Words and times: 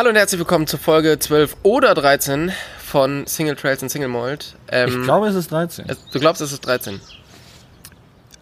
Hallo 0.00 0.08
und 0.08 0.16
herzlich 0.16 0.38
willkommen 0.38 0.66
zur 0.66 0.78
Folge 0.78 1.18
12 1.18 1.58
oder 1.62 1.92
13 1.92 2.52
von 2.78 3.26
Single 3.26 3.54
Trails 3.54 3.82
und 3.82 3.90
Single 3.90 4.08
Mold. 4.08 4.56
Ähm, 4.72 4.88
ich 4.88 5.02
glaube, 5.02 5.28
es 5.28 5.34
ist 5.34 5.52
13. 5.52 5.84
Du 6.10 6.18
glaubst, 6.18 6.40
es 6.40 6.52
ist 6.52 6.64
13. 6.64 7.02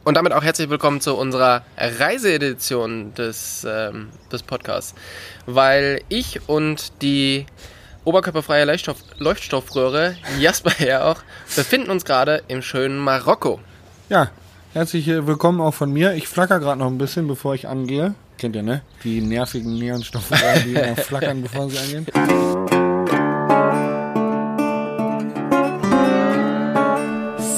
Und 0.04 0.16
damit 0.16 0.32
auch 0.34 0.44
herzlich 0.44 0.71
willkommen 0.71 1.00
zu 1.00 1.16
unserer 1.16 1.64
Reiseedition 1.76 3.12
des, 3.14 3.66
ähm, 3.68 4.10
des 4.30 4.44
Podcasts. 4.44 4.94
Weil 5.46 6.00
ich 6.08 6.48
und 6.48 7.02
die 7.02 7.44
oberkörperfreie 8.04 8.64
Leuchtstoff 8.64 8.98
Leuchtstoffröhre, 9.18 10.14
Jasper 10.38 10.70
ja 10.79 11.06
auch, 11.11 11.22
befinden 11.56 11.90
uns 11.90 12.04
gerade 12.04 12.45
im 12.46 12.62
schönen 12.62 12.98
Marokko. 12.98 13.59
Ja, 14.09 14.30
herzlich 14.75 15.09
willkommen 15.09 15.61
auch 15.61 15.75
von 15.75 15.93
mir. 15.93 16.12
Ich 16.12 16.29
flacker 16.29 16.61
gerade 16.61 16.79
noch 16.79 16.86
ein 16.86 16.98
bisschen, 16.98 17.27
bevor 17.27 17.56
ich 17.56 17.66
angehe. 17.66 18.14
Kennt 18.39 18.55
ihr, 18.55 18.62
ne? 18.62 18.82
Die 19.02 19.20
nervigen 19.20 19.77
Neonstoffe, 19.79 20.30
die 20.64 20.75
immer 20.75 20.95
flackern, 20.96 21.43
bevor 21.43 21.68
sie 21.68 21.79
angehen. 21.79 22.07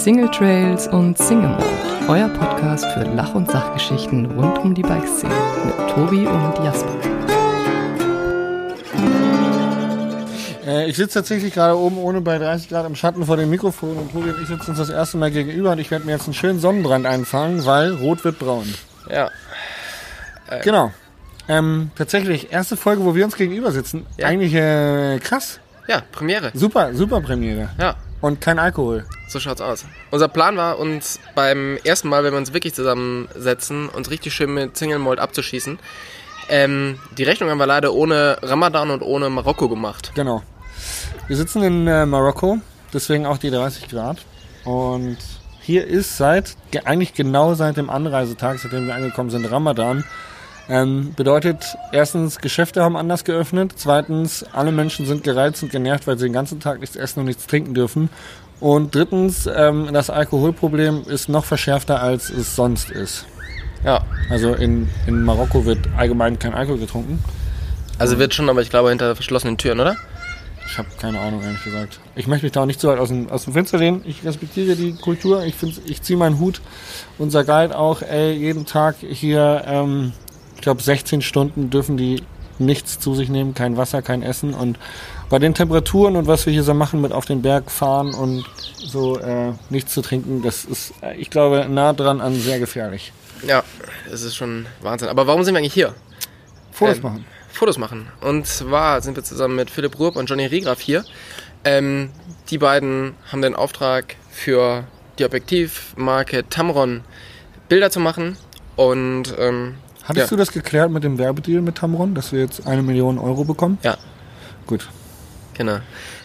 Single 0.02 0.30
Trails 0.30 0.88
und 0.88 1.18
Single 1.18 1.50
Mode, 1.50 1.64
euer 2.08 2.28
Podcast 2.30 2.86
für 2.94 3.02
Lach- 3.02 3.34
und 3.34 3.50
Sachgeschichten 3.50 4.24
rund 4.24 4.58
um 4.58 4.74
die 4.74 4.80
Bikeszene 4.80 5.34
mit 5.66 5.90
Tobi 5.90 6.26
und 6.26 6.64
Jasper. 6.64 6.88
Äh, 10.66 10.88
ich 10.88 10.96
sitze 10.96 11.18
tatsächlich 11.18 11.52
gerade 11.52 11.76
oben 11.76 11.98
ohne 11.98 12.22
bei 12.22 12.38
30 12.38 12.70
Grad 12.70 12.86
im 12.86 12.94
Schatten 12.96 13.26
vor 13.26 13.36
dem 13.36 13.50
Mikrofon 13.50 13.98
und 13.98 14.12
Tobi 14.12 14.30
und 14.30 14.40
ich 14.40 14.48
sitzen 14.48 14.70
uns 14.70 14.78
das 14.78 14.88
erste 14.88 15.18
Mal 15.18 15.30
gegenüber 15.30 15.72
und 15.72 15.78
ich 15.78 15.90
werde 15.90 16.06
mir 16.06 16.12
jetzt 16.12 16.24
einen 16.24 16.32
schönen 16.32 16.58
Sonnenbrand 16.58 17.04
einfangen, 17.04 17.66
weil 17.66 17.92
rot 17.96 18.24
wird 18.24 18.38
braun. 18.38 18.64
Ja, 19.10 19.30
äh, 20.50 20.60
genau. 20.62 20.92
Ähm, 21.48 21.90
tatsächlich, 21.96 22.52
erste 22.52 22.76
Folge, 22.76 23.04
wo 23.04 23.14
wir 23.14 23.24
uns 23.24 23.36
gegenüber 23.36 23.72
sitzen. 23.72 24.06
Ja. 24.16 24.28
Eigentlich 24.28 24.54
äh, 24.54 25.18
krass. 25.18 25.60
Ja, 25.88 26.02
Premiere. 26.12 26.52
Super, 26.54 26.94
super 26.94 27.20
Premiere. 27.20 27.70
Ja. 27.78 27.96
Und 28.20 28.40
kein 28.40 28.58
Alkohol. 28.58 29.06
So 29.28 29.40
schaut's 29.40 29.60
aus. 29.60 29.84
Unser 30.10 30.28
Plan 30.28 30.56
war, 30.56 30.78
uns 30.78 31.18
beim 31.34 31.78
ersten 31.84 32.08
Mal, 32.08 32.22
wenn 32.22 32.32
wir 32.32 32.38
uns 32.38 32.52
wirklich 32.52 32.74
zusammensetzen, 32.74 33.88
uns 33.88 34.10
richtig 34.10 34.34
schön 34.34 34.52
mit 34.52 34.76
Single 34.76 34.98
Malt 34.98 35.18
abzuschießen. 35.18 35.78
Ähm, 36.48 36.98
die 37.16 37.22
Rechnung 37.22 37.48
haben 37.48 37.58
wir 37.58 37.66
leider 37.66 37.94
ohne 37.94 38.36
Ramadan 38.42 38.90
und 38.90 39.02
ohne 39.02 39.30
Marokko 39.30 39.68
gemacht. 39.68 40.12
Genau. 40.14 40.42
Wir 41.28 41.36
sitzen 41.36 41.62
in 41.62 41.86
äh, 41.86 42.06
Marokko, 42.06 42.58
deswegen 42.92 43.24
auch 43.24 43.38
die 43.38 43.50
30 43.50 43.88
Grad. 43.88 44.18
Und 44.64 45.18
hier 45.60 45.86
ist 45.86 46.16
seit, 46.16 46.56
eigentlich 46.84 47.14
genau 47.14 47.54
seit 47.54 47.76
dem 47.76 47.88
Anreisetag, 47.88 48.58
seitdem 48.58 48.86
wir 48.86 48.94
angekommen 48.94 49.30
sind, 49.30 49.50
Ramadan. 49.50 50.04
Ähm, 50.70 51.14
bedeutet, 51.16 51.76
erstens, 51.90 52.38
Geschäfte 52.38 52.84
haben 52.84 52.96
anders 52.96 53.24
geöffnet. 53.24 53.72
Zweitens, 53.74 54.44
alle 54.52 54.70
Menschen 54.70 55.04
sind 55.04 55.24
gereizt 55.24 55.64
und 55.64 55.72
genervt, 55.72 56.06
weil 56.06 56.16
sie 56.16 56.26
den 56.26 56.32
ganzen 56.32 56.60
Tag 56.60 56.78
nichts 56.78 56.94
essen 56.94 57.20
und 57.20 57.26
nichts 57.26 57.48
trinken 57.48 57.74
dürfen. 57.74 58.08
Und 58.60 58.94
drittens, 58.94 59.48
ähm, 59.52 59.88
das 59.92 60.10
Alkoholproblem 60.10 61.02
ist 61.08 61.28
noch 61.28 61.44
verschärfter, 61.44 62.00
als 62.00 62.30
es 62.30 62.54
sonst 62.54 62.90
ist. 62.90 63.26
Ja. 63.84 64.04
Also 64.28 64.54
in, 64.54 64.88
in 65.08 65.24
Marokko 65.24 65.64
wird 65.64 65.88
allgemein 65.96 66.38
kein 66.38 66.54
Alkohol 66.54 66.78
getrunken. 66.78 67.18
Also 67.98 68.18
wird 68.18 68.32
schon, 68.32 68.48
aber 68.48 68.62
ich 68.62 68.70
glaube 68.70 68.90
hinter 68.90 69.16
verschlossenen 69.16 69.58
Türen, 69.58 69.80
oder? 69.80 69.96
Ich 70.66 70.78
habe 70.78 70.88
keine 71.00 71.18
Ahnung, 71.18 71.42
ehrlich 71.42 71.64
gesagt. 71.64 71.98
Ich 72.14 72.28
möchte 72.28 72.46
mich 72.46 72.52
da 72.52 72.62
auch 72.62 72.66
nicht 72.66 72.80
so 72.80 72.86
weit 72.86 73.00
aus 73.00 73.08
dem, 73.08 73.28
aus 73.28 73.42
dem 73.42 73.54
Fenster 73.54 73.78
lehnen. 73.78 74.02
Ich 74.06 74.24
respektiere 74.24 74.76
die 74.76 74.92
Kultur. 74.92 75.42
Ich, 75.42 75.56
ich 75.86 76.02
ziehe 76.02 76.16
meinen 76.16 76.38
Hut. 76.38 76.60
Unser 77.18 77.42
Guide 77.42 77.76
auch, 77.76 78.02
ey, 78.02 78.34
jeden 78.34 78.66
Tag 78.66 78.96
hier 79.00 79.64
ähm, 79.66 80.12
ich 80.60 80.62
glaube, 80.62 80.82
16 80.82 81.22
Stunden 81.22 81.70
dürfen 81.70 81.96
die 81.96 82.22
nichts 82.58 83.00
zu 83.00 83.14
sich 83.14 83.30
nehmen, 83.30 83.54
kein 83.54 83.78
Wasser, 83.78 84.02
kein 84.02 84.22
Essen. 84.22 84.52
Und 84.52 84.78
bei 85.30 85.38
den 85.38 85.54
Temperaturen 85.54 86.16
und 86.16 86.26
was 86.26 86.44
wir 86.44 86.52
hier 86.52 86.64
so 86.64 86.74
machen 86.74 87.00
mit 87.00 87.12
auf 87.12 87.24
den 87.24 87.40
Berg 87.40 87.70
fahren 87.70 88.12
und 88.12 88.44
so 88.76 89.18
äh, 89.18 89.54
nichts 89.70 89.94
zu 89.94 90.02
trinken, 90.02 90.42
das 90.42 90.66
ist, 90.66 90.92
äh, 91.02 91.16
ich 91.16 91.30
glaube, 91.30 91.66
nah 91.70 91.94
dran 91.94 92.20
an 92.20 92.34
sehr 92.34 92.58
gefährlich. 92.58 93.14
Ja, 93.46 93.64
das 94.10 94.20
ist 94.20 94.36
schon 94.36 94.66
Wahnsinn. 94.82 95.08
Aber 95.08 95.26
warum 95.26 95.44
sind 95.44 95.54
wir 95.54 95.60
eigentlich 95.60 95.72
hier? 95.72 95.94
Fotos 96.72 96.96
ähm, 96.96 97.02
machen. 97.04 97.24
Fotos 97.48 97.78
machen. 97.78 98.08
Und 98.20 98.46
zwar 98.46 99.00
sind 99.00 99.16
wir 99.16 99.24
zusammen 99.24 99.56
mit 99.56 99.70
Philipp 99.70 99.98
Rupp 99.98 100.16
und 100.16 100.28
Johnny 100.28 100.44
Riegraf 100.44 100.78
hier. 100.78 101.06
Ähm, 101.64 102.10
die 102.50 102.58
beiden 102.58 103.14
haben 103.32 103.40
den 103.40 103.54
Auftrag 103.54 104.16
für 104.30 104.84
die 105.18 105.24
Objektivmarke 105.24 106.46
Tamron 106.50 107.00
Bilder 107.70 107.90
zu 107.90 108.00
machen. 108.00 108.36
Und 108.76 109.34
ähm, 109.38 109.76
Hattest 110.04 110.30
ja. 110.30 110.36
du 110.36 110.36
das 110.36 110.52
geklärt 110.52 110.90
mit 110.90 111.04
dem 111.04 111.18
Werbedeal 111.18 111.62
mit 111.62 111.76
Tamron, 111.76 112.14
dass 112.14 112.32
wir 112.32 112.40
jetzt 112.40 112.66
eine 112.66 112.82
Million 112.82 113.18
Euro 113.18 113.44
bekommen? 113.44 113.78
Ja. 113.82 113.96
Gut. 114.66 114.88
Genau. 115.54 115.78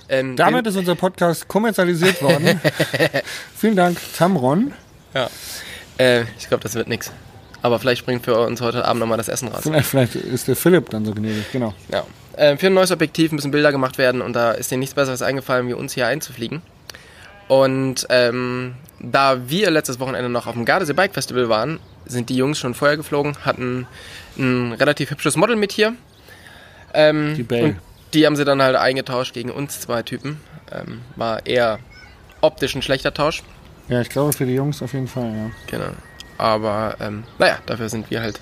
Ähm, 0.07 0.35
Damit 0.35 0.67
ist 0.67 0.75
unser 0.75 0.95
Podcast 0.95 1.47
kommerzialisiert 1.47 2.21
worden. 2.21 2.59
Vielen 3.55 3.75
Dank, 3.75 3.97
Tamron. 4.15 4.71
Ja. 5.13 5.29
Äh, 5.97 6.23
ich 6.37 6.47
glaube, 6.47 6.63
das 6.63 6.75
wird 6.75 6.87
nichts. 6.87 7.11
Aber 7.61 7.79
vielleicht 7.79 8.05
bringt 8.05 8.23
für 8.23 8.37
uns 8.39 8.61
heute 8.61 8.85
Abend 8.85 8.99
nochmal 8.99 9.17
das 9.17 9.27
Essen 9.27 9.47
raus. 9.47 9.61
Vielleicht, 9.63 9.87
vielleicht, 9.87 10.15
ist 10.15 10.47
der 10.47 10.55
Philipp 10.55 10.89
dann 10.91 11.03
so 11.03 11.13
gnädig, 11.13 11.51
genau. 11.51 11.73
Ja. 11.91 12.05
Äh, 12.37 12.57
für 12.57 12.67
ein 12.67 12.73
neues 12.73 12.91
Objektiv 12.91 13.31
müssen 13.31 13.49
Bilder 13.49 13.71
gemacht 13.71 13.97
werden 13.97 14.21
und 14.21 14.33
da 14.33 14.51
ist 14.51 14.69
dir 14.69 14.77
nichts 14.77 14.93
Besseres 14.93 15.21
eingefallen, 15.21 15.67
wie 15.67 15.73
uns 15.73 15.93
hier 15.93 16.05
einzufliegen. 16.05 16.61
Und 17.47 18.07
ähm, 18.09 18.75
da 18.99 19.49
wir 19.49 19.69
letztes 19.69 19.99
Wochenende 19.99 20.29
noch 20.29 20.47
auf 20.47 20.53
dem 20.53 20.65
Gardasee 20.65 20.93
Bike 20.93 21.13
Festival 21.13 21.49
waren, 21.49 21.79
sind 22.05 22.29
die 22.29 22.35
Jungs 22.35 22.59
schon 22.59 22.73
vorher 22.73 22.97
geflogen, 22.97 23.35
hatten 23.43 23.87
ein 24.37 24.73
relativ 24.73 25.11
hübsches 25.11 25.35
Model 25.35 25.55
mit 25.55 25.71
hier. 25.71 25.93
Ähm, 26.93 27.35
die 27.35 27.43
Bell. 27.43 27.75
die 28.13 28.25
haben 28.25 28.35
sie 28.35 28.45
dann 28.45 28.61
halt 28.61 28.75
eingetauscht 28.75 29.33
gegen 29.33 29.51
uns 29.51 29.79
zwei 29.81 30.01
Typen. 30.03 30.39
Ähm, 30.71 31.01
war 31.15 31.45
eher 31.45 31.79
optisch 32.41 32.75
ein 32.75 32.81
schlechter 32.81 33.13
Tausch. 33.13 33.43
Ja, 33.87 34.01
ich 34.01 34.09
glaube 34.09 34.33
für 34.33 34.45
die 34.45 34.55
Jungs 34.55 34.81
auf 34.81 34.93
jeden 34.93 35.07
Fall, 35.07 35.31
ja. 35.31 35.51
Genau. 35.67 35.91
Aber 36.37 36.97
ähm, 36.99 37.23
naja, 37.37 37.59
dafür 37.65 37.89
sind 37.89 38.09
wir 38.09 38.21
halt 38.21 38.39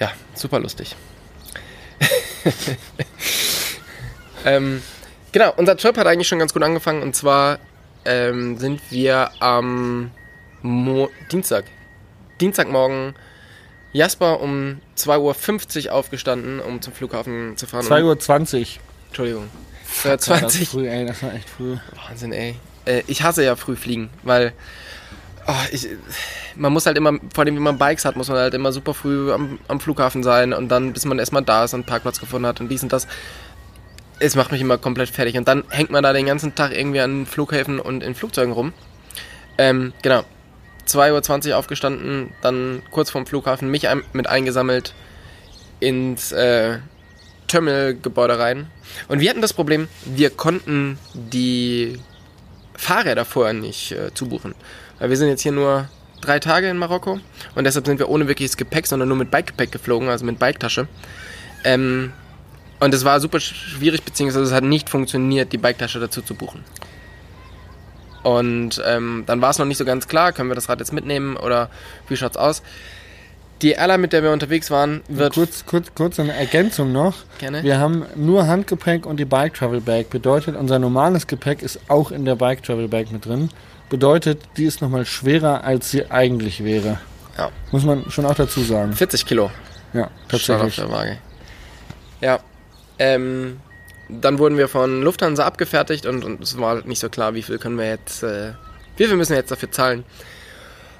ja 0.00 0.10
super 0.34 0.60
lustig. 0.60 0.96
ähm, 4.44 4.82
genau, 5.32 5.52
unser 5.56 5.76
Trip 5.76 5.96
hat 5.96 6.06
eigentlich 6.06 6.28
schon 6.28 6.38
ganz 6.38 6.52
gut 6.54 6.62
angefangen 6.62 7.02
und 7.02 7.14
zwar 7.14 7.58
ähm, 8.04 8.58
sind 8.58 8.80
wir 8.90 9.30
am 9.40 10.10
Mo 10.62 11.10
Dienstag, 11.30 11.64
Dienstagmorgen 12.40 13.14
Jasper 13.92 14.40
um 14.40 14.80
2.50 14.96 15.86
Uhr 15.86 15.92
aufgestanden, 15.94 16.60
um 16.60 16.82
zum 16.82 16.92
Flughafen 16.92 17.56
zu 17.56 17.66
fahren. 17.66 17.86
2.20 17.86 18.60
Uhr. 18.60 18.66
Entschuldigung. 19.08 19.48
2.20 20.02 20.30
Uhr. 20.30 20.40
Das, 20.40 20.56
früh, 20.68 20.88
ey, 20.88 21.06
das 21.06 21.22
war 21.22 21.34
echt 21.34 21.48
früh. 21.48 21.76
Wahnsinn, 22.06 22.32
ey. 22.32 22.56
Äh, 22.84 23.02
ich 23.06 23.22
hasse 23.22 23.44
ja 23.44 23.56
früh 23.56 23.76
fliegen, 23.76 24.10
weil 24.22 24.52
oh, 25.46 25.52
ich, 25.72 25.88
man 26.54 26.72
muss 26.72 26.86
halt 26.86 26.96
immer, 26.96 27.14
vor 27.34 27.44
allem 27.44 27.56
wenn 27.56 27.62
man 27.62 27.78
Bikes 27.78 28.04
hat, 28.04 28.16
muss 28.16 28.28
man 28.28 28.38
halt 28.38 28.54
immer 28.54 28.72
super 28.72 28.94
früh 28.94 29.32
am, 29.32 29.58
am 29.68 29.80
Flughafen 29.80 30.22
sein 30.22 30.52
und 30.52 30.68
dann, 30.68 30.92
bis 30.92 31.04
man 31.04 31.18
erstmal 31.18 31.42
da 31.42 31.64
ist 31.64 31.72
und 31.72 31.80
einen 31.80 31.86
Parkplatz 31.86 32.20
gefunden 32.20 32.46
hat 32.46 32.60
und 32.60 32.68
dies 32.68 32.82
und 32.82 32.92
das. 32.92 33.06
Es 34.20 34.34
macht 34.34 34.52
mich 34.52 34.60
immer 34.60 34.78
komplett 34.78 35.10
fertig. 35.10 35.36
Und 35.36 35.46
dann 35.46 35.64
hängt 35.68 35.90
man 35.90 36.02
da 36.02 36.12
den 36.12 36.26
ganzen 36.26 36.54
Tag 36.54 36.76
irgendwie 36.76 37.00
an 37.00 37.26
Flughäfen 37.26 37.78
und 37.78 38.02
in 38.02 38.14
Flugzeugen 38.14 38.52
rum. 38.52 38.72
Ähm, 39.58 39.92
genau. 40.02 40.24
2.20 40.86 41.50
Uhr 41.50 41.58
aufgestanden, 41.58 42.30
dann 42.40 42.82
kurz 42.90 43.10
vorm 43.10 43.26
Flughafen 43.26 43.70
mich 43.70 43.88
ein, 43.88 44.02
mit 44.14 44.26
eingesammelt 44.26 44.94
ins 45.80 46.32
äh, 46.32 46.78
Terminalgebäude 47.46 48.38
rein. 48.38 48.70
Und 49.08 49.20
wir 49.20 49.28
hatten 49.30 49.42
das 49.42 49.52
Problem, 49.52 49.88
wir 50.04 50.30
konnten 50.30 50.98
die 51.12 51.98
Fahrräder 52.74 53.24
vorher 53.24 53.54
nicht 53.54 53.92
äh, 53.92 54.14
zubuchen. 54.14 54.54
Weil 54.98 55.10
wir 55.10 55.16
sind 55.16 55.28
jetzt 55.28 55.42
hier 55.42 55.52
nur 55.52 55.88
drei 56.20 56.38
Tage 56.38 56.68
in 56.68 56.78
Marokko 56.78 57.20
und 57.54 57.64
deshalb 57.64 57.86
sind 57.86 57.98
wir 57.98 58.08
ohne 58.08 58.28
wirkliches 58.28 58.56
Gepäck, 58.56 58.86
sondern 58.86 59.08
nur 59.08 59.18
mit 59.18 59.30
Bikegepäck 59.30 59.70
geflogen, 59.72 60.08
also 60.08 60.24
mit 60.24 60.38
Biketasche. 60.38 60.88
Ähm, 61.64 62.12
und 62.80 62.94
es 62.94 63.04
war 63.04 63.20
super 63.20 63.40
schwierig, 63.40 64.02
beziehungsweise 64.02 64.44
es 64.44 64.52
hat 64.52 64.64
nicht 64.64 64.88
funktioniert, 64.88 65.52
die 65.52 65.58
Biketasche 65.58 66.00
dazu 66.00 66.22
zu 66.22 66.34
buchen. 66.34 66.64
Und 68.22 68.82
ähm, 68.84 69.24
dann 69.26 69.40
war 69.40 69.50
es 69.50 69.58
noch 69.58 69.66
nicht 69.66 69.78
so 69.78 69.84
ganz 69.84 70.08
klar, 70.08 70.32
können 70.32 70.50
wir 70.50 70.54
das 70.54 70.68
Rad 70.68 70.80
jetzt 70.80 70.92
mitnehmen 70.92 71.36
oder 71.36 71.70
wie 72.08 72.16
schaut's 72.16 72.36
aus? 72.36 72.62
Die 73.62 73.72
Airline, 73.72 73.98
mit 73.98 74.12
der 74.12 74.22
wir 74.22 74.30
unterwegs 74.30 74.70
waren, 74.70 75.02
wird. 75.08 75.34
Kurz, 75.34 75.66
kurz, 75.66 75.92
kurz 75.94 76.20
eine 76.20 76.32
Ergänzung 76.32 76.92
noch. 76.92 77.14
Gerne. 77.38 77.64
Wir 77.64 77.78
haben 77.78 78.06
nur 78.14 78.46
Handgepäck 78.46 79.04
und 79.04 79.18
die 79.18 79.24
Bike 79.24 79.54
Travel 79.54 79.80
Bag. 79.80 80.10
Bedeutet, 80.10 80.54
unser 80.54 80.78
normales 80.78 81.26
Gepäck 81.26 81.62
ist 81.62 81.80
auch 81.88 82.12
in 82.12 82.24
der 82.24 82.36
Bike 82.36 82.62
Travel 82.62 82.86
Bag 82.86 83.10
mit 83.10 83.26
drin. 83.26 83.50
Bedeutet, 83.88 84.42
die 84.56 84.64
ist 84.64 84.80
nochmal 84.80 85.06
schwerer, 85.06 85.64
als 85.64 85.90
sie 85.90 86.08
eigentlich 86.08 86.62
wäre. 86.62 87.00
Ja. 87.36 87.50
Muss 87.72 87.84
man 87.84 88.08
schon 88.10 88.26
auch 88.26 88.34
dazu 88.34 88.62
sagen. 88.62 88.92
40 88.92 89.26
Kilo. 89.26 89.50
Ja, 89.92 90.10
tatsächlich. 90.28 90.80
Auf 90.80 90.86
der 90.86 90.90
Waage. 90.90 91.18
Ja. 92.20 92.38
Ähm, 92.98 93.58
dann 94.08 94.38
wurden 94.38 94.56
wir 94.56 94.68
von 94.68 95.02
Lufthansa 95.02 95.44
abgefertigt 95.44 96.06
und, 96.06 96.24
und 96.24 96.42
es 96.42 96.58
war 96.58 96.84
nicht 96.86 96.98
so 96.98 97.08
klar, 97.08 97.34
wie 97.34 97.42
viel 97.42 97.58
können 97.58 97.76
wir 97.76 97.88
jetzt, 97.88 98.22
äh, 98.22 98.52
wie 98.96 99.06
viel 99.06 99.16
müssen 99.16 99.30
wir 99.30 99.38
jetzt 99.38 99.50
dafür 99.50 99.70
zahlen. 99.70 100.04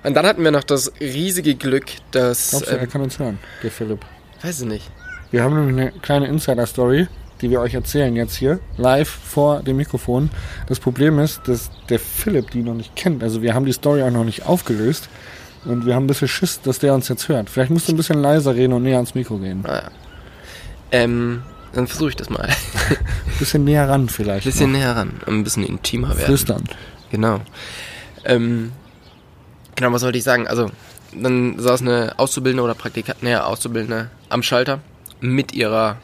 Und 0.04 0.14
dann 0.14 0.26
hatten 0.26 0.44
wir 0.44 0.50
noch 0.50 0.64
das 0.64 0.92
riesige 1.00 1.54
Glück, 1.54 1.86
dass. 2.10 2.50
Glaubst 2.50 2.70
du, 2.70 2.74
ähm, 2.74 2.80
er 2.80 2.86
kann 2.86 3.00
uns 3.00 3.18
hören, 3.18 3.38
der 3.62 3.70
Philipp? 3.70 4.00
Weiß 4.42 4.60
ich 4.60 4.66
nicht. 4.66 4.90
Wir 5.30 5.42
haben 5.42 5.54
nämlich 5.54 5.90
eine 5.90 6.00
kleine 6.00 6.26
Insider-Story. 6.28 7.08
die 7.40 7.50
wir 7.50 7.60
euch 7.60 7.74
erzählen 7.74 8.14
jetzt 8.16 8.34
hier, 8.36 8.60
live 8.76 9.08
vor 9.08 9.62
dem 9.62 9.76
Mikrofon. 9.76 10.30
Das 10.66 10.80
Problem 10.80 11.18
ist, 11.18 11.46
dass 11.46 11.70
der 11.88 11.98
Philipp 11.98 12.50
die 12.50 12.62
noch 12.62 12.74
nicht 12.74 12.96
kennt. 12.96 13.22
Also 13.22 13.42
wir 13.42 13.54
haben 13.54 13.64
die 13.64 13.72
Story 13.72 14.02
auch 14.02 14.10
noch 14.10 14.24
nicht 14.24 14.46
aufgelöst. 14.46 15.08
Und 15.64 15.86
wir 15.86 15.94
haben 15.94 16.04
ein 16.04 16.08
bisschen 16.08 16.28
Schiss, 16.28 16.60
dass 16.60 16.78
der 16.78 16.94
uns 16.94 17.08
jetzt 17.08 17.28
hört. 17.28 17.50
Vielleicht 17.50 17.70
musst 17.70 17.88
du 17.88 17.92
ein 17.92 17.96
bisschen 17.96 18.20
leiser 18.22 18.54
reden 18.54 18.72
und 18.72 18.84
näher 18.84 18.96
ans 18.96 19.14
Mikro 19.14 19.38
gehen. 19.38 19.62
Naja. 19.62 19.90
Ähm, 20.92 21.42
dann 21.72 21.86
versuche 21.86 22.10
ich 22.10 22.16
das 22.16 22.30
mal. 22.30 22.48
Ein 22.48 22.96
bisschen 23.38 23.64
näher 23.64 23.88
ran 23.88 24.08
vielleicht. 24.08 24.46
Ein 24.46 24.50
bisschen 24.52 24.72
noch. 24.72 24.78
näher 24.78 24.96
ran, 24.96 25.20
ein 25.26 25.44
bisschen 25.44 25.64
intimer 25.64 26.08
werden. 26.10 26.26
Flüstern. 26.26 26.64
Genau. 27.10 27.40
Ähm, 28.24 28.72
genau, 29.74 29.92
was 29.92 30.02
wollte 30.02 30.18
ich 30.18 30.24
sagen? 30.24 30.46
Also, 30.46 30.70
dann 31.12 31.58
saß 31.58 31.82
eine 31.82 32.14
Auszubildende 32.18 32.62
oder 32.62 32.74
Praktikantin, 32.74 33.24
naja, 33.24 33.44
Auszubildende 33.44 34.10
am 34.28 34.42
Schalter 34.42 34.80
mit 35.20 35.52
ihrer 35.54 35.96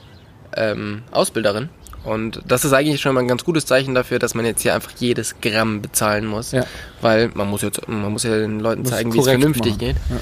ähm, 0.56 1.02
Ausbilderin. 1.10 1.68
Und 2.04 2.42
das 2.46 2.64
ist 2.66 2.72
eigentlich 2.74 3.00
schon 3.00 3.14
mal 3.14 3.20
ein 3.22 3.28
ganz 3.28 3.44
gutes 3.44 3.64
Zeichen 3.64 3.94
dafür, 3.94 4.18
dass 4.18 4.34
man 4.34 4.44
jetzt 4.44 4.60
hier 4.60 4.74
einfach 4.74 4.92
jedes 4.98 5.40
Gramm 5.40 5.80
bezahlen 5.80 6.26
muss. 6.26 6.52
Ja. 6.52 6.66
Weil 7.00 7.30
man 7.34 7.48
muss 7.48 7.62
jetzt, 7.62 7.88
man 7.88 8.12
muss 8.12 8.24
ja 8.24 8.36
den 8.36 8.60
Leuten 8.60 8.82
Muss 8.82 8.90
zeigen, 8.90 9.12
wie 9.14 9.18
es 9.18 9.24
vernünftig 9.24 9.72
machen. 9.72 9.78
geht. 9.78 9.96
Ja. 10.10 10.16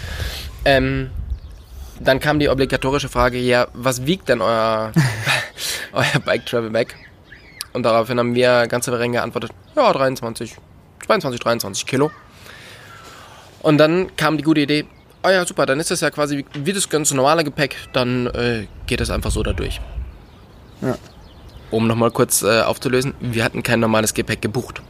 Ähm, 0.65 1.11
dann 1.99 2.21
kam 2.21 2.39
die 2.39 2.49
obligatorische 2.49 3.09
Frage, 3.09 3.39
ja, 3.39 3.67
was 3.75 4.07
wiegt 4.07 4.29
denn 4.29 4.41
euer, 4.41 4.93
euer 6.15 6.21
Bike 6.25 6.47
Travel 6.47 6.71
Bag? 6.71 6.95
Und 7.73 7.85
daraufhin 7.85 8.19
haben 8.19 8.35
wir 8.35 8.67
ganz 8.67 8.87
souverän 8.87 9.13
geantwortet, 9.13 9.53
ja, 9.77 9.93
23, 9.93 10.57
22, 11.07 11.41
23 11.41 11.87
Kilo. 11.87 12.11
Und 13.63 13.79
dann 13.79 14.15
kam 14.17 14.37
die 14.37 14.43
gute 14.43 14.61
Idee, 14.61 14.85
oh 15.25 15.29
ja, 15.29 15.47
super, 15.47 15.67
dann 15.67 15.81
ist 15.81 15.91
das 15.91 16.01
ja 16.01 16.11
quasi 16.11 16.45
wie, 16.53 16.73
das 16.73 16.89
ganz 16.89 17.13
normale 17.13 17.45
Gepäck, 17.45 17.77
dann 17.93 18.27
äh, 18.27 18.67
geht 18.87 19.01
es 19.01 19.11
einfach 19.11 19.31
so 19.31 19.43
da 19.43 19.53
durch. 19.53 19.81
Ja. 20.81 20.97
Um 21.71 21.87
nochmal 21.87 22.11
kurz 22.11 22.43
äh, 22.43 22.61
aufzulösen, 22.63 23.15
wir 23.21 23.45
hatten 23.45 23.63
kein 23.63 23.81
normales 23.81 24.13
Gepäck 24.13 24.43
gebucht. 24.43 24.83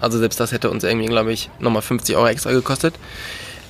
Also 0.00 0.18
selbst 0.18 0.38
das 0.38 0.52
hätte 0.52 0.70
uns 0.70 0.84
irgendwie, 0.84 1.06
glaube 1.06 1.32
ich, 1.32 1.50
nochmal 1.58 1.82
50 1.82 2.16
Euro 2.16 2.28
extra 2.28 2.52
gekostet. 2.52 2.94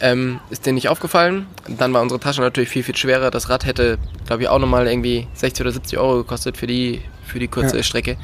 Ähm, 0.00 0.40
ist 0.50 0.64
denen 0.66 0.76
nicht 0.76 0.88
aufgefallen. 0.88 1.46
Dann 1.68 1.92
war 1.92 2.00
unsere 2.00 2.18
Tasche 2.20 2.40
natürlich 2.40 2.70
viel, 2.70 2.82
viel 2.82 2.96
schwerer. 2.96 3.30
Das 3.30 3.50
Rad 3.50 3.66
hätte, 3.66 3.98
glaube 4.26 4.42
ich, 4.42 4.48
auch 4.48 4.58
nochmal 4.58 4.86
irgendwie 4.86 5.26
60 5.34 5.60
oder 5.62 5.72
70 5.72 5.98
Euro 5.98 6.16
gekostet 6.18 6.56
für 6.56 6.66
die, 6.66 7.02
für 7.26 7.38
die 7.38 7.48
kurze 7.48 7.76
Ja. 7.76 7.82
Strecke. 7.82 8.16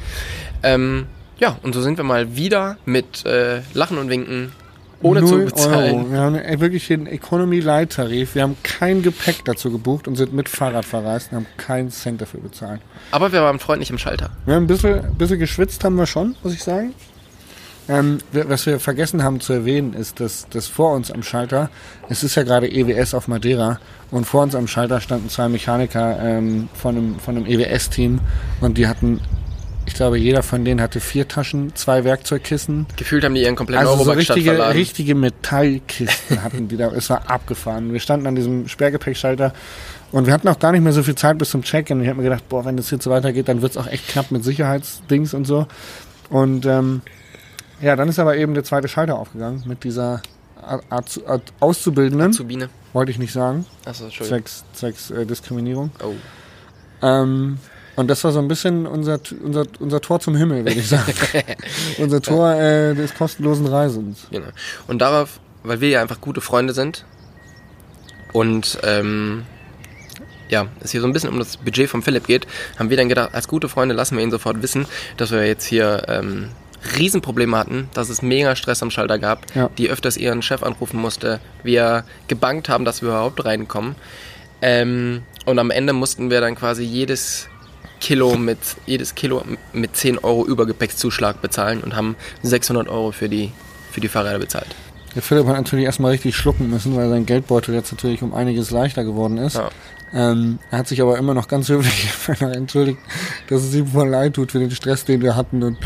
Ähm, 0.63 1.05
ja, 1.39 1.57
und 1.61 1.73
so 1.75 1.81
sind 1.81 1.97
wir 1.97 2.03
mal 2.03 2.35
wieder 2.35 2.77
mit 2.85 3.25
äh, 3.25 3.61
Lachen 3.73 3.99
und 3.99 4.09
Winken 4.09 4.51
ohne 5.03 5.23
zu 5.23 5.37
bezahlen. 5.37 5.95
Euro. 5.95 6.11
Wir 6.11 6.19
haben 6.19 6.35
äh, 6.35 6.59
wirklich 6.59 6.87
den 6.87 7.05
Economy 7.05 7.59
Light 7.59 7.91
Tarif. 7.91 8.33
Wir 8.33 8.41
haben 8.41 8.57
kein 8.63 9.03
Gepäck 9.03 9.45
dazu 9.45 9.71
gebucht 9.71 10.07
und 10.07 10.15
sind 10.15 10.33
mit 10.33 10.49
Fahrrad 10.49 10.85
verreist 10.85 11.31
und 11.31 11.35
haben 11.37 11.47
keinen 11.57 11.91
Cent 11.91 12.19
dafür 12.21 12.39
bezahlt. 12.39 12.81
Aber 13.11 13.31
wir 13.31 13.43
waren 13.43 13.59
freundlich 13.59 13.91
im 13.91 13.99
Schalter. 13.99 14.31
Wir 14.47 14.55
haben 14.55 14.63
ein 14.63 14.67
bisschen, 14.67 15.13
bisschen 15.15 15.37
geschwitzt, 15.37 15.83
haben 15.83 15.95
wir 15.95 16.07
schon, 16.07 16.35
muss 16.41 16.53
ich 16.53 16.63
sagen. 16.63 16.93
Ähm, 17.89 18.19
was 18.31 18.65
wir 18.65 18.79
vergessen 18.79 19.23
haben 19.23 19.39
zu 19.39 19.53
erwähnen, 19.53 19.93
ist, 19.93 20.19
dass, 20.19 20.47
dass 20.49 20.67
vor 20.67 20.93
uns 20.93 21.09
am 21.11 21.23
Schalter, 21.23 21.69
es 22.09 22.23
ist 22.23 22.35
ja 22.35 22.43
gerade 22.43 22.69
EWS 22.69 23.13
auf 23.13 23.27
Madeira, 23.27 23.79
und 24.11 24.25
vor 24.25 24.43
uns 24.43 24.55
am 24.55 24.67
Schalter 24.67 25.01
standen 25.01 25.29
zwei 25.29 25.49
Mechaniker 25.49 26.19
ähm, 26.21 26.69
von 26.73 26.95
einem, 26.95 27.19
von 27.19 27.37
einem 27.37 27.45
EWS-Team 27.45 28.19
und 28.61 28.77
die 28.77 28.87
hatten, 28.87 29.21
ich 29.85 29.93
glaube, 29.93 30.17
jeder 30.17 30.43
von 30.43 30.65
denen 30.65 30.81
hatte 30.81 30.99
vier 30.99 31.27
Taschen, 31.27 31.75
zwei 31.75 32.03
Werkzeugkissen, 32.03 32.87
Gefühlt 32.97 33.23
haben 33.23 33.35
die 33.35 33.43
ihren 33.43 33.55
kompletten 33.55 33.87
also 33.87 34.03
so 34.03 34.11
richtige, 34.11 34.51
verladen. 34.51 34.77
richtige 34.77 35.15
Metallkisten 35.15 36.43
hatten 36.43 36.67
die 36.67 36.77
da. 36.77 36.91
Es 36.91 37.09
war 37.09 37.29
abgefahren. 37.29 37.93
Wir 37.93 37.99
standen 38.01 38.27
an 38.27 38.35
diesem 38.35 38.67
Sperrgepäckschalter 38.67 39.53
und 40.11 40.25
wir 40.25 40.33
hatten 40.33 40.47
auch 40.49 40.59
gar 40.59 40.73
nicht 40.73 40.81
mehr 40.81 40.93
so 40.93 41.03
viel 41.03 41.15
Zeit 41.15 41.37
bis 41.37 41.49
zum 41.49 41.63
Check-in. 41.63 42.01
Ich 42.01 42.07
habe 42.07 42.17
mir 42.17 42.23
gedacht, 42.23 42.47
boah, 42.49 42.65
wenn 42.65 42.75
das 42.77 42.91
jetzt 42.91 43.03
so 43.03 43.11
weitergeht, 43.11 43.47
dann 43.47 43.61
wird's 43.61 43.77
auch 43.77 43.87
echt 43.87 44.09
knapp 44.09 44.31
mit 44.31 44.43
Sicherheitsdings 44.43 45.33
und 45.33 45.45
so. 45.45 45.67
Und 46.29 46.65
ähm, 46.65 47.01
ja, 47.81 47.95
dann 47.95 48.09
ist 48.09 48.19
aber 48.19 48.37
eben 48.37 48.53
der 48.53 48.63
zweite 48.63 48.87
Schalter 48.87 49.17
aufgegangen 49.17 49.63
mit 49.65 49.83
dieser 49.83 50.21
Art 50.89 51.21
Auszubildenden, 51.59 52.31
Azubine. 52.31 52.69
wollte 52.93 53.11
ich 53.11 53.19
nicht 53.19 53.31
sagen, 53.31 53.65
Achso, 53.85 54.05
Entschuldigung. 54.05 54.39
zwecks, 54.39 54.63
zwecks 54.73 55.11
äh, 55.11 55.25
Diskriminierung. 55.25 55.91
Oh. 56.03 56.13
Ähm, 57.05 57.59
und 57.95 58.07
das 58.09 58.23
war 58.23 58.31
so 58.31 58.39
ein 58.39 58.47
bisschen 58.47 58.85
unser, 58.85 59.19
unser, 59.43 59.65
unser 59.79 60.01
Tor 60.01 60.19
zum 60.19 60.35
Himmel, 60.35 60.65
würde 60.65 60.79
ich 60.79 60.87
sagen. 60.87 61.13
unser 61.97 62.21
Tor 62.21 62.53
äh, 62.53 62.93
des 62.93 63.15
kostenlosen 63.15 63.65
Reisens. 63.65 64.27
Genau. 64.29 64.47
Und 64.87 64.99
darauf, 64.99 65.39
weil 65.63 65.81
wir 65.81 65.89
ja 65.89 66.01
einfach 66.01 66.21
gute 66.21 66.41
Freunde 66.41 66.73
sind 66.73 67.05
und 68.33 68.77
ähm, 68.83 69.45
ja, 70.49 70.67
es 70.79 70.91
hier 70.91 71.01
so 71.01 71.07
ein 71.07 71.13
bisschen 71.13 71.29
um 71.29 71.39
das 71.39 71.57
Budget 71.57 71.89
von 71.89 72.01
Philipp 72.01 72.27
geht, 72.27 72.47
haben 72.77 72.89
wir 72.89 72.97
dann 72.97 73.09
gedacht, 73.09 73.33
als 73.33 73.47
gute 73.47 73.67
Freunde 73.67 73.95
lassen 73.95 74.15
wir 74.15 74.23
ihn 74.23 74.31
sofort 74.31 74.61
wissen, 74.61 74.85
dass 75.17 75.31
wir 75.31 75.45
jetzt 75.45 75.65
hier 75.65 76.03
ähm, 76.07 76.49
Riesenprobleme 76.97 77.57
hatten, 77.57 77.89
dass 77.93 78.09
es 78.09 78.21
mega 78.21 78.55
Stress 78.55 78.81
am 78.83 78.91
Schalter 78.91 79.19
gab, 79.19 79.45
Ja. 79.55 79.69
die 79.77 79.89
öfters 79.89 80.17
ihren 80.17 80.41
Chef 80.41 80.63
anrufen 80.63 80.99
musste, 80.99 81.39
wir 81.63 82.03
gebankt 82.27 82.69
haben, 82.69 82.85
dass 82.85 83.01
wir 83.01 83.09
überhaupt 83.09 83.43
reinkommen. 83.45 83.95
Ähm, 84.61 85.21
und 85.45 85.59
am 85.59 85.69
Ende 85.71 85.93
mussten 85.93 86.29
wir 86.29 86.41
dann 86.41 86.55
quasi 86.55 86.83
jedes 86.83 87.47
Kilo 87.99 88.35
mit 88.37 88.57
jedes 88.85 89.15
Kilo 89.15 89.43
mit 89.73 89.95
10 89.95 90.19
Euro 90.19 90.45
Übergepäckszuschlag 90.45 91.41
bezahlen 91.41 91.81
und 91.83 91.95
haben 91.95 92.15
600 92.43 92.87
Euro 92.89 93.11
für 93.11 93.27
die 93.29 93.51
für 93.91 94.01
die 94.01 94.07
Fahrräder 94.07 94.39
bezahlt. 94.39 94.67
Der 95.15 95.23
Philipp 95.23 95.47
hat 95.47 95.55
natürlich 95.55 95.85
erstmal 95.85 96.11
richtig 96.11 96.35
schlucken 96.35 96.69
müssen, 96.69 96.95
weil 96.95 97.09
sein 97.09 97.25
Geldbeutel 97.25 97.73
jetzt 97.73 97.91
natürlich 97.91 98.21
um 98.21 98.35
einiges 98.35 98.69
leichter 98.69 99.03
geworden 99.03 99.37
ist. 99.39 99.55
Ja. 99.55 99.69
Ähm, 100.13 100.59
er 100.71 100.79
hat 100.79 100.87
sich 100.87 101.01
aber 101.01 101.17
immer 101.17 101.33
noch 101.33 101.47
ganz 101.47 101.67
höflich 101.67 102.09
entschuldigt, 102.41 102.99
dass 103.49 103.63
es 103.63 103.75
ihm 103.75 103.87
voll 103.87 104.07
leid 104.07 104.33
tut 104.33 104.51
für 104.51 104.59
den 104.59 104.71
Stress, 104.71 105.03
den 105.05 105.21
wir 105.21 105.35
hatten. 105.35 105.61
Und 105.63 105.77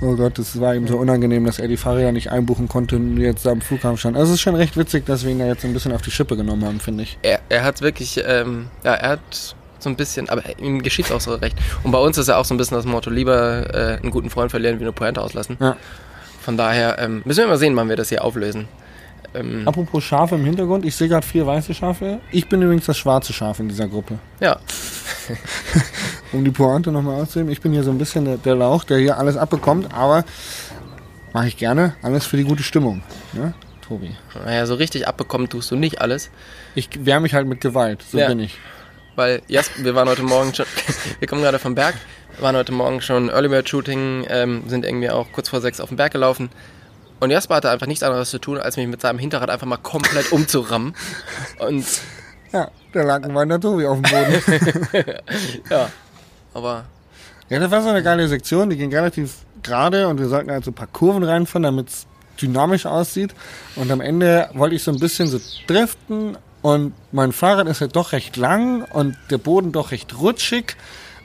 oh 0.00 0.14
Gott, 0.14 0.38
es 0.38 0.60
war 0.60 0.74
ihm 0.74 0.86
so 0.86 0.96
unangenehm, 0.96 1.44
dass 1.44 1.58
er 1.58 1.68
die 1.68 1.76
Fahrräder 1.76 2.12
nicht 2.12 2.30
einbuchen 2.30 2.68
konnte 2.68 2.96
und 2.96 3.18
jetzt 3.18 3.44
da 3.44 3.50
am 3.50 3.60
Flughafen 3.60 3.96
standen. 3.96 4.18
Also 4.18 4.30
es 4.32 4.38
ist 4.38 4.42
schon 4.42 4.54
recht 4.54 4.76
witzig, 4.76 5.06
dass 5.06 5.24
wir 5.24 5.32
ihn 5.32 5.40
da 5.40 5.46
jetzt 5.46 5.64
ein 5.64 5.72
bisschen 5.72 5.92
auf 5.92 6.02
die 6.02 6.10
Schippe 6.10 6.36
genommen 6.36 6.64
haben, 6.64 6.80
finde 6.80 7.02
ich. 7.02 7.18
Er, 7.22 7.40
er 7.48 7.64
hat 7.64 7.80
wirklich, 7.80 8.22
ähm, 8.26 8.68
ja, 8.84 8.94
er 8.94 9.10
hat 9.10 9.54
so 9.80 9.90
ein 9.90 9.96
bisschen, 9.96 10.28
aber 10.28 10.42
ihm 10.58 10.82
geschieht 10.82 11.10
auch 11.12 11.20
so 11.20 11.34
recht. 11.34 11.56
Und 11.82 11.90
bei 11.90 11.98
uns 11.98 12.16
ist 12.16 12.28
ja 12.28 12.36
auch 12.36 12.44
so 12.44 12.54
ein 12.54 12.58
bisschen 12.58 12.76
das 12.76 12.86
Motto, 12.86 13.10
lieber 13.10 13.74
äh, 13.74 14.00
einen 14.00 14.10
guten 14.10 14.30
Freund 14.30 14.50
verlieren, 14.50 14.78
wie 14.78 14.84
eine 14.84 14.92
Pointe 14.92 15.20
auslassen. 15.20 15.56
Ja. 15.60 15.76
Von 16.40 16.56
daher 16.56 16.98
ähm, 16.98 17.22
müssen 17.24 17.40
wir 17.40 17.48
mal 17.48 17.58
sehen, 17.58 17.74
wann 17.76 17.88
wir 17.88 17.96
das 17.96 18.08
hier 18.08 18.24
auflösen. 18.24 18.68
Ähm, 19.34 19.66
Apropos 19.66 20.02
Schafe 20.04 20.36
im 20.36 20.44
Hintergrund, 20.44 20.84
ich 20.84 20.94
sehe 20.94 21.08
gerade 21.08 21.26
vier 21.26 21.46
weiße 21.46 21.74
Schafe. 21.74 22.20
Ich 22.30 22.48
bin 22.48 22.62
übrigens 22.62 22.86
das 22.86 22.96
schwarze 22.98 23.32
Schaf 23.32 23.58
in 23.60 23.68
dieser 23.68 23.88
Gruppe. 23.88 24.18
ja, 24.40 24.58
Um 26.32 26.44
die 26.44 26.50
Pointe 26.50 26.90
nochmal 26.90 27.20
auszuheben, 27.22 27.50
ich 27.52 27.60
bin 27.60 27.72
hier 27.72 27.82
so 27.84 27.90
ein 27.90 27.98
bisschen 27.98 28.42
der, 28.42 28.54
Lauch, 28.56 28.84
der 28.84 28.98
hier 28.98 29.18
alles 29.18 29.36
abbekommt, 29.36 29.92
aber 29.94 30.24
mache 31.32 31.46
ich 31.48 31.56
gerne. 31.56 31.94
Alles 32.02 32.26
für 32.26 32.36
die 32.36 32.44
gute 32.44 32.62
Stimmung. 32.62 33.02
Ne, 33.32 33.54
Tobi? 33.86 34.14
naja, 34.44 34.66
so 34.66 34.74
richtig 34.74 35.06
abbekommen 35.06 35.48
tust 35.48 35.70
du 35.70 35.76
nicht 35.76 36.00
alles. 36.00 36.30
Ich 36.74 36.88
wehre 37.04 37.20
mich 37.20 37.34
halt 37.34 37.46
mit 37.46 37.60
Gewalt, 37.60 38.02
so 38.10 38.18
Ja. 38.18 38.28
bin 38.28 38.40
ich. 38.40 38.58
Weil, 39.16 39.42
Jas, 39.46 39.70
wir 39.78 39.94
waren 39.94 40.08
heute 40.08 40.24
Morgen 40.24 40.52
schon, 40.54 40.66
wir 41.20 41.28
kommen 41.28 41.42
gerade 41.42 41.58
vom 41.60 41.74
Berg, 41.76 41.94
waren 42.40 42.56
heute 42.56 42.72
Morgen 42.72 43.00
schon 43.00 43.28
Early 43.28 43.48
Bird 43.48 43.68
Shooting, 43.68 44.26
ähm, 44.28 44.64
sind 44.66 44.84
irgendwie 44.84 45.10
auch 45.10 45.30
kurz 45.32 45.48
vor 45.48 45.60
sechs 45.60 45.78
auf 45.80 45.88
den 45.90 45.96
Berg 45.96 46.12
gelaufen. 46.12 46.50
Und 47.24 47.30
Jasper 47.30 47.54
hatte 47.54 47.70
einfach 47.70 47.86
nichts 47.86 48.02
anderes 48.02 48.28
zu 48.28 48.38
tun, 48.38 48.58
als 48.58 48.76
mich 48.76 48.86
mit 48.86 49.00
seinem 49.00 49.18
Hinterrad 49.18 49.48
einfach 49.48 49.66
mal 49.66 49.78
komplett 49.78 50.30
umzurammen. 50.30 50.94
Und 51.58 51.86
Ja, 52.52 52.70
da 52.92 53.02
lag 53.02 53.24
ein 53.24 53.34
weiter 53.34 53.58
Tobi 53.58 53.86
auf 53.86 53.98
dem 53.98 54.02
Boden. 54.02 54.42
ja, 55.70 55.88
aber 56.52 56.84
ja, 57.48 57.58
das 57.58 57.70
war 57.70 57.80
so 57.80 57.88
eine 57.88 58.02
geile 58.02 58.28
Sektion, 58.28 58.68
die 58.68 58.76
ging 58.76 58.92
relativ 58.92 59.36
gerade 59.62 60.06
und 60.06 60.20
wir 60.20 60.28
sollten 60.28 60.50
halt 60.50 60.66
so 60.66 60.70
ein 60.70 60.74
paar 60.74 60.86
Kurven 60.86 61.24
reinfahren, 61.24 61.62
damit 61.62 61.88
es 61.88 62.06
dynamisch 62.42 62.84
aussieht. 62.84 63.34
Und 63.74 63.90
am 63.90 64.02
Ende 64.02 64.50
wollte 64.52 64.76
ich 64.76 64.82
so 64.82 64.90
ein 64.90 65.00
bisschen 65.00 65.26
so 65.26 65.40
driften 65.66 66.36
und 66.60 66.92
mein 67.10 67.32
Fahrrad 67.32 67.68
ist 67.68 67.80
halt 67.80 67.96
doch 67.96 68.12
recht 68.12 68.36
lang 68.36 68.82
und 68.82 69.16
der 69.30 69.38
Boden 69.38 69.72
doch 69.72 69.92
recht 69.92 70.18
rutschig. 70.20 70.76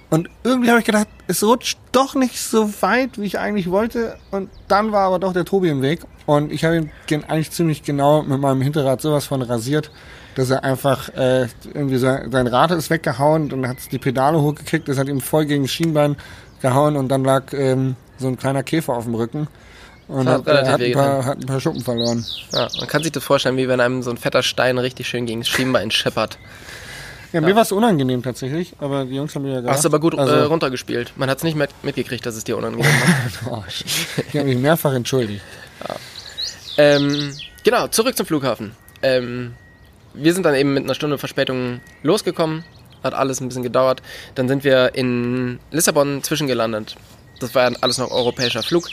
Und 0.09 0.27
irgendwie 0.43 0.69
habe 0.69 0.79
ich 0.79 0.85
gedacht, 0.85 1.07
es 1.27 1.43
rutscht 1.43 1.77
doch 1.91 2.15
nicht 2.15 2.39
so 2.39 2.71
weit, 2.81 3.19
wie 3.19 3.25
ich 3.25 3.37
eigentlich 3.37 3.69
wollte. 3.69 4.17
Und 4.31 4.49
dann 4.67 4.91
war 4.91 5.01
aber 5.05 5.19
doch 5.19 5.33
der 5.33 5.45
Tobi 5.45 5.69
im 5.69 5.81
Weg. 5.83 5.99
Und 6.25 6.51
ich 6.51 6.63
habe 6.65 6.77
ihn 6.77 6.91
gen- 7.05 7.23
eigentlich 7.25 7.51
ziemlich 7.51 7.83
genau 7.83 8.23
mit 8.23 8.39
meinem 8.41 8.61
Hinterrad 8.61 9.01
sowas 9.01 9.25
von 9.25 9.41
rasiert, 9.43 9.91
dass 10.35 10.49
er 10.49 10.63
einfach 10.63 11.09
äh, 11.09 11.47
irgendwie 11.73 11.97
sein, 11.97 12.31
sein 12.31 12.47
Rad 12.47 12.71
ist 12.71 12.89
weggehauen 12.89 13.51
und 13.53 13.67
hat 13.67 13.77
die 13.91 13.99
Pedale 13.99 14.41
hochgekickt. 14.41 14.87
Das 14.87 14.97
hat 14.97 15.07
ihm 15.09 15.21
voll 15.21 15.45
gegen 15.45 15.63
das 15.63 15.71
Schienbein 15.71 16.15
gehauen 16.61 16.95
und 16.97 17.09
dann 17.09 17.23
lag 17.23 17.53
ähm, 17.53 17.95
so 18.17 18.27
ein 18.27 18.37
kleiner 18.37 18.63
Käfer 18.63 18.93
auf 18.93 19.03
dem 19.03 19.13
Rücken. 19.15 19.47
Und 20.07 20.27
hat 20.27 20.47
hat, 20.47 20.81
äh, 20.81 20.85
ein 20.87 20.93
paar, 20.93 21.23
hat 21.25 21.37
ein 21.37 21.45
paar 21.45 21.59
Schuppen 21.59 21.81
verloren. 21.81 22.25
ja, 22.51 22.67
man 22.79 22.87
kann 22.87 23.03
sich 23.03 23.11
das 23.11 23.23
vorstellen, 23.23 23.57
wie 23.57 23.67
wenn 23.67 23.79
einem 23.79 24.01
so 24.01 24.09
ein 24.09 24.17
fetter 24.17 24.41
Stein 24.41 24.79
richtig 24.79 25.07
schön 25.07 25.27
gegen 25.27 25.41
das 25.41 25.49
Schienbein 25.49 25.91
scheppert. 25.91 26.39
Ja, 27.31 27.41
mir 27.41 27.55
war 27.55 27.61
es 27.61 27.71
unangenehm 27.71 28.23
tatsächlich, 28.23 28.73
aber 28.79 29.05
die 29.05 29.15
Jungs 29.15 29.35
haben 29.35 29.43
mir 29.43 29.53
ja 29.53 29.59
gesagt. 29.59 29.75
Hast 29.75 29.83
du 29.85 29.89
aber 29.89 29.99
gut 29.99 30.17
also, 30.17 30.33
äh, 30.33 30.43
runtergespielt. 30.43 31.13
Man 31.15 31.29
hat 31.29 31.37
es 31.37 31.43
nicht 31.43 31.55
mit, 31.55 31.69
mitgekriegt, 31.83 32.25
dass 32.25 32.35
es 32.35 32.43
dir 32.43 32.57
unangenehm 32.57 32.91
war. 33.45 33.51
oh, 33.59 33.63
ich 33.67 34.35
habe 34.35 34.45
mich 34.45 34.57
mehrfach 34.57 34.93
entschuldigt. 34.93 35.41
ähm, 36.77 37.33
genau, 37.63 37.87
zurück 37.87 38.17
zum 38.17 38.25
Flughafen. 38.25 38.71
Ähm, 39.01 39.53
wir 40.13 40.33
sind 40.33 40.43
dann 40.45 40.55
eben 40.55 40.73
mit 40.73 40.83
einer 40.83 40.95
Stunde 40.95 41.17
Verspätung 41.17 41.81
losgekommen 42.01 42.63
hat 43.03 43.13
alles 43.13 43.41
ein 43.41 43.47
bisschen 43.47 43.63
gedauert. 43.63 44.01
Dann 44.35 44.47
sind 44.47 44.63
wir 44.63 44.95
in 44.95 45.59
Lissabon 45.71 46.23
zwischengelandet. 46.23 46.95
Das 47.39 47.55
war 47.55 47.69
ja 47.69 47.77
alles 47.81 47.97
noch 47.97 48.11
europäischer 48.11 48.63
Flug. 48.63 48.89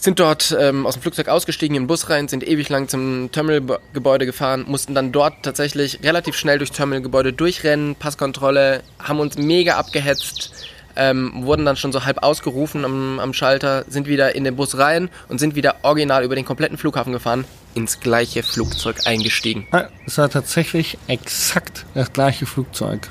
Sind 0.00 0.20
dort 0.20 0.56
ähm, 0.58 0.86
aus 0.86 0.94
dem 0.94 1.02
Flugzeug 1.02 1.26
ausgestiegen, 1.26 1.74
in 1.74 1.82
den 1.82 1.86
Bus 1.88 2.08
rein, 2.08 2.28
sind 2.28 2.46
ewig 2.46 2.68
lang 2.68 2.86
zum 2.86 3.32
Terminalgebäude 3.32 4.26
gefahren, 4.26 4.64
mussten 4.68 4.94
dann 4.94 5.10
dort 5.10 5.42
tatsächlich 5.42 5.98
relativ 6.04 6.36
schnell 6.36 6.58
durchs 6.58 6.72
Terminalgebäude 6.72 7.32
durchrennen, 7.32 7.96
Passkontrolle, 7.96 8.84
haben 9.00 9.18
uns 9.18 9.36
mega 9.36 9.76
abgehetzt, 9.76 10.52
ähm, 10.94 11.44
wurden 11.44 11.64
dann 11.64 11.74
schon 11.74 11.90
so 11.90 12.04
halb 12.04 12.22
ausgerufen 12.22 12.84
am, 12.84 13.18
am 13.18 13.34
Schalter, 13.34 13.84
sind 13.88 14.06
wieder 14.06 14.36
in 14.36 14.44
den 14.44 14.54
Bus 14.54 14.78
rein 14.78 15.10
und 15.28 15.40
sind 15.40 15.56
wieder 15.56 15.74
original 15.82 16.22
über 16.22 16.36
den 16.36 16.44
kompletten 16.44 16.78
Flughafen 16.78 17.12
gefahren, 17.12 17.44
ins 17.74 17.98
gleiche 17.98 18.44
Flugzeug 18.44 18.98
eingestiegen. 19.04 19.66
Es 20.06 20.16
war 20.16 20.30
tatsächlich 20.30 20.96
exakt 21.08 21.86
das 21.94 22.12
gleiche 22.12 22.46
Flugzeug. 22.46 23.08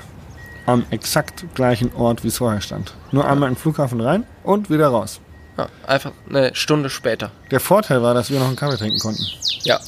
Am 0.64 0.86
exakt 0.90 1.44
gleichen 1.54 1.94
Ort, 1.94 2.24
wie 2.24 2.28
es 2.28 2.38
vorher 2.38 2.62
stand. 2.62 2.94
Nur 3.12 3.28
einmal 3.28 3.50
in 3.50 3.56
den 3.56 3.60
Flughafen 3.60 4.00
rein 4.00 4.24
und 4.42 4.70
wieder 4.70 4.88
raus. 4.88 5.20
Ja, 5.58 5.68
einfach 5.86 6.12
eine 6.30 6.54
Stunde 6.54 6.88
später. 6.88 7.32
Der 7.50 7.58
Vorteil 7.58 8.00
war, 8.02 8.14
dass 8.14 8.30
wir 8.30 8.38
noch 8.38 8.46
einen 8.46 8.56
Kaffee 8.56 8.76
trinken 8.76 9.00
konnten. 9.00 9.24
Ja, 9.64 9.80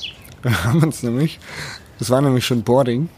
Wir 0.43 0.65
haben 0.65 0.83
uns 0.83 1.03
nämlich, 1.03 1.39
das 1.99 2.11
war 2.11 2.21
nämlich 2.21 2.45
schon 2.45 2.63
Boarding. 2.63 3.09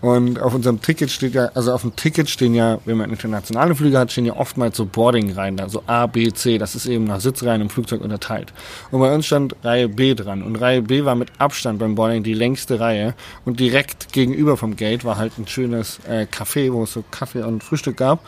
Und 0.00 0.38
auf 0.38 0.52
unserem 0.52 0.82
Ticket 0.82 1.10
steht 1.10 1.32
ja, 1.32 1.46
also 1.54 1.72
auf 1.72 1.80
dem 1.80 1.96
Ticket 1.96 2.28
stehen 2.28 2.52
ja, 2.52 2.78
wenn 2.84 2.98
man 2.98 3.08
internationale 3.08 3.74
Flüge 3.74 3.98
hat, 3.98 4.12
stehen 4.12 4.26
ja 4.26 4.36
oftmals 4.36 4.76
so 4.76 4.84
Boarding-Reihen 4.84 5.56
da, 5.56 5.70
so 5.70 5.82
A, 5.86 6.06
B, 6.06 6.30
C. 6.30 6.58
Das 6.58 6.74
ist 6.74 6.84
eben 6.84 7.04
nach 7.04 7.20
Sitzreihen 7.20 7.62
im 7.62 7.70
Flugzeug 7.70 8.02
unterteilt. 8.02 8.52
Und 8.90 9.00
bei 9.00 9.14
uns 9.14 9.24
stand 9.24 9.56
Reihe 9.62 9.88
B 9.88 10.14
dran. 10.14 10.42
Und 10.42 10.56
Reihe 10.56 10.82
B 10.82 11.06
war 11.06 11.14
mit 11.14 11.30
Abstand 11.38 11.78
beim 11.78 11.94
Boarding 11.94 12.22
die 12.22 12.34
längste 12.34 12.80
Reihe. 12.80 13.14
Und 13.46 13.60
direkt 13.60 14.12
gegenüber 14.12 14.58
vom 14.58 14.76
Gate 14.76 15.06
war 15.06 15.16
halt 15.16 15.38
ein 15.38 15.48
schönes 15.48 16.00
äh, 16.06 16.26
Café, 16.30 16.70
wo 16.70 16.82
es 16.82 16.92
so 16.92 17.02
Kaffee 17.10 17.42
und 17.42 17.64
Frühstück 17.64 17.96
gab. 17.96 18.20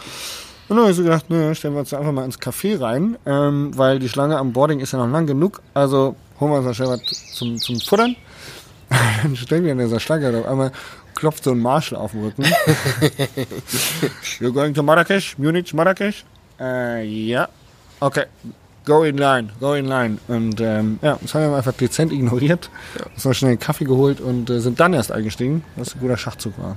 Und 0.69 0.77
dann 0.77 0.85
habe 0.85 0.91
ich 0.91 0.97
so 0.97 1.05
gedacht, 1.05 1.27
nö, 1.29 1.55
stellen 1.55 1.75
wir 1.75 1.81
uns 1.81 1.95
einfach 1.95 2.13
mal 2.13 2.25
ins 2.25 2.41
Café 2.41 2.81
rein, 2.81 3.17
ähm, 3.25 3.71
weil 3.77 4.01
die 4.01 4.09
Schlange 4.09 4.37
am 4.37 4.53
Boarding 4.53 4.81
ist 4.81 4.93
ja 4.93 4.99
noch 4.99 5.13
lang 5.13 5.27
genug. 5.27 5.63
Also 5.75 6.17
holen 6.41 6.53
wir 6.53 6.59
uns 6.59 6.67
da 6.67 6.75
schnell 6.75 6.89
was 6.89 7.35
zum, 7.35 7.57
zum 7.59 7.81
Futtern. 7.81 8.17
Dann 9.23 9.37
stellen 9.37 9.65
wir 9.65 9.73
in 9.73 9.79
dieser 9.79 10.01
Schlange 10.01 10.29
und 10.29 10.37
auf 10.37 10.47
einmal 10.47 10.73
klopft 11.15 11.45
so 11.45 11.53
ein 11.53 11.61
Marshall 11.61 11.99
auf 11.99 12.13
den 12.13 12.25
Rücken. 12.25 12.45
You're 14.41 14.53
going 14.53 14.75
to 14.75 14.83
Marrakesch? 14.83 15.39
Munich, 15.39 15.73
Marrakesch? 15.73 16.25
Äh, 16.61 17.05
ja. 17.05 17.49
Okay. 18.01 18.25
Go 18.85 19.03
in 19.03 19.19
line, 19.19 19.49
go 19.59 19.75
in 19.75 19.87
line. 19.87 20.19
Und 20.29 20.61
ähm, 20.61 20.99
ja, 21.03 21.19
das 21.21 21.35
haben 21.35 21.51
wir 21.51 21.57
einfach 21.57 21.73
dezent 21.73 22.13
ignoriert. 22.13 22.71
Uns 23.15 23.25
noch 23.25 23.35
schnell 23.35 23.51
einen 23.51 23.59
Kaffee 23.59 23.85
geholt 23.85 24.21
und 24.21 24.49
äh, 24.51 24.61
sind 24.61 24.79
dann 24.79 24.95
erst 24.95 25.11
eingestiegen, 25.11 25.65
was 25.75 25.95
ein 25.95 26.01
guter 26.01 26.17
Schachzug 26.17 26.57
war. 26.59 26.77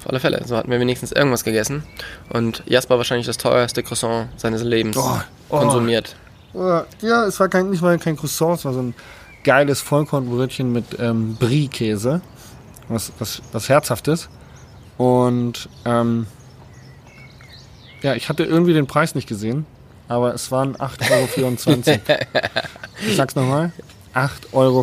Auf 0.00 0.08
alle 0.08 0.20
Fälle. 0.20 0.42
So 0.46 0.56
hatten 0.56 0.70
wir 0.70 0.80
wenigstens 0.80 1.12
irgendwas 1.12 1.44
gegessen. 1.44 1.82
Und 2.30 2.62
Jasper 2.66 2.96
wahrscheinlich 2.96 3.26
das 3.26 3.36
teuerste 3.36 3.82
Croissant 3.82 4.28
seines 4.36 4.62
Lebens 4.62 4.96
Oh, 4.96 5.20
oh. 5.50 5.58
konsumiert. 5.58 6.16
Äh, 6.54 6.58
Ja, 7.06 7.26
es 7.26 7.38
war 7.38 7.48
kein, 7.48 7.70
nicht 7.70 7.82
mal 7.82 7.98
kein 7.98 8.16
Croissant, 8.16 8.58
es 8.58 8.64
war 8.64 8.72
so 8.72 8.80
ein 8.80 8.94
geiles 9.44 9.80
Vollkornbrötchen 9.80 10.72
mit 10.72 10.84
ähm, 10.98 11.36
Brie-Käse. 11.36 12.20
Was, 12.88 13.12
was, 13.18 13.40
was 13.52 13.68
Herzhaftes. 13.68 14.28
Und 14.96 15.68
ähm, 15.84 16.26
ja, 18.02 18.14
ich 18.14 18.28
hatte 18.28 18.44
irgendwie 18.44 18.72
den 18.72 18.86
Preis 18.86 19.14
nicht 19.14 19.28
gesehen, 19.28 19.64
aber 20.08 20.34
es 20.34 20.50
waren 20.50 20.76
8,24 20.76 21.88
Euro. 21.88 22.20
ich 23.06 23.16
sag's 23.16 23.34
nochmal. 23.36 23.72
8,24 24.14 24.52
Euro 24.52 24.82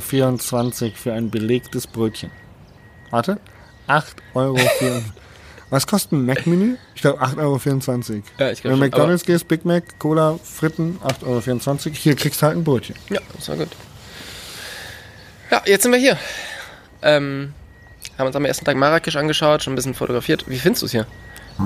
für 0.96 1.14
ein 1.14 1.30
belegtes 1.30 1.86
Brötchen. 1.88 2.32
Warte. 3.10 3.40
8,24 3.88 4.16
Euro. 4.34 4.58
Was 5.70 5.86
kostet 5.86 6.14
ein 6.14 6.26
Mac-Menü? 6.26 6.78
Ich 6.96 7.02
glaube 7.02 7.22
8,24 7.22 8.10
Euro. 8.12 8.24
Ja, 8.40 8.52
ich 8.52 8.64
Wenn 8.64 8.72
du. 8.72 8.78
McDonalds 8.78 9.26
gehst, 9.26 9.48
Big 9.48 9.66
Mac, 9.66 10.00
Cola, 10.00 10.40
Fritten, 10.44 11.00
8,24 11.04 11.88
Euro. 11.88 11.96
Hier 11.96 12.16
kriegst 12.16 12.42
du 12.42 12.46
halt 12.46 12.58
ein 12.58 12.64
Brötchen. 12.64 12.96
Ja, 13.10 13.20
das 13.36 13.50
war 13.50 13.58
gut. 13.58 13.70
Ja, 15.52 15.62
jetzt 15.66 15.84
sind 15.84 15.92
wir 15.92 16.00
hier. 16.00 16.18
Ähm, 17.02 17.54
haben 18.18 18.28
uns 18.28 18.36
am 18.36 18.46
ersten 18.46 18.66
Tag 18.66 18.78
Marrakesch 18.78 19.16
angeschaut, 19.16 19.64
schon 19.64 19.74
ein 19.74 19.76
bisschen 19.76 19.94
fotografiert. 19.94 20.46
Wie 20.48 20.58
findest 20.58 20.82
du 20.82 20.86
es 20.88 20.92
hier? 20.92 21.06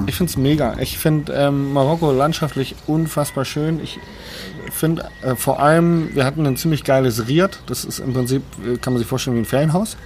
Ich 0.07 0.15
find's 0.15 0.37
mega. 0.37 0.75
Ich 0.79 0.97
finde 0.97 1.33
ähm, 1.33 1.73
Marokko 1.73 2.11
landschaftlich 2.11 2.75
unfassbar 2.87 3.43
schön. 3.43 3.81
Ich 3.83 3.99
finde 4.71 5.09
äh, 5.21 5.35
vor 5.35 5.59
allem, 5.59 6.15
wir 6.15 6.25
hatten 6.25 6.45
ein 6.45 6.55
ziemlich 6.55 6.83
geiles 6.83 7.27
Riad. 7.27 7.59
Das 7.65 7.83
ist 7.83 7.99
im 7.99 8.13
Prinzip, 8.13 8.41
äh, 8.65 8.77
kann 8.77 8.93
man 8.93 8.99
sich 8.99 9.07
vorstellen, 9.07 9.35
wie 9.35 9.41
ein 9.41 9.45
Ferienhaus. 9.45 9.97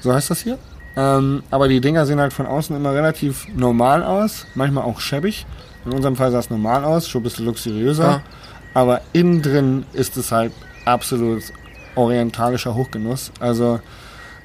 So 0.00 0.12
heißt 0.14 0.30
das 0.30 0.42
hier. 0.42 0.58
Ähm, 0.96 1.42
aber 1.50 1.68
die 1.68 1.80
Dinger 1.80 2.06
sehen 2.06 2.20
halt 2.20 2.32
von 2.32 2.46
außen 2.46 2.74
immer 2.74 2.92
relativ 2.92 3.46
normal 3.54 4.02
aus, 4.02 4.46
manchmal 4.54 4.84
auch 4.84 5.00
schäbig. 5.00 5.46
In 5.84 5.92
unserem 5.92 6.16
Fall 6.16 6.30
sah 6.30 6.40
es 6.40 6.50
normal 6.50 6.84
aus, 6.84 7.08
schon 7.08 7.20
ein 7.20 7.24
bisschen 7.24 7.46
luxuriöser. 7.46 8.04
Ja. 8.04 8.22
Aber 8.74 9.00
innen 9.12 9.42
drin 9.42 9.84
ist 9.92 10.16
es 10.16 10.32
halt 10.32 10.52
absolut 10.84 11.42
orientalischer 11.94 12.74
Hochgenuss. 12.74 13.32
Also 13.40 13.80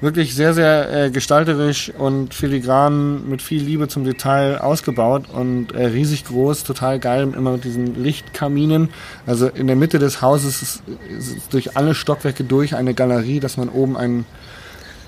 wirklich 0.00 0.34
sehr, 0.34 0.54
sehr 0.54 0.92
äh, 0.92 1.10
gestalterisch 1.10 1.90
und 1.96 2.34
filigran 2.34 3.28
mit 3.28 3.42
viel 3.42 3.62
Liebe 3.62 3.88
zum 3.88 4.04
Detail 4.04 4.58
ausgebaut 4.58 5.24
und 5.32 5.72
äh, 5.72 5.86
riesig 5.86 6.24
groß, 6.26 6.64
total 6.64 6.98
geil, 6.98 7.32
immer 7.34 7.52
mit 7.52 7.64
diesen 7.64 8.02
Lichtkaminen. 8.02 8.90
Also 9.26 9.48
in 9.48 9.66
der 9.66 9.76
Mitte 9.76 9.98
des 9.98 10.20
Hauses 10.20 10.62
ist, 10.62 10.82
ist 11.18 11.52
durch 11.52 11.76
alle 11.76 11.94
Stockwerke 11.94 12.44
durch 12.44 12.76
eine 12.76 12.94
Galerie, 12.94 13.40
dass 13.40 13.56
man 13.56 13.68
oben 13.68 13.96
ein, 13.96 14.26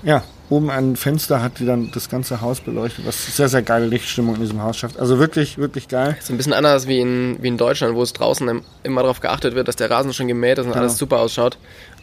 ja, 0.03 0.23
oben 0.49 0.69
ein 0.69 0.95
Fenster 0.95 1.41
hat, 1.41 1.59
die 1.59 1.65
dann 1.65 1.91
das 1.93 2.09
ganze 2.09 2.39
Haus 2.41 2.61
beleuchtet, 2.61 3.05
was 3.05 3.35
sehr, 3.35 3.49
sehr 3.49 3.61
geile 3.61 3.85
Lichtstimmung 3.85 4.35
in 4.35 4.41
diesem 4.41 4.61
Haus 4.63 4.77
schafft. 4.77 4.97
Also 4.99 5.19
wirklich, 5.19 5.57
wirklich 5.57 5.87
geil. 5.89 6.15
So 6.21 6.33
ein 6.33 6.37
bisschen 6.37 6.53
anders 6.53 6.87
wie 6.87 6.99
in, 7.01 7.37
wie 7.41 7.47
in 7.49 7.57
Deutschland, 7.57 7.95
wo 7.95 8.01
es 8.01 8.13
draußen 8.13 8.47
im- 8.47 8.61
immer 8.83 9.01
darauf 9.01 9.19
geachtet 9.19 9.55
wird, 9.55 9.67
dass 9.67 9.75
der 9.75 9.89
Rasen 9.91 10.13
schon 10.13 10.27
gemäht 10.27 10.57
ist 10.57 10.65
und 10.65 10.71
Genau. 10.71 10.83
alles 10.83 10.97
super 10.97 11.19
ausschaut. 11.19 11.57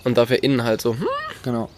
Und 0.05 0.19
dafür 0.19 0.43
innen 0.43 0.63
halt 0.65 0.81
so, 0.83 0.93
hm, 0.95 1.07
Genau. 1.43 1.69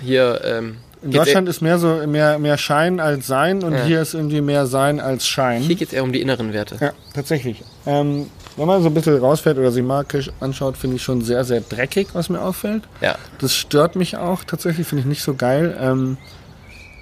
hier, 0.00 0.40
ähm, 0.44 0.76
In 1.02 1.10
Deutschland 1.10 1.48
ist 1.50 1.60
mehr 1.60 1.78
so 1.78 2.06
mehr, 2.06 2.38
mehr 2.38 2.56
Schein 2.56 2.98
als 2.98 3.26
Sein 3.26 3.62
und 3.62 3.74
Ja. 3.74 3.84
hier 3.84 4.00
ist 4.00 4.14
irgendwie 4.14 4.40
mehr 4.40 4.64
Sein 4.66 5.00
als 5.00 5.26
Schein. 5.26 5.60
hier 5.60 5.76
geht 5.76 5.88
es 5.88 5.92
eher 5.94 6.02
um 6.02 6.12
die 6.12 6.22
inneren 6.22 6.54
Werte. 6.54 6.76
Ja, 6.80 6.92
tatsächlich. 7.12 7.62
Ähm, 7.84 8.28
wenn 8.56 8.66
man 8.66 8.82
so 8.82 8.88
ein 8.88 8.94
bisschen 8.94 9.18
rausfährt 9.18 9.58
oder 9.58 9.72
sich 9.72 9.82
Marrakesch 9.82 10.30
anschaut, 10.40 10.76
finde 10.76 10.96
ich 10.96 11.02
schon 11.02 11.22
sehr, 11.22 11.44
sehr 11.44 11.60
dreckig, 11.60 12.08
was 12.12 12.28
mir 12.28 12.40
auffällt. 12.40 12.82
Ja. 13.00 13.16
Das 13.38 13.54
stört 13.54 13.96
mich 13.96 14.16
auch 14.16 14.44
tatsächlich, 14.44 14.86
finde 14.86 15.00
ich 15.02 15.06
nicht 15.08 15.22
so 15.22 15.34
geil. 15.34 15.76
Ähm, 15.80 16.16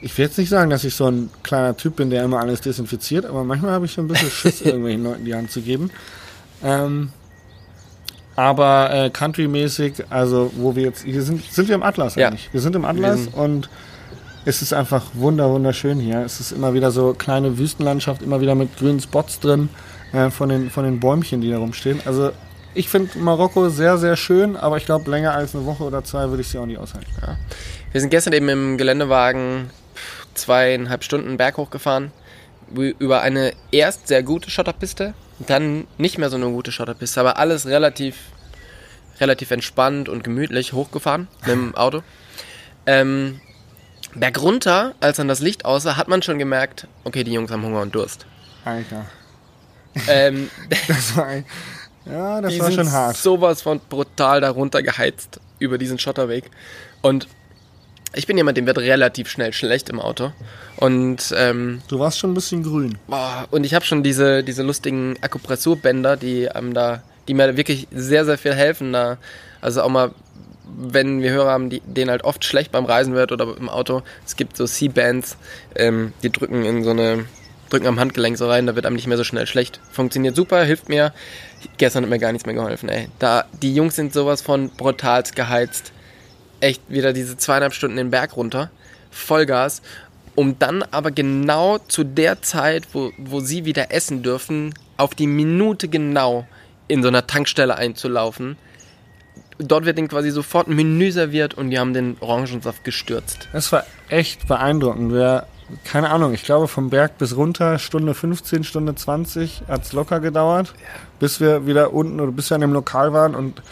ich 0.00 0.16
will 0.18 0.25
jetzt 0.25 0.38
nicht 0.38 0.49
sagen, 0.49 0.71
dass 0.71 0.82
ich 0.85 0.94
so 0.94 1.06
ein 1.06 1.30
kleiner 1.42 1.76
Typ 1.76 1.97
bin, 1.97 2.11
der 2.11 2.25
immer 2.25 2.40
alles 2.40 2.61
desinfiziert, 2.61 3.25
aber 3.26 3.44
manchmal 3.44 3.73
habe 3.73 3.87
ich 3.87 3.92
so 3.92 4.00
ein 4.02 4.09
bisschen 4.09 4.30
Schiss, 4.30 4.61
irgendwelchen 4.64 5.04
Leuten 5.04 5.25
die 5.25 5.35
Hand 5.35 5.50
zu 5.50 5.61
geben. 5.61 5.90
Ähm, 6.64 7.11
aber 8.35 8.90
äh, 8.92 9.11
countrymäßig, 9.11 10.04
also 10.11 10.50
wo 10.56 10.75
wir 10.75 10.85
jetzt, 10.85 11.02
hier 11.04 11.23
sind, 11.23 11.44
sind 11.52 11.68
wir 11.68 11.75
im 11.75 11.82
Atlas 11.82 12.14
Ja. 12.14 12.28
eigentlich. 12.28 12.49
Wir 12.52 12.61
sind 12.61 12.75
im 12.75 12.85
Atlas 12.85 13.25
sind- 13.25 13.35
und 13.35 13.68
es 14.44 14.62
ist 14.62 14.73
einfach 14.73 15.04
wunder, 15.14 15.50
wunderschön 15.50 16.00
hier. 16.00 16.21
Es 16.25 16.40
ist 16.40 16.50
immer 16.50 16.73
wieder 16.75 16.90
so 16.90 17.12
kleine 17.14 17.59
Wüstenlandschaft, 17.59 18.23
immer 18.23 18.40
wieder 18.40 18.54
mit 18.54 18.76
grünen 18.76 19.00
Spots 19.00 19.38
drin 19.38 19.68
äh, 20.12 20.31
von, 20.31 20.49
den, 20.49 20.71
von 20.71 20.85
den 20.85 21.00
Bäumchen, 21.00 21.40
die 21.40 21.50
da 21.50 21.59
rumstehen. 21.59 22.00
Also 22.04 22.33
ich 22.75 22.88
finde 22.88 23.19
Marokko 23.19 23.69
sehr, 23.69 23.99
sehr 23.99 24.16
schön, 24.16 24.57
aber 24.57 24.76
ich 24.78 24.87
glaube, 24.87 25.11
länger 25.11 25.35
als 25.35 25.54
eine 25.54 25.66
Woche 25.66 25.85
oder 25.85 26.04
zwei 26.04 26.28
würde 26.28 26.40
ich 26.42 26.49
sie 26.49 26.59
auch 26.59 26.66
nicht 26.66 26.78
aushalten. 26.78 27.07
Wir 27.92 28.00
sind 28.00 28.11
gestern 28.11 28.33
eben 28.33 28.49
im 28.49 28.78
Geländewagen 28.78 29.71
zweieinhalb 30.35 31.04
Stunden 31.04 31.37
Berg 31.37 31.59
hochgefahren. 31.59 32.12
ü- 32.75 32.95
Über 32.99 33.21
eine 33.21 33.52
erst 33.71 34.09
sehr 34.09 34.23
gute 34.23 34.50
Schotterpiste, 34.50 35.12
dann 35.47 35.87
nicht 35.99 36.16
mehr 36.19 36.31
so 36.31 36.37
eine 36.37 36.47
gute 36.47 36.73
Schotterpiste, 36.73 37.21
aber 37.21 37.37
alles 37.37 37.66
relativ, 37.66 38.16
relativ 39.21 39.50
entspannt 39.50 40.09
und 40.09 40.25
gemütlich 40.25 40.73
hochgefahren 40.73 41.28
mit 41.40 41.49
dem 41.50 41.75
Auto. 41.75 42.02
Ähm, 42.87 43.40
Berg 44.14 44.40
runter, 44.40 44.95
als 45.00 45.19
dann 45.19 45.28
das 45.28 45.40
Licht 45.40 45.64
aussah, 45.66 45.97
hat 45.99 46.09
man 46.09 46.23
schon 46.23 46.38
gemerkt, 46.38 46.87
okay, 47.04 47.25
die 47.25 47.33
Jungs 47.33 47.50
haben 47.50 47.62
Hunger 47.64 47.83
und 47.83 47.95
Durst. 47.95 48.25
Alter. 48.64 49.04
Ähm, 50.08 50.50
Das 50.88 51.16
war, 51.16 51.34
ja, 52.06 52.40
das 52.40 52.52
die 52.52 52.61
war 52.61 52.72
schon 52.72 52.90
hart. 52.90 53.16
sowas 53.16 53.62
von 53.62 53.80
brutal 53.88 54.40
darunter 54.40 54.82
geheizt 54.82 55.40
über 55.58 55.78
diesen 55.78 55.99
Schotterweg. 55.99 56.44
Und 57.00 57.28
ich 58.14 58.26
bin 58.26 58.37
jemand, 58.37 58.56
dem 58.58 58.66
wird 58.66 58.78
relativ 58.78 59.28
schnell 59.28 59.52
schlecht 59.52 59.88
im 59.88 60.00
Auto. 60.00 60.32
Und, 60.76 61.32
ähm, 61.37 61.80
Du 61.88 61.99
warst 61.99 62.18
schon 62.18 62.32
ein 62.32 62.34
bisschen 62.34 62.62
grün. 62.62 62.99
boah, 63.06 63.46
und 63.50 63.64
ich 63.64 63.75
habe 63.75 63.84
schon 63.84 64.02
diese, 64.02 64.42
diese 64.42 64.62
lustigen 64.62 65.16
Akupressurbänder, 65.20 66.16
die 66.16 66.50
einem 66.50 66.75
da, 66.75 67.02
die 67.28 67.34
mir 67.34 67.56
wirklich 67.56 67.87
sehr, 67.92 68.25
sehr 68.25 68.37
viel 68.37 68.54
helfen. 68.54 68.92
Da. 68.92 69.16
Also 69.61 69.82
auch 69.82 69.88
mal, 69.88 70.11
wenn 70.76 71.22
wir 71.22 71.30
Hörer 71.30 71.50
haben, 71.52 71.70
die, 71.70 71.80
denen 71.87 72.11
halt 72.11 72.25
oft 72.25 72.44
schlecht 72.44 72.72
beim 72.72 72.84
Reisen 72.84 73.14
wird 73.14 73.30
oder 73.32 73.56
im 73.56 73.68
Auto. 73.68 74.02
Es 74.26 74.37
gibt 74.37 74.56
so 74.56 74.66
C-Bands, 74.66 75.37
ähm, 75.76 76.12
die 76.22 76.30
drücken 76.30 76.64
in 76.64 76.82
so 76.82 76.90
eine, 76.90 77.25
drücken 77.73 77.87
am 77.87 77.99
Handgelenk 77.99 78.37
so 78.37 78.49
rein, 78.49 78.67
da 78.67 78.76
wird 78.76 78.87
einem 78.87 78.97
nicht 78.97 79.07
mehr 79.07 79.17
so 79.17 79.25
schnell 79.25 79.47
schlecht. 79.47 79.81
Funktioniert 79.91 80.37
super, 80.37 80.62
hilft 80.64 80.88
mir. 80.88 81.12
Gestern 81.79 82.02
hat 82.02 82.11
mir 82.11 82.19
gar 82.19 82.33
nichts 82.33 82.47
mehr 82.47 82.55
geholfen, 82.55 82.88
ey. 82.88 83.09
Da, 83.19 83.45
die 83.62 83.75
Jungs 83.75 83.97
sind 83.97 84.12
sowas 84.12 84.43
von 84.43 84.71
brutal 84.71 85.23
geheizt. 85.35 85.93
Echt 86.61 86.83
wieder 86.88 87.12
diese 87.12 87.37
zweieinhalb 87.37 87.75
Stunden 87.75 87.97
den 87.97 88.11
Berg 88.11 88.37
runter. 88.37 88.71
Vollgas. 89.11 89.83
um 90.35 90.59
dann 90.59 90.83
aber 90.83 91.11
genau 91.11 91.79
zu 91.79 92.05
der 92.05 92.43
Zeit, 92.43 92.85
wo, 92.93 93.12
wo 93.19 93.41
sie 93.41 93.64
wieder 93.64 93.93
essen 93.93 94.23
dürfen, 94.23 94.75
auf 94.97 95.14
die 95.14 95.26
Minute 95.26 95.88
genau 95.88 96.47
in 96.88 97.02
so 97.02 97.09
einer 97.09 97.26
Tankstelle 97.26 97.76
einzulaufen. 97.76 98.57
Dort 99.59 99.85
wird 99.85 99.99
ihnen 99.99 100.09
quasi 100.09 100.31
sofort 100.31 100.69
ein 100.69 100.75
Menü 100.75 101.12
serviert 101.12 101.55
und 101.55 101.71
die 101.71 101.79
haben 101.79 101.93
den 101.93 102.17
Orangensaft 102.21 102.85
gestürzt. 102.85 103.49
Das 103.52 103.71
war 103.73 103.85
echt 104.09 104.49
beeindruckend. 104.49 105.12
Wir, 105.12 105.47
keine 105.85 106.11
Ahnung, 106.11 106.33
ich 106.35 106.45
glaube 106.45 106.69
vom 106.69 106.91
Berg 106.91 107.19
bis 107.19 107.37
runter, 107.37 107.79
Stunde 107.79 108.14
15, 108.14 108.64
Stunde 108.64 108.95
20 108.95 109.64
hat 109.69 109.83
es 109.83 109.93
locker 109.93 110.21
gedauert, 110.21 110.75
bis 111.19 111.41
wir 111.41 111.67
wieder 111.67 111.93
unten 111.93 112.21
oder 112.21 112.33
bis 112.33 112.50
wir 112.50 112.57
an 112.57 112.61
dem 112.61 112.73
Lokal 112.73 113.12
waren 113.12 113.35
und 113.35 113.62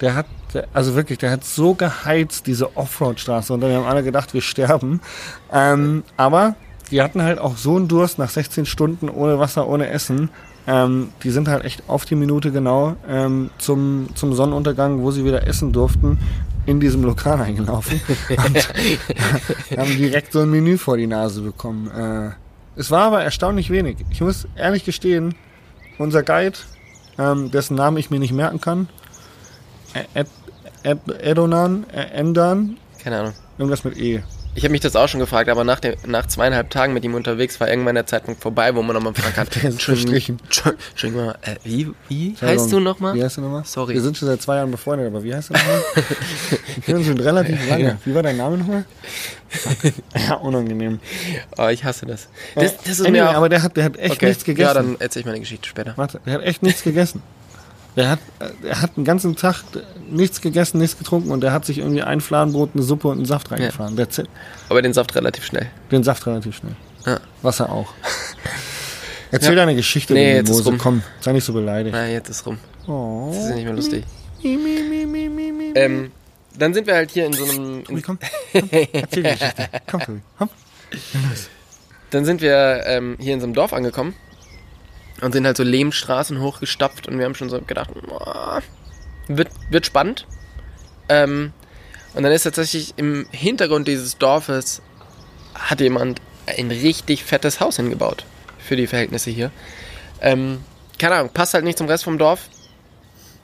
der 0.00 0.14
hat, 0.14 0.26
der, 0.52 0.68
also 0.72 0.94
wirklich, 0.94 1.18
der 1.18 1.30
hat 1.30 1.44
so 1.44 1.74
geheizt, 1.74 2.46
diese 2.46 2.76
Offroad-Straße 2.76 3.52
und 3.52 3.62
wir 3.62 3.74
haben 3.74 3.86
alle 3.86 4.02
gedacht, 4.02 4.34
wir 4.34 4.42
sterben. 4.42 5.00
Ähm, 5.52 6.04
aber 6.16 6.54
die 6.90 7.02
hatten 7.02 7.22
halt 7.22 7.38
auch 7.38 7.56
so 7.56 7.76
einen 7.76 7.88
Durst 7.88 8.18
nach 8.18 8.28
16 8.30 8.66
Stunden 8.66 9.08
ohne 9.08 9.38
Wasser, 9.38 9.66
ohne 9.68 9.88
Essen. 9.88 10.30
Ähm, 10.66 11.10
die 11.22 11.30
sind 11.30 11.48
halt 11.48 11.64
echt 11.64 11.84
auf 11.88 12.04
die 12.04 12.14
Minute 12.14 12.52
genau 12.52 12.96
ähm, 13.08 13.50
zum, 13.58 14.08
zum 14.14 14.34
Sonnenuntergang, 14.34 15.02
wo 15.02 15.10
sie 15.10 15.24
wieder 15.24 15.46
essen 15.46 15.72
durften, 15.72 16.18
in 16.66 16.80
diesem 16.80 17.02
Lokal 17.04 17.40
eingelaufen 17.40 18.00
und 18.28 19.78
haben 19.78 19.96
direkt 19.96 20.32
so 20.32 20.40
ein 20.40 20.50
Menü 20.50 20.76
vor 20.76 20.96
die 20.96 21.06
Nase 21.06 21.40
bekommen. 21.42 21.90
Äh, 21.90 22.30
es 22.78 22.90
war 22.90 23.04
aber 23.04 23.22
erstaunlich 23.22 23.70
wenig. 23.70 23.98
Ich 24.10 24.20
muss 24.20 24.46
ehrlich 24.56 24.84
gestehen, 24.84 25.34
unser 25.98 26.22
Guide, 26.22 26.58
ähm, 27.18 27.50
dessen 27.50 27.76
Namen 27.76 27.96
ich 27.96 28.10
mir 28.10 28.18
nicht 28.18 28.32
merken 28.32 28.60
kann, 28.60 28.88
Ed, 30.12 30.26
Ed, 30.82 30.98
Edonan, 31.20 31.86
Ed, 31.90 32.12
Endan, 32.12 32.76
Keine 33.02 33.20
Ahnung. 33.20 33.32
irgendwas 33.56 33.84
mit 33.84 33.96
E. 33.96 34.22
Ich 34.56 34.64
habe 34.64 34.72
mich 34.72 34.80
das 34.80 34.96
auch 34.96 35.06
schon 35.06 35.20
gefragt, 35.20 35.50
aber 35.50 35.64
nach, 35.64 35.80
dem, 35.80 35.96
nach 36.06 36.26
zweieinhalb 36.26 36.70
Tagen 36.70 36.94
mit 36.94 37.04
ihm 37.04 37.14
unterwegs 37.14 37.60
war 37.60 37.68
irgendwann 37.68 37.94
der 37.94 38.06
Zeitpunkt 38.06 38.40
vorbei, 38.40 38.74
wo 38.74 38.82
man 38.82 38.94
nochmal 38.94 39.12
fragen 39.12 39.50
verstrichen. 39.76 40.38
Entschuldigung, 40.42 40.80
Entschuldigung, 40.92 41.30
äh, 41.42 41.56
wie, 41.62 41.90
wie 42.08 42.34
heißt 42.40 42.72
du 42.72 42.80
nochmal? 42.80 43.14
Wie 43.14 43.22
heißt 43.22 43.36
du 43.36 43.42
nochmal? 43.42 43.64
Sorry. 43.66 43.92
Wir 43.92 44.00
sind 44.00 44.16
schon 44.16 44.28
seit 44.28 44.40
zwei 44.40 44.56
Jahren 44.56 44.70
befreundet, 44.70 45.08
aber 45.08 45.22
wie 45.22 45.34
heißt 45.34 45.50
du 45.50 45.52
nochmal? 45.52 45.82
Wir 46.74 46.82
kennen 46.82 46.98
uns 46.98 47.06
schon 47.06 47.20
relativ 47.20 47.68
lange. 47.68 47.98
Wie 48.06 48.14
war 48.14 48.22
dein 48.22 48.38
Name 48.38 48.56
nochmal? 48.56 48.84
Ja, 50.28 50.34
unangenehm. 50.34 51.00
Oh, 51.56 51.68
ich 51.68 51.84
hasse 51.84 52.06
das. 52.06 52.28
Das, 52.54 52.76
das 52.78 52.88
ist 52.88 53.00
Anyway, 53.00 53.20
mir 53.20 53.30
auch... 53.30 53.34
aber 53.34 53.48
der 53.48 53.62
hat, 53.62 53.76
der 53.76 53.84
hat 53.84 53.96
echt 53.96 54.16
okay. 54.16 54.26
nichts 54.26 54.44
gegessen. 54.44 54.66
Ja, 54.66 54.74
dann 54.74 54.96
erzähle 54.98 55.20
ich 55.20 55.26
meine 55.26 55.40
Geschichte 55.40 55.68
später. 55.68 55.92
Warte, 55.96 56.20
der 56.26 56.34
hat 56.34 56.42
echt 56.42 56.62
nichts 56.62 56.82
gegessen. 56.82 57.22
Der 57.96 58.10
hat, 58.10 58.18
der 58.62 58.80
hat 58.82 58.96
den 58.98 59.04
ganzen 59.04 59.36
Tag 59.36 59.62
nichts 60.10 60.42
gegessen, 60.42 60.78
nichts 60.78 60.98
getrunken 60.98 61.30
und 61.30 61.40
der 61.40 61.52
hat 61.52 61.64
sich 61.64 61.78
irgendwie 61.78 62.02
ein 62.02 62.20
Fladenbrot, 62.20 62.70
eine 62.74 62.82
Suppe 62.82 63.08
und 63.08 63.16
einen 63.16 63.24
Saft 63.26 63.50
reingefahren. 63.50 63.96
That's 63.96 64.18
it. 64.18 64.28
Aber 64.68 64.82
den 64.82 64.92
Saft 64.92 65.14
relativ 65.14 65.44
schnell. 65.44 65.70
Den 65.90 66.04
Saft 66.04 66.26
relativ 66.26 66.56
schnell. 66.56 66.76
Ja. 67.06 67.20
Wasser 67.40 67.70
auch. 67.72 67.92
Erzähl 69.30 69.50
Ja. 69.50 69.56
deine 69.56 69.74
Geschichte, 69.74 70.12
Nee, 70.12 70.34
jetzt 70.36 70.50
ist 70.50 70.56
Mose. 70.58 70.68
rum. 70.70 70.78
Komm, 70.78 71.02
sei 71.20 71.32
nicht 71.32 71.44
so 71.44 71.52
beleidigt. 71.54 71.94
Na, 71.96 72.06
jetzt 72.06 72.28
ist 72.28 72.44
rum. 72.46 72.58
Oh. 72.86 73.30
Das 73.32 73.44
ist 73.44 73.48
ja 73.50 73.54
nicht 73.56 73.64
mehr 73.64 73.74
lustig. 73.74 74.04
Mi, 74.42 74.56
mi, 74.56 75.06
mi. 75.06 75.72
Ähm, 75.74 76.12
dann 76.58 76.72
sind 76.74 76.86
wir 76.86 76.94
halt 76.94 77.10
hier 77.10 77.26
in 77.26 77.32
so 77.32 77.44
einem... 77.44 77.84
Tobi, 77.84 78.02
komm. 78.02 78.18
komm. 78.52 78.68
Erzähl 78.92 79.22
die 79.22 79.30
Geschichte. 79.30 79.68
Komm, 79.86 80.00
Tobi. 80.00 80.20
Komm. 80.38 80.48
dann 82.10 82.24
sind 82.24 82.40
wir 82.40 82.82
ähm, 82.86 83.16
hier 83.18 83.34
in 83.34 83.40
so 83.40 83.44
einem 83.46 83.54
Dorf 83.54 83.72
angekommen 83.72 84.14
und 85.20 85.32
sind 85.32 85.46
halt 85.46 85.56
so 85.56 85.62
Lehmstraßen 85.62 86.40
hochgestapft 86.40 87.08
und 87.08 87.18
wir 87.18 87.24
haben 87.24 87.34
schon 87.34 87.48
so 87.48 87.60
gedacht, 87.60 87.90
"Boah, 88.08 88.62
wird, 89.28 89.48
wird 89.70 89.86
spannend. 89.86 90.26
Ähm, 91.08 91.52
und 92.14 92.22
dann 92.22 92.32
ist 92.32 92.44
tatsächlich 92.44 92.94
im 92.96 93.26
Hintergrund 93.30 93.88
dieses 93.88 94.18
Dorfes 94.18 94.82
hat 95.54 95.80
jemand 95.80 96.20
ein 96.46 96.70
richtig 96.70 97.24
fettes 97.24 97.60
Haus 97.60 97.76
hingebaut 97.76 98.24
für 98.58 98.76
die 98.76 98.86
Verhältnisse 98.86 99.30
hier. 99.30 99.50
Ähm, 100.20 100.62
keine 100.98 101.16
Ahnung, 101.16 101.30
passt 101.32 101.54
halt 101.54 101.64
nicht 101.64 101.78
zum 101.78 101.88
Rest 101.88 102.04
vom 102.04 102.18
Dorf, 102.18 102.48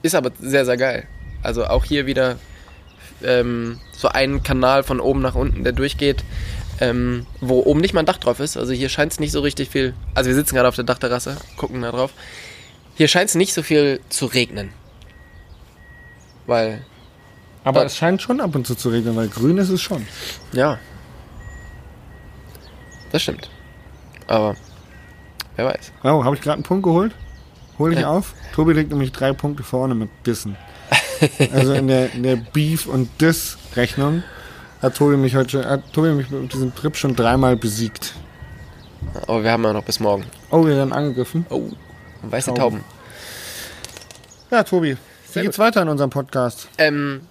ist 0.01 0.15
aber 0.15 0.31
sehr, 0.39 0.65
sehr 0.65 0.77
geil. 0.77 1.07
Also 1.43 1.65
auch 1.65 1.85
hier 1.85 2.05
wieder 2.05 2.37
ähm, 3.23 3.79
so 3.91 4.07
ein 4.09 4.43
Kanal 4.43 4.83
von 4.83 4.99
oben 4.99 5.21
nach 5.21 5.35
unten, 5.35 5.63
der 5.63 5.73
durchgeht, 5.73 6.23
ähm, 6.83 7.25
wo 7.39 7.59
oben 7.61 7.79
nicht 7.81 7.93
mal 7.93 8.01
ein 8.01 8.05
Dach 8.05 8.17
drauf 8.17 8.39
ist. 8.39 8.57
Also 8.57 8.73
hier 8.73 8.89
scheint 8.89 9.11
es 9.13 9.19
nicht 9.19 9.31
so 9.31 9.39
richtig 9.41 9.69
viel. 9.69 9.93
Also 10.15 10.29
wir 10.29 10.35
sitzen 10.35 10.55
gerade 10.55 10.67
auf 10.67 10.75
der 10.75 10.83
Dachterrasse, 10.83 11.37
gucken 11.57 11.81
da 11.81 11.91
drauf. 11.91 12.11
Hier 12.95 13.07
scheint 13.07 13.29
es 13.29 13.35
nicht 13.35 13.53
so 13.53 13.63
viel 13.63 14.01
zu 14.09 14.25
regnen. 14.25 14.69
Weil, 16.45 16.81
Aber 17.63 17.85
es 17.85 17.95
scheint 17.95 18.21
schon 18.21 18.41
ab 18.41 18.53
und 18.55 18.67
zu 18.67 18.75
zu 18.75 18.89
regnen, 18.89 19.15
weil 19.15 19.29
grün 19.29 19.57
ist 19.57 19.69
es 19.69 19.81
schon. 19.81 20.05
ja. 20.51 20.77
Das 23.11 23.21
stimmt. 23.21 23.47
Aber, 24.25 24.55
wer 25.55 25.65
weiß. 25.65 25.91
Oh, 26.03 26.23
habe 26.23 26.35
ich 26.35 26.41
gerade 26.41 26.55
einen 26.55 26.63
Punkt 26.63 26.83
geholt? 26.83 27.13
Hol 27.77 27.93
ich 27.93 27.99
Ja. 27.99 28.09
auf? 28.09 28.33
Tobi 28.55 28.73
liegt 28.73 28.89
nämlich 28.89 29.11
drei 29.11 29.33
Punkte 29.33 29.61
vorne 29.63 29.93
mit 29.93 30.09
Dissen. 30.25 30.55
Also 31.53 31.73
in 31.73 31.87
der, 31.87 32.11
in 32.13 32.23
der 32.23 32.35
Beef- 32.37 32.87
und 32.87 33.09
Diss-Rechnung 33.21 34.23
hat 34.83 34.95
Tobi 34.95 35.15
mich 35.17 35.35
heute 35.35 35.49
schon, 35.49 35.65
hat 35.65 35.93
Tobi 35.93 36.09
mich 36.09 36.29
mit 36.29 36.53
diesem 36.53 36.75
Trip 36.75 36.95
schon 36.95 37.15
dreimal 37.15 37.55
besiegt. 37.55 38.13
Aber 39.27 39.43
wir 39.43 39.51
haben 39.51 39.63
ja 39.63 39.73
noch 39.73 39.83
bis 39.83 39.99
morgen. 39.99 40.25
Oh, 40.51 40.65
wir 40.65 40.75
werden 40.75 40.93
angegriffen. 40.93 41.45
Oh, 41.49 41.69
weiße 42.23 42.53
Tauben. 42.53 42.59
Tauben. 42.59 42.83
Ja, 44.51 44.63
Tobi, 44.63 44.97
wie 45.33 45.41
geht's 45.41 45.57
weiter 45.57 45.81
in 45.81 45.87
unserem 45.87 46.09
Podcast? 46.09 46.67
Ähm, 46.77 47.21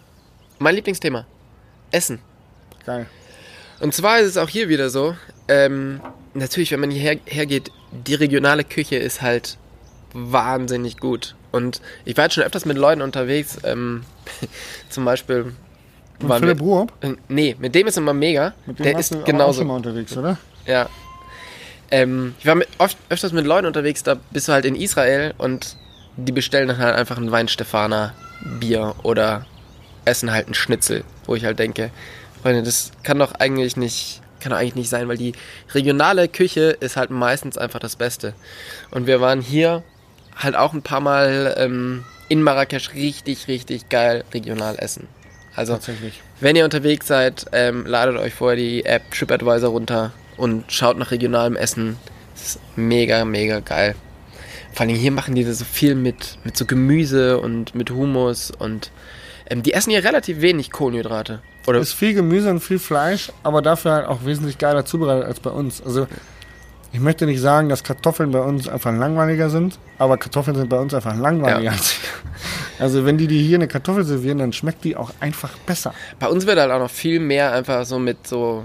mein 0.59 0.75
Lieblingsthema. 0.75 1.27
Essen. 1.91 2.21
Geil. 2.85 3.07
Und 3.81 3.95
zwar 3.95 4.21
ist 4.21 4.29
es 4.29 4.37
auch 4.37 4.49
hier 4.49 4.69
wieder 4.69 4.91
so, 4.91 5.15
ähm, 5.49 6.01
natürlich, 6.35 6.73
wenn 6.73 6.81
man 6.81 6.91
hierher 6.91 7.19
hergeht, 7.27 7.71
die 7.91 8.15
regionale 8.15 8.65
Küche 8.65 8.97
ist 8.97 9.23
halt 9.23 9.59
wahnsinnig 10.15 10.99
gut. 10.99 11.35
Und 11.53 11.81
ich 12.05 12.17
war 12.17 12.25
jetzt 12.25 12.35
schon 12.35 12.45
öfters 12.45 12.65
mit 12.65 12.79
Leuten 12.79 13.03
unterwegs, 13.03 13.59
ähm, 13.65 14.05
zum 14.88 15.05
Beispiel 15.05 15.53
Waren 16.28 16.40
Philipp 16.40 16.58
wir, 16.58 16.66
Ruob, 16.66 16.92
äh, 17.00 17.14
nee, 17.28 17.56
mit 17.58 17.74
dem 17.74 17.87
ist 17.87 17.98
immer 17.98 18.14
mega. 18.14 18.54
mit 18.66 18.78
dem 18.78 18.85
Der 18.85 18.98
ist 18.98 19.11
du 19.12 19.16
auch 19.16 19.18
schon 19.20 19.26
genauso. 19.26 19.64
mal 19.64 19.76
unterwegs, 19.76 20.16
oder? 20.16 20.38
Ja. 20.66 20.88
Ähm, 21.90 22.35
ich 22.38 22.46
war 22.46 22.54
mit, 22.54 22.68
oft, 22.78 22.96
öfters 23.08 23.32
mit 23.32 23.46
Leuten 23.46 23.66
unterwegs, 23.66 24.02
da 24.02 24.16
bist 24.30 24.48
du 24.48 24.52
halt 24.52 24.64
in 24.64 24.74
Israel 24.76 25.35
und 25.38 25.76
die 26.16 26.32
bestellen 26.32 26.68
dann 26.68 26.78
halt 26.78 26.94
einfach 26.96 27.18
ein 27.18 27.30
Weinstefaner 27.30 28.14
Bier 28.61 28.94
oder 29.02 29.46
essen 30.04 30.32
halt 30.32 30.46
einen 30.46 30.54
Schnitzel, 30.54 31.04
wo 31.26 31.35
ich 31.35 31.44
halt 31.44 31.58
denke, 31.58 31.90
Freunde, 32.42 32.62
das 32.62 32.92
kann 33.02 33.18
doch 33.18 33.32
eigentlich 33.35 33.76
nicht, 33.76 34.20
kann 34.40 34.50
doch 34.50 34.58
eigentlich 34.58 34.74
nicht 34.74 34.88
sein, 34.88 35.08
weil 35.08 35.16
die 35.16 35.32
regionale 35.74 36.28
Küche 36.28 36.76
ist 36.80 36.96
halt 36.96 37.11
meistens 37.11 37.56
einfach 37.56 37.78
das 37.78 37.96
Beste. 37.96 38.35
Und 38.90 39.06
wir 39.06 39.20
waren 39.20 39.40
hier 39.40 39.82
halt 40.37 40.56
auch 40.56 40.72
ein 40.72 40.82
paar 40.82 41.00
Mal 41.00 41.54
ähm, 41.56 42.04
in 42.28 42.42
Marrakesch 42.42 42.94
richtig, 42.94 43.48
richtig 43.48 43.88
geil 43.90 44.24
regional 44.32 44.76
essen. 44.78 45.06
Also 45.55 45.79
wenn 46.41 46.57
ihr 46.57 46.65
unterwegs 46.65 47.07
seid, 47.07 47.47
ähm, 47.53 47.85
ladet 47.87 48.17
euch 48.17 48.35
vorher 48.35 48.57
die 48.57 48.85
App 48.85 49.11
TripAdvisor 49.11 49.71
runter 49.71 50.12
und 50.37 50.71
schaut 50.73 50.99
nach 50.99 51.11
regionalem 51.11 51.57
Essen. 51.57 51.99
Das 52.35 52.57
ist 52.57 52.61
mega, 52.77 53.25
mega 53.25 53.61
geil. 53.61 53.95
Vor 54.73 54.87
allem 54.87 54.97
hier 54.97 55.12
machen 55.12 55.35
die 55.35 55.45
so 55.45 55.65
viel 55.65 55.95
mit, 55.95 56.38
mit 56.45 56.57
so 56.57 56.65
Gemüse 56.65 57.38
und 57.38 57.75
mit 57.75 57.91
Hummus 57.91 58.51
und 58.51 58.91
ähm, 59.51 59.62
die 59.62 59.75
essen 59.75 59.91
hier 59.91 60.03
relativ 60.03 60.41
wenig 60.41 60.71
Kohlenhydrate. 60.71 61.43
Oder 61.67 61.79
ist 61.79 61.93
viel 61.93 62.15
Gemüse 62.15 62.51
und 62.51 62.61
viel 62.61 62.79
Fleisch, 62.79 63.31
aber 63.43 63.62
dafür 63.62 63.93
halt 63.93 64.07
auch 64.07 64.25
wesentlich 64.25 64.59
geiler 64.59 64.85
zubereitet 64.85 65.27
als 65.27 65.41
bei 65.41 65.51
uns. 65.51 65.83
Also 65.83 66.09
ich 66.92 67.00
möchte 67.00 67.24
nicht 67.24 67.40
sagen, 67.40 67.68
dass 67.68 67.83
Kartoffeln 67.83 68.31
bei 68.33 68.40
uns 68.40 68.68
einfach 68.68 68.94
langweiliger 68.94 69.48
sind, 69.48 69.78
aber 69.98 70.18
Kartoffeln 70.18 70.57
sind 70.57 70.68
bei 70.68 70.78
uns 70.78 70.92
einfach 70.92 71.16
langweiliger. 71.16 71.62
Ja. 71.62 71.70
als 71.72 71.96
Also 72.78 73.07
wenn 73.07 73.16
die 73.16 73.26
dir 73.26 73.40
hier 73.40 73.57
eine 73.57 73.68
Kartoffel 73.68 74.05
servieren, 74.05 74.38
dann 74.38 74.52
schmeckt 74.52 74.85
die 74.85 74.96
auch 74.96 75.11
einfach 75.20 75.57
besser. 75.66 75.94
bei 76.18 76.26
uns 76.26 76.46
wird 76.46 76.59
halt 76.59 76.70
auch 76.70 76.78
noch 76.78 76.90
viel 76.90 77.20
mehr 77.20 77.52
einfach 77.52 77.85
so 77.87 77.98
mit 77.98 78.26
so 78.26 78.64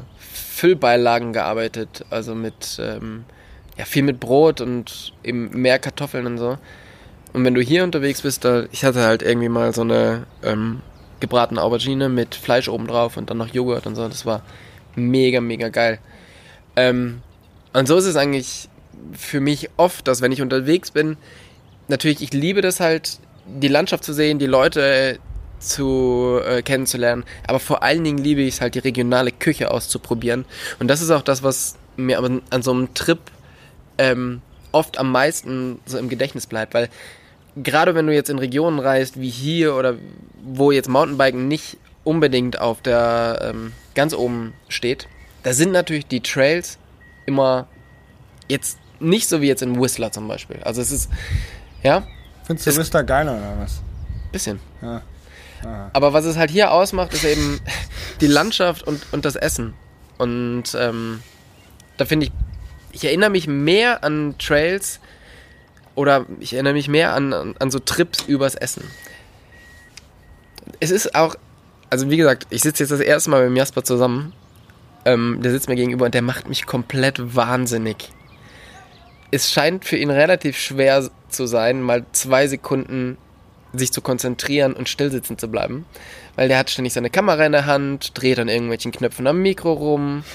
Füllbeilagen 0.58 1.34
gearbeitet. 1.34 2.04
Also 2.10 2.34
mit, 2.36 2.80
ähm, 2.82 3.26
ja, 3.78 3.86
viel 3.86 4.04
mit 4.04 4.20
Brot 4.20 4.60
und 4.60 5.14
eben 5.24 5.50
mehr 5.62 5.80
Kartoffeln 5.80 6.26
und 6.26 6.38
so. 6.38 6.58
Und 7.34 7.46
wenn 7.46 7.54
du 7.54 7.62
hier 7.62 7.84
unterwegs 7.84 8.24
bist, 8.24 8.44
da, 8.44 8.64
ich 8.72 8.84
hatte 8.84 9.04
halt 9.04 9.22
irgendwie 9.22 9.50
mal 9.50 9.74
so 9.74 9.82
eine 9.82 10.26
ähm, 10.44 10.82
gebratene 11.20 11.62
Aubergine 11.62 12.10
mit 12.10 12.36
Fleisch 12.36 12.68
oben 12.68 12.88
drauf 12.88 13.18
und 13.18 13.30
dann 13.30 13.38
noch 13.38 13.54
Joghurt 13.54 13.86
und 13.86 13.96
so. 13.96 14.08
Das 14.08 14.26
war 14.26 14.42
mega, 14.96 15.40
mega 15.42 15.70
geil. 15.70 16.00
Ähm, 16.76 17.22
und 17.78 17.88
so 17.88 17.98
ist 17.98 18.06
es 18.06 18.16
eigentlich 18.16 18.70
für 19.14 19.40
mich 19.40 19.70
oft, 19.78 20.08
dass 20.08 20.22
wenn 20.22 20.32
ich 20.32 20.42
unterwegs 20.42 20.92
bin, 20.92 21.18
natürlich, 21.88 22.22
ich 22.22 22.34
liebe 22.34 22.62
das 22.62 22.80
halt, 22.80 23.20
die 23.46 23.68
Landschaft 23.68 24.04
zu 24.04 24.14
sehen, 24.14 24.40
die 24.40 24.48
Leute 24.48 25.20
zu 25.60 26.40
äh, 26.44 26.62
kennenzulernen, 26.62 27.24
aber 27.48 27.60
vor 27.60 27.84
allen 27.84 28.04
Dingen 28.04 28.18
liebe 28.18 28.42
ich 28.42 28.56
es 28.56 28.62
halt, 28.62 28.76
die 28.76 28.80
regionale 28.80 29.32
Küche 29.32 29.72
auszuprobieren. 29.72 30.46
Und 30.80 30.88
das 30.88 31.02
ist 31.02 31.12
auch 31.12 31.22
das, 31.22 31.44
was 31.44 31.76
mir 31.96 32.18
aber 32.18 32.42
an 32.50 32.62
so 32.62 32.72
einem 32.72 32.94
Trip 32.94 33.20
ähm, 33.98 34.42
oft 34.72 34.98
am 34.98 35.12
meisten 35.12 35.80
so 35.86 35.98
im 35.98 36.10
Gedächtnis 36.10 36.48
bleibt, 36.48 36.74
weil 36.74 36.90
gerade 37.56 37.96
wenn 37.96 38.08
du 38.08 38.14
jetzt 38.14 38.30
in 38.30 38.40
Regionen 38.40 38.80
reist, 38.80 39.20
wie 39.20 39.30
hier 39.30 39.76
oder 39.76 39.96
wo 40.44 40.72
jetzt 40.72 40.90
Mountainbiken 40.90 41.48
nicht 41.48 41.78
unbedingt 42.04 42.60
auf 42.60 42.82
der 42.82 43.40
ähm, 43.42 43.74
ganz 43.96 44.14
oben 44.14 44.54
steht, 44.68 45.08
da 45.44 45.54
sind 45.54 45.72
natürlich 45.72 46.08
die 46.08 46.22
Trails 46.22 46.78
immer 47.28 47.68
jetzt 48.48 48.80
nicht 49.00 49.30
so 49.30 49.42
wie 49.42 49.48
jetzt 49.48 49.62
in 49.62 49.80
Whistler 49.80 50.12
zum 50.12 50.28
Beispiel. 50.28 50.60
Also 50.64 50.82
es 50.82 50.92
ist, 50.92 51.10
ja, 51.84 52.04
Findest 52.46 52.66
du 52.66 52.72
Es- 52.72 52.78
Whistler 52.80 53.04
geiler 53.04 53.34
oder 53.34 53.58
was? 53.60 53.82
bisschen. 54.32 54.60
Ja. 54.82 55.02
Ah. 55.64 55.90
Aber 55.94 56.14
was 56.14 56.26
es 56.26 56.36
halt 56.38 56.50
hier 56.52 56.72
ausmacht, 56.72 57.14
ist 57.14 57.24
eben 57.24 57.60
die 58.22 58.28
Landschaft 58.28 58.84
und, 58.84 59.02
und 59.12 59.26
das 59.26 59.36
Essen. 59.36 59.74
Und 60.18 60.64
ähm, 60.76 61.22
da 61.98 62.06
finde 62.06 62.28
ich, 62.28 62.32
ich 62.92 63.06
erinnere 63.06 63.30
mich 63.30 63.48
mehr 63.48 64.04
an 64.04 64.36
Trails 64.40 65.00
oder 65.96 66.26
ich 66.40 66.54
erinnere 66.54 66.74
mich 66.74 66.88
mehr 66.88 67.14
an, 67.14 67.34
an, 67.34 67.56
an 67.60 67.72
so 67.72 67.80
Trips 67.80 68.24
übers 68.24 68.56
Essen. 68.56 68.84
Es 70.80 70.92
ist 70.92 71.16
auch, 71.16 71.36
also 71.90 72.10
wie 72.10 72.18
gesagt, 72.18 72.48
ich 72.50 72.62
sitze 72.62 72.84
jetzt 72.84 72.92
das 72.92 73.00
erste 73.00 73.30
Mal 73.30 73.42
mit 73.42 73.50
dem 73.52 73.56
Jasper 73.58 73.84
zusammen. 73.84 74.34
Ähm, 75.08 75.40
der 75.42 75.52
sitzt 75.52 75.70
mir 75.70 75.76
gegenüber 75.76 76.06
und 76.06 76.14
der 76.14 76.22
macht 76.22 76.50
mich 76.50 76.66
komplett 76.66 77.34
wahnsinnig. 77.34 78.10
Es 79.32 79.50
scheint 79.50 79.86
für 79.86 79.96
ihn 79.96 80.10
relativ 80.10 80.58
schwer 80.58 81.10
zu 81.30 81.48
sein, 81.48 81.82
mal 81.82 82.06
zwei 82.12 82.48
Sekunden 82.48 83.18
sich 83.72 83.94
zu 83.94 84.02
konzentrieren 84.02 84.74
und 84.74 84.90
still 84.90 85.10
sitzen 85.10 85.38
zu 85.38 85.48
bleiben. 85.48 85.86
Weil 86.36 86.50
der 86.50 86.58
hat 86.58 86.70
ständig 86.70 86.92
seine 86.92 87.10
Kamera 87.10 87.46
in 87.46 87.54
der 87.54 87.66
Hand, 87.66 88.20
dreht 88.20 88.38
an 88.38 88.50
irgendwelchen 88.50 88.92
Knöpfen 88.92 89.28
am 89.28 89.42
Mikro 89.42 89.72
rum, 89.72 90.26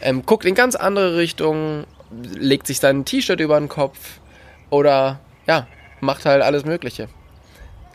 ähm, 0.00 0.26
guckt 0.26 0.44
in 0.44 0.56
ganz 0.56 0.74
andere 0.74 1.16
Richtungen, 1.16 1.86
legt 2.10 2.66
sich 2.66 2.80
sein 2.80 3.04
T-Shirt 3.04 3.38
über 3.38 3.60
den 3.60 3.68
Kopf 3.68 4.18
oder 4.70 5.20
ja, 5.46 5.68
macht 6.00 6.26
halt 6.26 6.42
alles 6.42 6.64
Mögliche. 6.64 7.08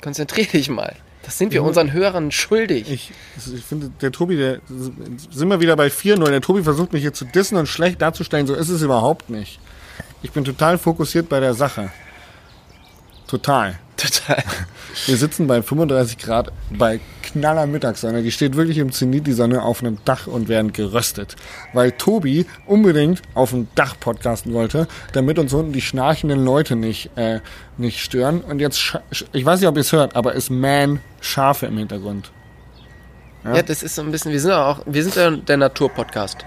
Konzentrier 0.01 0.45
dich 0.45 0.69
mal. 0.69 0.95
Das 1.31 1.37
sind 1.37 1.53
wir 1.53 1.63
unseren 1.63 1.93
Hörern 1.93 2.29
schuldig. 2.29 2.91
Ich, 2.91 3.11
ich 3.55 3.63
finde, 3.63 3.89
der 4.01 4.11
Tobi, 4.11 4.35
der 4.35 4.59
sind 4.67 5.47
wir 5.47 5.61
wieder 5.61 5.77
bei 5.77 5.87
4-0. 5.87 6.29
Der 6.29 6.41
Tobi 6.41 6.61
versucht 6.61 6.91
mich 6.91 7.03
hier 7.03 7.13
zu 7.13 7.23
dissen 7.23 7.55
und 7.55 7.67
schlecht 7.67 8.01
darzustellen. 8.01 8.47
So 8.47 8.53
ist 8.53 8.67
es 8.67 8.81
überhaupt 8.81 9.29
nicht. 9.29 9.57
Ich 10.23 10.31
bin 10.33 10.43
total 10.43 10.77
fokussiert 10.77 11.29
bei 11.29 11.39
der 11.39 11.53
Sache. 11.53 11.89
Total. 13.27 13.79
Total. 14.01 14.43
Wir 15.05 15.17
sitzen 15.17 15.47
bei 15.47 15.61
35 15.61 16.17
Grad 16.17 16.51
bei 16.71 16.99
knaller 17.21 17.67
Mittagssonne. 17.67 18.23
Die 18.23 18.31
steht 18.31 18.55
wirklich 18.55 18.77
im 18.77 18.91
Zenit, 18.91 19.27
die 19.27 19.33
Sonne, 19.33 19.61
auf 19.61 19.81
einem 19.81 19.97
Dach 20.05 20.27
und 20.27 20.47
werden 20.49 20.73
geröstet. 20.73 21.35
Weil 21.73 21.91
Tobi 21.91 22.45
unbedingt 22.65 23.21
auf 23.35 23.51
dem 23.51 23.67
Dach 23.75 23.95
podcasten 23.99 24.53
wollte, 24.53 24.87
damit 25.13 25.39
uns 25.39 25.53
unten 25.53 25.71
die 25.71 25.81
schnarchenden 25.81 26.43
Leute 26.43 26.75
nicht, 26.75 27.11
äh, 27.15 27.39
nicht 27.77 27.99
stören. 27.99 28.41
Und 28.41 28.59
jetzt, 28.59 28.97
ich 29.33 29.45
weiß 29.45 29.59
nicht, 29.59 29.69
ob 29.69 29.75
ihr 29.75 29.81
es 29.81 29.91
hört, 29.91 30.15
aber 30.15 30.35
es 30.35 30.49
man 30.49 30.99
Schafe 31.19 31.67
im 31.67 31.77
Hintergrund. 31.77 32.31
Ja. 33.43 33.61
das 33.61 33.81
ist 33.81 33.95
so 33.95 34.01
ein 34.03 34.11
bisschen, 34.11 34.31
wir 34.31 34.39
sind 34.39 34.51
auch, 34.51 34.81
wir 34.85 35.03
sind 35.03 35.15
ja 35.15 35.31
der 35.31 35.57
Naturpodcast. 35.57 36.45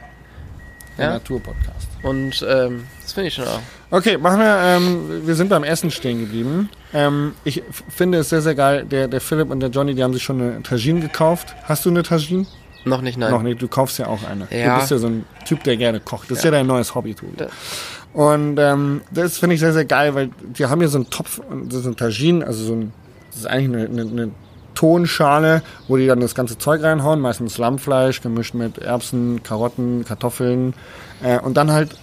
Der 0.96 1.06
Ja. 1.06 1.12
Naturpodcast. 1.14 1.88
Und 2.02 2.44
ähm, 2.48 2.84
das 3.02 3.12
finde 3.12 3.28
ich 3.28 3.34
schon 3.34 3.46
auch. 3.48 3.60
Okay, 3.90 4.16
machen 4.16 4.38
wir, 4.38 4.58
ähm, 4.62 5.26
wir 5.26 5.34
sind 5.34 5.48
beim 5.48 5.64
Essen 5.64 5.90
stehen 5.90 6.20
geblieben. 6.20 6.68
Ähm, 6.94 7.32
ich 7.44 7.62
finde 7.88 8.18
es 8.18 8.28
sehr, 8.30 8.40
sehr 8.40 8.54
geil. 8.54 8.84
Der, 8.84 9.08
der 9.08 9.20
Philipp 9.20 9.50
und 9.50 9.60
der 9.60 9.68
Johnny, 9.70 9.94
die 9.94 10.02
haben 10.02 10.14
sich 10.14 10.22
schon 10.22 10.40
eine 10.40 10.62
Tagine 10.62 11.00
gekauft. 11.00 11.54
Hast 11.64 11.84
du 11.84 11.90
eine 11.90 12.02
Tagine? 12.02 12.46
Noch 12.86 13.00
nicht, 13.00 13.18
nein. 13.18 13.30
Noch 13.30 13.42
nicht, 13.42 13.60
du 13.60 13.66
kaufst 13.68 13.98
ja 13.98 14.06
auch 14.06 14.20
eine. 14.28 14.46
Ja. 14.50 14.74
Du 14.74 14.80
bist 14.80 14.90
ja 14.90 14.98
so 14.98 15.06
ein 15.08 15.24
Typ, 15.44 15.64
der 15.64 15.76
gerne 15.76 16.00
kocht. 16.00 16.30
Das 16.30 16.38
ist 16.38 16.44
ja, 16.44 16.50
dein 16.50 16.66
neues 16.66 16.94
Hobby. 16.94 17.16
Da- 17.36 17.46
Und 18.12 18.58
ähm, 18.58 19.00
das 19.10 19.38
finde 19.38 19.54
ich 19.54 19.60
sehr, 19.60 19.72
sehr 19.72 19.86
geil, 19.86 20.14
weil 20.14 20.30
die 20.56 20.66
haben 20.66 20.80
hier 20.80 20.88
so 20.88 20.98
einen 20.98 21.10
Topf, 21.10 21.38
und 21.50 21.72
das 21.72 21.80
ist 21.80 21.86
ein 21.86 21.96
Tagine, 21.96 22.46
also 22.46 22.62
so 22.62 22.74
ein, 22.74 22.92
das 23.30 23.40
ist 23.40 23.46
eigentlich 23.46 23.88
eine, 23.88 24.02
eine, 24.02 24.10
eine 24.10 24.30
Tonschale, 24.74 25.62
wo 25.88 25.96
die 25.96 26.06
dann 26.06 26.20
das 26.20 26.34
ganze 26.34 26.58
Zeug 26.58 26.82
reinhauen, 26.82 27.20
meistens 27.20 27.58
Lammfleisch, 27.58 28.20
gemischt 28.20 28.54
mit 28.54 28.78
Erbsen, 28.78 29.42
Karotten, 29.42 30.04
Kartoffeln 30.04 30.74
äh, 31.22 31.38
und 31.38 31.56
dann 31.56 31.72
halt, 31.72 31.96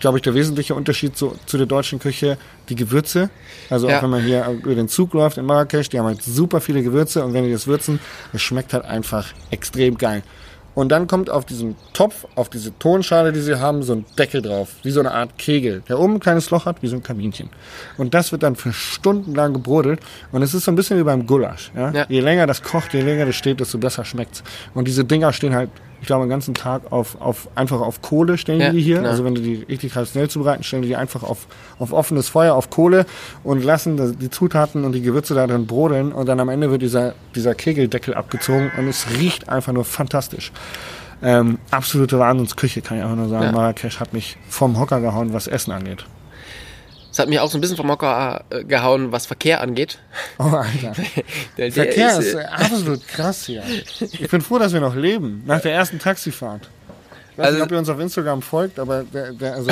glaube 0.00 0.18
ich, 0.18 0.22
der 0.22 0.34
wesentliche 0.34 0.74
Unterschied 0.74 1.16
zu, 1.16 1.34
zu 1.46 1.56
der 1.56 1.66
deutschen 1.66 1.98
Küche, 1.98 2.38
die 2.68 2.74
Gewürze. 2.74 3.30
Also 3.70 3.88
Ja. 3.88 3.98
auch 3.98 4.02
wenn 4.02 4.10
man 4.10 4.22
hier 4.22 4.46
über 4.48 4.74
den 4.74 4.88
Zug 4.88 5.12
läuft 5.14 5.38
in 5.38 5.44
Marrakesch, 5.46 5.88
die 5.88 5.98
haben 5.98 6.06
halt 6.06 6.22
super 6.22 6.60
viele 6.60 6.82
Gewürze 6.82 7.24
und 7.24 7.32
wenn 7.34 7.44
die 7.44 7.52
das 7.52 7.66
würzen, 7.66 8.00
das 8.32 8.42
schmeckt 8.42 8.72
halt 8.72 8.84
einfach 8.84 9.26
extrem 9.50 9.96
geil. 9.98 10.22
Und 10.74 10.88
dann 10.88 11.06
kommt 11.06 11.30
auf 11.30 11.44
diesen 11.44 11.76
Topf, 11.92 12.26
auf 12.34 12.48
diese 12.50 12.76
Tonschale, 12.80 13.32
die 13.32 13.38
sie 13.40 13.60
haben, 13.60 13.84
so 13.84 13.92
ein 13.92 14.04
Deckel 14.18 14.42
drauf, 14.42 14.70
wie 14.82 14.90
so 14.90 14.98
eine 14.98 15.12
Art 15.12 15.38
Kegel, 15.38 15.84
der 15.88 16.00
oben 16.00 16.14
ein 16.14 16.20
kleines 16.20 16.50
Loch 16.50 16.66
hat, 16.66 16.82
wie 16.82 16.88
so 16.88 16.96
ein 16.96 17.02
Kaminchen. 17.04 17.48
Und 17.96 18.12
das 18.12 18.32
wird 18.32 18.42
dann 18.42 18.56
für 18.56 18.72
Stunden 18.72 19.36
lang 19.36 19.52
gebrodelt. 19.52 20.00
Und 20.32 20.42
es 20.42 20.52
ist 20.52 20.64
so 20.64 20.72
ein 20.72 20.74
bisschen 20.74 20.98
wie 20.98 21.04
beim 21.04 21.26
Gulasch. 21.28 21.70
Ja? 21.76 21.92
Ja. 21.92 22.06
Je 22.08 22.18
länger 22.18 22.48
das 22.48 22.60
kocht, 22.64 22.92
je 22.92 23.02
länger 23.02 23.24
das 23.26 23.36
steht, 23.36 23.60
desto 23.60 23.78
besser 23.78 24.04
schmeckt's. 24.04 24.42
Und 24.74 24.88
diese 24.88 25.04
Dinger 25.04 25.32
stehen 25.32 25.54
halt, 25.54 25.70
ich 26.04 26.06
glaube, 26.06 26.26
den 26.26 26.28
ganzen 26.28 26.52
Tag 26.52 26.92
auf, 26.92 27.18
auf 27.18 27.48
einfach 27.54 27.80
auf 27.80 28.02
Kohle 28.02 28.36
stellen 28.36 28.60
Ja, 28.60 28.70
die 28.72 28.82
hier. 28.82 28.98
genau. 28.98 29.08
Also 29.08 29.24
wenn 29.24 29.34
du 29.34 29.40
die 29.40 29.64
richtig 29.66 29.94
traditionell 29.94 30.28
zubereiten, 30.28 30.62
stellen 30.62 30.82
die 30.82 30.88
die 30.88 30.96
einfach 30.96 31.22
auf, 31.22 31.46
auf 31.78 31.94
offenes 31.94 32.28
Feuer, 32.28 32.54
auf 32.54 32.68
Kohle 32.68 33.06
und 33.42 33.64
lassen 33.64 33.96
das- 33.96 34.14
die 34.18 34.28
Zutaten 34.28 34.84
und 34.84 34.92
die 34.92 35.00
Gewürze 35.00 35.34
da 35.34 35.46
drin 35.46 35.66
brodeln. 35.66 36.12
Und 36.12 36.26
dann 36.28 36.40
am 36.40 36.50
Ende 36.50 36.70
wird 36.70 36.82
dieser, 36.82 37.14
dieser 37.34 37.54
Kegeldeckel 37.54 38.12
abgezogen 38.12 38.70
und 38.76 38.86
es 38.86 39.06
riecht 39.18 39.48
einfach 39.48 39.72
nur 39.72 39.86
fantastisch. 39.86 40.52
Ähm, 41.22 41.56
absolute 41.70 42.18
Wahnsinnsküche, 42.18 42.82
kann 42.82 42.98
ich 42.98 43.02
einfach 43.02 43.16
nur 43.16 43.28
sagen. 43.30 43.44
Ja. 43.44 43.52
Marrakesch 43.52 43.98
hat 43.98 44.12
mich 44.12 44.36
vom 44.50 44.78
Hocker 44.78 45.00
gehauen, 45.00 45.32
was 45.32 45.46
Essen 45.46 45.72
angeht. 45.72 46.04
Das 47.14 47.20
hat 47.20 47.28
mich 47.28 47.38
auch 47.38 47.48
so 47.48 47.58
ein 47.58 47.60
bisschen 47.60 47.76
vom 47.76 47.88
Hocker 47.88 48.42
äh, 48.50 48.64
gehauen, 48.64 49.12
was 49.12 49.26
Verkehr 49.26 49.60
angeht. 49.60 49.98
Oh, 50.38 50.42
Alter. 50.42 50.94
Der, 51.56 51.70
der 51.70 51.72
Verkehr 51.72 52.18
ist 52.18 52.34
äh, 52.34 52.40
äh, 52.40 52.44
absolut 52.46 53.06
krass 53.06 53.46
hier. 53.46 53.62
Ich 54.00 54.28
bin 54.28 54.40
froh, 54.40 54.58
dass 54.58 54.72
wir 54.72 54.80
noch 54.80 54.96
leben. 54.96 55.44
Nach 55.46 55.60
der 55.60 55.74
ersten 55.74 56.00
Taxifahrt. 56.00 56.68
Ich 57.30 57.38
weiß 57.38 57.46
Also- 57.46 57.58
nicht, 57.58 57.66
ob 57.66 57.70
ihr 57.70 57.78
uns 57.78 57.88
auf 57.88 58.00
Instagram 58.00 58.42
folgt, 58.42 58.80
aber 58.80 59.04
der, 59.04 59.32
der, 59.32 59.54
also, 59.54 59.70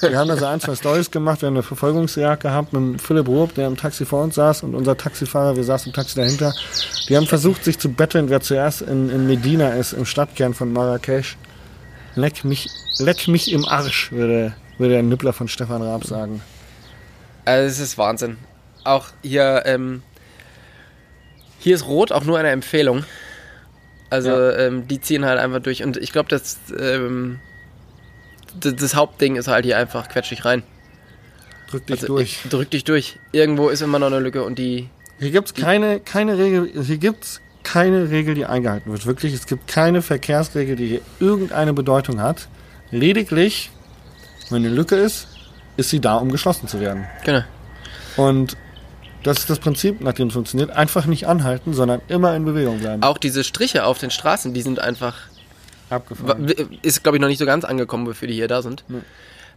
wir 0.00 0.16
haben 0.16 0.28
da 0.28 0.36
so 0.36 0.46
ein, 0.46 0.60
zwei 0.60 0.76
Stories 0.76 1.10
gemacht. 1.10 1.42
Wir 1.42 1.48
haben 1.48 1.54
eine 1.54 1.64
Verfolgungsjagd 1.64 2.44
gehabt 2.44 2.72
mit 2.72 3.02
Philipp 3.02 3.26
Rupp, 3.26 3.54
der 3.56 3.66
im 3.66 3.76
Taxi 3.76 4.04
vor 4.04 4.22
uns 4.22 4.36
saß 4.36 4.62
und 4.62 4.76
unser 4.76 4.96
Taxifahrer, 4.96 5.56
wir 5.56 5.64
saßen 5.64 5.88
im 5.90 5.94
Taxi 5.94 6.14
dahinter. 6.14 6.54
Die 7.08 7.16
haben 7.16 7.26
versucht, 7.26 7.64
sich 7.64 7.76
zu 7.80 7.88
betteln, 7.88 8.30
wer 8.30 8.40
zuerst 8.40 8.82
in, 8.82 9.10
in 9.10 9.26
Medina 9.26 9.70
ist, 9.70 9.94
im 9.94 10.04
Stadtkern 10.06 10.54
von 10.54 10.72
Marrakesch. 10.72 11.36
Leck 12.14 12.44
mich, 12.44 12.68
leck 13.00 13.26
mich 13.26 13.50
im 13.50 13.64
Arsch, 13.64 14.12
würde, 14.12 14.54
würde 14.78 14.94
der 14.94 15.02
Nippler 15.02 15.32
von 15.32 15.48
Stefan 15.48 15.82
Raab 15.82 16.04
sagen. 16.04 16.40
Also 17.44 17.66
es 17.66 17.78
ist 17.78 17.98
Wahnsinn. 17.98 18.38
Auch 18.84 19.08
hier, 19.22 19.62
ähm, 19.66 20.02
hier 21.58 21.74
ist 21.74 21.86
Rot 21.86 22.12
auch 22.12 22.24
nur 22.24 22.38
eine 22.38 22.50
Empfehlung. 22.50 23.04
Also 24.10 24.50
ähm, 24.50 24.86
die 24.86 25.00
ziehen 25.00 25.24
halt 25.24 25.38
einfach 25.38 25.60
durch. 25.60 25.82
Und 25.82 25.96
ich 25.96 26.12
glaube, 26.12 26.28
das, 26.28 26.58
ähm, 26.78 27.40
das, 28.60 28.76
das 28.76 28.94
Hauptding 28.94 29.36
ist 29.36 29.48
halt 29.48 29.64
hier 29.64 29.76
einfach 29.78 30.08
quetsch 30.08 30.30
dich 30.30 30.44
rein. 30.44 30.62
Drück 31.70 31.86
dich 31.86 32.02
Also, 32.02 32.06
durch. 32.06 32.40
Drück 32.48 32.70
dich 32.70 32.84
durch. 32.84 33.18
Irgendwo 33.32 33.68
ist 33.68 33.80
immer 33.80 33.98
noch 33.98 34.06
eine 34.08 34.20
Lücke 34.20 34.44
und 34.44 34.58
die. 34.58 34.88
Hier 35.18 35.30
gibt's 35.30 35.54
keine, 35.54 36.00
keine 36.00 36.38
Regel, 36.38 36.70
hier 36.82 36.98
gibt's 36.98 37.40
keine 37.62 38.10
Regel, 38.10 38.34
die 38.34 38.46
eingehalten 38.46 38.92
wird. 38.92 39.06
Wirklich, 39.06 39.32
es 39.32 39.46
gibt 39.46 39.66
keine 39.66 40.02
Verkehrsregel, 40.02 40.76
die 40.76 40.86
hier 40.86 41.00
irgendeine 41.18 41.72
Bedeutung 41.72 42.20
hat. 42.20 42.48
Lediglich, 42.90 43.70
wenn 44.50 44.64
eine 44.64 44.74
Lücke 44.74 44.96
ist, 44.96 45.28
ist 45.76 45.90
sie 45.90 46.00
da, 46.00 46.16
um 46.16 46.30
geschlossen 46.30 46.68
zu 46.68 46.80
werden. 46.80 47.06
Genau. 47.24 47.42
Und 48.16 48.56
das 49.22 49.38
ist 49.38 49.50
das 49.50 49.58
Prinzip, 49.58 50.00
nach 50.00 50.12
dem 50.12 50.28
es 50.28 50.34
funktioniert. 50.34 50.70
Einfach 50.70 51.06
nicht 51.06 51.26
anhalten, 51.26 51.72
sondern 51.72 52.02
immer 52.08 52.36
in 52.36 52.44
Bewegung 52.44 52.78
bleiben. 52.78 53.02
Auch 53.02 53.18
diese 53.18 53.42
Striche 53.42 53.84
auf 53.84 53.98
den 53.98 54.10
Straßen, 54.10 54.52
die 54.54 54.62
sind 54.62 54.78
einfach. 54.78 55.16
Abgefahren. 55.90 56.48
Ist, 56.82 57.02
glaube 57.02 57.16
ich, 57.16 57.20
noch 57.20 57.28
nicht 57.28 57.38
so 57.38 57.46
ganz 57.46 57.64
angekommen, 57.64 58.06
wofür 58.06 58.28
die 58.28 58.34
hier 58.34 58.48
da 58.48 58.62
sind. 58.62 58.84
Nee. 58.88 58.98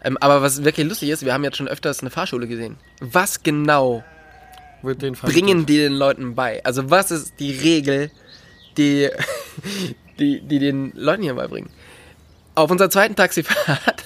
Ähm, 0.04 0.18
aber 0.22 0.42
was 0.42 0.64
wirklich 0.64 0.88
lustig 0.88 1.10
ist, 1.10 1.26
wir 1.26 1.34
haben 1.34 1.44
jetzt 1.44 1.58
schon 1.58 1.68
öfters 1.68 2.02
eine 2.02 2.10
Fahrschule 2.10 2.48
gesehen. 2.48 2.78
Was 3.00 3.44
genau 3.44 4.04
Wird 4.82 5.02
den 5.02 5.16
vermittelt. 5.16 5.46
bringen 5.46 5.66
die 5.66 5.78
den 5.78 5.94
Leuten 5.94 6.36
bei? 6.36 6.64
Also 6.64 6.90
was 6.90 7.12
ist 7.12 7.40
die 7.40 7.52
Regel, 7.52 8.12
die, 8.78 9.10
die, 10.20 10.42
die 10.42 10.60
den 10.60 10.92
Leuten 10.96 11.24
hier 11.24 11.34
beibringen? 11.34 11.70
Auf 12.56 12.72
unserer 12.72 12.90
zweiten 12.90 13.16
Taxifahrt 13.16 14.04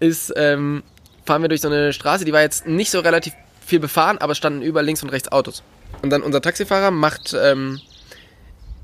ist, 0.00 0.32
ähm, 0.36 0.82
fahren 1.24 1.42
wir 1.42 1.48
durch 1.48 1.60
so 1.60 1.68
eine 1.68 1.92
Straße, 1.92 2.24
die 2.24 2.32
war 2.32 2.42
jetzt 2.42 2.66
nicht 2.66 2.90
so 2.90 3.00
relativ 3.00 3.34
viel 3.64 3.80
befahren, 3.80 4.18
aber 4.18 4.34
standen 4.34 4.62
über 4.62 4.82
links 4.82 5.02
und 5.02 5.10
rechts 5.10 5.30
Autos. 5.30 5.62
Und 6.02 6.10
dann 6.10 6.22
unser 6.22 6.40
Taxifahrer 6.40 6.90
macht, 6.90 7.34
ähm, 7.40 7.80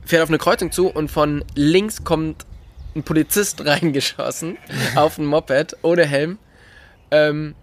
fährt 0.05 0.23
auf 0.23 0.29
eine 0.29 0.39
Kreuzung 0.39 0.71
zu 0.71 0.89
und 0.89 1.11
von 1.11 1.45
links 1.55 2.05
kommt 2.05 2.47
ein 2.95 3.03
Polizist 3.03 3.65
reingeschossen 3.67 4.59
auf 4.95 5.19
ein 5.19 5.27
Moped 5.27 5.77
ohne 5.83 6.05
Helm. 6.05 6.39
Ähm, 7.11 7.55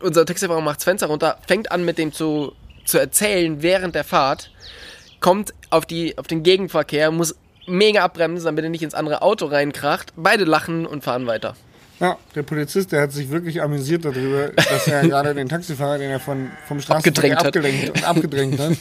unser 0.00 0.24
Taxifahrer 0.24 0.60
macht 0.60 0.78
das 0.78 0.84
Fenster 0.84 1.06
runter, 1.06 1.38
fängt 1.46 1.70
an 1.70 1.84
mit 1.84 1.98
dem 1.98 2.12
zu, 2.12 2.52
zu 2.84 2.98
erzählen 2.98 3.62
während 3.62 3.94
der 3.94 4.04
Fahrt, 4.04 4.50
kommt 5.20 5.52
auf, 5.70 5.86
die, 5.86 6.16
auf 6.18 6.26
den 6.26 6.42
Gegenverkehr, 6.42 7.10
muss 7.10 7.34
mega 7.66 8.02
abbremsen, 8.02 8.46
damit 8.46 8.64
er 8.64 8.70
nicht 8.70 8.82
ins 8.82 8.94
andere 8.94 9.22
Auto 9.22 9.46
reinkracht. 9.46 10.12
Beide 10.16 10.44
lachen 10.44 10.86
und 10.86 11.04
fahren 11.04 11.26
weiter. 11.26 11.54
Ja, 12.00 12.16
der 12.34 12.42
Polizist, 12.44 12.92
der 12.92 13.02
hat 13.02 13.12
sich 13.12 13.28
wirklich 13.28 13.60
amüsiert 13.60 14.04
darüber, 14.04 14.48
dass 14.50 14.86
er 14.86 15.02
gerade 15.08 15.34
den 15.34 15.48
Taxifahrer, 15.48 15.98
den 15.98 16.10
er 16.10 16.20
von, 16.20 16.48
vom 16.68 16.80
Straßenverkehr 16.80 17.38
Abgedrängt 17.40 17.96
hat. 17.96 18.04
abgedrängt 18.04 18.58
hat, 18.60 18.72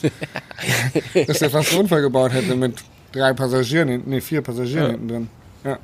dass 1.27 1.41
er 1.41 1.49
fast 1.49 1.71
einen 1.71 1.81
Unfall 1.81 2.01
gebaut 2.01 2.31
hätte 2.33 2.55
mit 2.55 2.75
drei 3.11 3.33
Passagieren, 3.33 3.89
hinten- 3.89 4.09
nee, 4.11 4.21
vier 4.21 4.41
Passagieren 4.41 4.83
Ja. 4.85 4.91
hinten 4.91 5.07
drin. 5.07 5.29
Ja. 5.63 5.79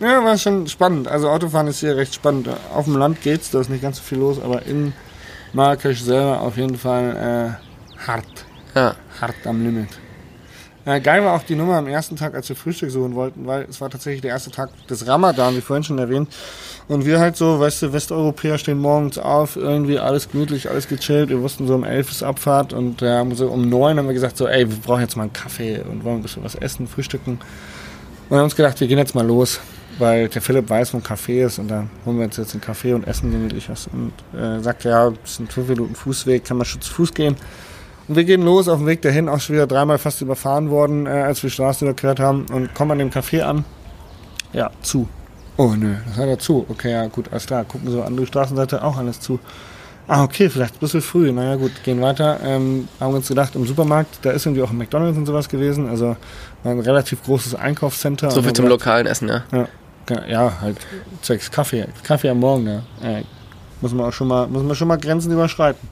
Ja, 0.00 0.24
war 0.24 0.36
schon 0.36 0.66
spannend. 0.66 1.08
Also 1.08 1.30
Autofahren 1.30 1.68
ist 1.68 1.80
hier 1.80 1.96
recht 1.96 2.14
spannend. 2.14 2.48
Auf 2.74 2.84
dem 2.84 2.96
Land 2.96 3.22
geht's, 3.22 3.50
da 3.50 3.60
ist 3.60 3.70
nicht 3.70 3.80
ganz 3.82 3.96
so 3.98 4.02
viel 4.02 4.18
los, 4.18 4.38
aber 4.42 4.66
in 4.66 4.92
Marrakesch 5.54 6.00
selber 6.00 6.40
auf 6.42 6.56
jeden 6.58 6.76
Fall 6.76 7.56
äh, 7.96 8.00
hart. 8.06 8.26
Ja. 8.74 8.96
Hart 9.20 9.36
am 9.46 9.62
Limit. 9.64 9.88
Äh, 10.86 11.00
geil 11.00 11.24
war 11.24 11.34
auch 11.34 11.42
die 11.42 11.56
Nummer 11.56 11.76
am 11.76 11.86
ersten 11.86 12.16
Tag, 12.16 12.34
als 12.34 12.48
wir 12.48 12.56
Frühstück 12.56 12.90
suchen 12.90 13.14
wollten, 13.14 13.46
weil 13.46 13.66
es 13.68 13.80
war 13.80 13.88
tatsächlich 13.88 14.20
der 14.20 14.32
erste 14.32 14.50
Tag 14.50 14.70
des 14.86 15.06
Ramadan, 15.06 15.56
wie 15.56 15.62
vorhin 15.62 15.82
schon 15.82 15.98
erwähnt. 15.98 16.28
Und 16.88 17.06
wir 17.06 17.18
halt 17.20 17.36
so, 17.36 17.58
weißt 17.58 17.82
du, 17.82 17.92
Westeuropäer 17.94 18.58
stehen 18.58 18.78
morgens 18.78 19.16
auf, 19.16 19.56
irgendwie 19.56 19.98
alles 19.98 20.28
gemütlich, 20.28 20.68
alles 20.68 20.86
gechillt. 20.86 21.30
Wir 21.30 21.40
wussten 21.40 21.66
so 21.66 21.74
um 21.74 21.84
elf 21.84 22.10
ist 22.10 22.22
Abfahrt 22.22 22.74
und 22.74 23.00
äh, 23.00 23.10
haben 23.10 23.34
so 23.34 23.48
um 23.48 23.68
neun 23.68 23.98
haben 23.98 24.06
wir 24.06 24.12
gesagt 24.12 24.36
so, 24.36 24.46
ey, 24.46 24.68
wir 24.68 24.76
brauchen 24.76 25.00
jetzt 25.00 25.16
mal 25.16 25.22
einen 25.22 25.32
Kaffee 25.32 25.80
und 25.80 26.04
wollen 26.04 26.16
ein 26.16 26.22
bisschen 26.22 26.44
was 26.44 26.54
essen, 26.54 26.86
frühstücken. 26.86 27.38
Und 28.28 28.36
haben 28.36 28.44
uns 28.44 28.56
gedacht, 28.56 28.78
wir 28.80 28.86
gehen 28.86 28.98
jetzt 28.98 29.14
mal 29.14 29.26
los, 29.26 29.60
weil 29.98 30.28
der 30.28 30.42
Philipp 30.42 30.68
weiß, 30.68 30.92
wo 30.92 30.98
ein 30.98 31.02
Café 31.02 31.46
ist 31.46 31.58
und 31.58 31.68
dann 31.68 31.88
holen 32.04 32.18
wir 32.18 32.24
uns 32.26 32.36
jetzt 32.36 32.52
einen 32.52 32.60
Kaffee 32.60 32.92
und 32.92 33.06
essen 33.06 33.30
gemütlich 33.30 33.70
was. 33.70 33.86
Und 33.86 34.12
äh, 34.38 34.60
sagt, 34.60 34.84
ja, 34.84 35.12
es 35.24 35.36
sind 35.36 35.50
fünf 35.50 35.68
Minuten 35.68 35.94
Fußweg, 35.94 36.44
kann 36.44 36.58
man 36.58 36.66
schon 36.66 36.82
zu 36.82 36.92
Fuß 36.92 37.14
gehen. 37.14 37.36
Und 38.06 38.16
wir 38.16 38.24
gehen 38.24 38.42
los 38.42 38.68
auf 38.68 38.78
dem 38.78 38.86
Weg 38.86 39.02
dahin, 39.02 39.28
auch 39.28 39.40
schon 39.40 39.54
wieder 39.54 39.66
dreimal 39.66 39.98
fast 39.98 40.20
überfahren 40.20 40.70
worden, 40.70 41.06
äh, 41.06 41.10
als 41.10 41.42
wir 41.42 41.48
die 41.48 41.54
Straße 41.54 41.84
überquert 41.84 42.20
haben 42.20 42.46
und 42.52 42.74
kommen 42.74 42.92
an 42.92 42.98
dem 42.98 43.10
Café 43.10 43.42
an. 43.42 43.64
Ja, 44.52 44.70
zu. 44.82 45.08
Oh 45.56 45.72
nö, 45.76 45.94
das 46.06 46.16
hat 46.16 46.28
er 46.28 46.38
zu. 46.38 46.66
Okay, 46.68 46.90
ja 46.90 47.06
gut, 47.06 47.28
alles 47.30 47.46
klar. 47.46 47.64
Gucken 47.64 47.90
so 47.90 48.02
andere 48.02 48.26
Straßenseite, 48.26 48.82
auch 48.82 48.96
alles 48.96 49.20
zu. 49.20 49.38
Ah, 50.06 50.22
okay, 50.22 50.50
vielleicht 50.50 50.74
ein 50.74 50.80
bisschen 50.80 51.00
früh. 51.00 51.32
Naja 51.32 51.56
gut, 51.56 51.72
gehen 51.82 52.00
weiter. 52.02 52.38
Ähm, 52.44 52.88
haben 53.00 53.14
uns 53.14 53.28
gedacht, 53.28 53.54
im 53.54 53.66
Supermarkt, 53.66 54.18
da 54.22 54.32
ist 54.32 54.44
irgendwie 54.44 54.62
auch 54.62 54.70
ein 54.70 54.76
McDonalds 54.76 55.16
und 55.16 55.24
sowas 55.24 55.48
gewesen. 55.48 55.88
Also 55.88 56.16
war 56.62 56.72
ein 56.72 56.80
relativ 56.80 57.22
großes 57.24 57.54
Einkaufscenter. 57.54 58.30
So 58.30 58.42
viel 58.42 58.52
zum 58.52 58.66
gedacht, 58.66 58.80
lokalen 58.80 59.06
Essen, 59.06 59.28
ja. 59.28 59.42
ja, 60.10 60.26
ja, 60.28 60.52
halt 60.60 60.76
zwecks 61.22 61.50
Kaffee. 61.50 61.86
Kaffee 62.02 62.28
am 62.28 62.40
Morgen, 62.40 62.66
ja. 62.66 62.82
Äh, 63.02 63.24
muss 63.80 63.94
man 63.94 64.06
auch 64.06 64.12
schon 64.12 64.28
mal, 64.28 64.46
muss 64.46 64.62
man 64.62 64.76
schon 64.76 64.88
mal 64.88 64.98
Grenzen 64.98 65.32
überschreiten. 65.32 65.88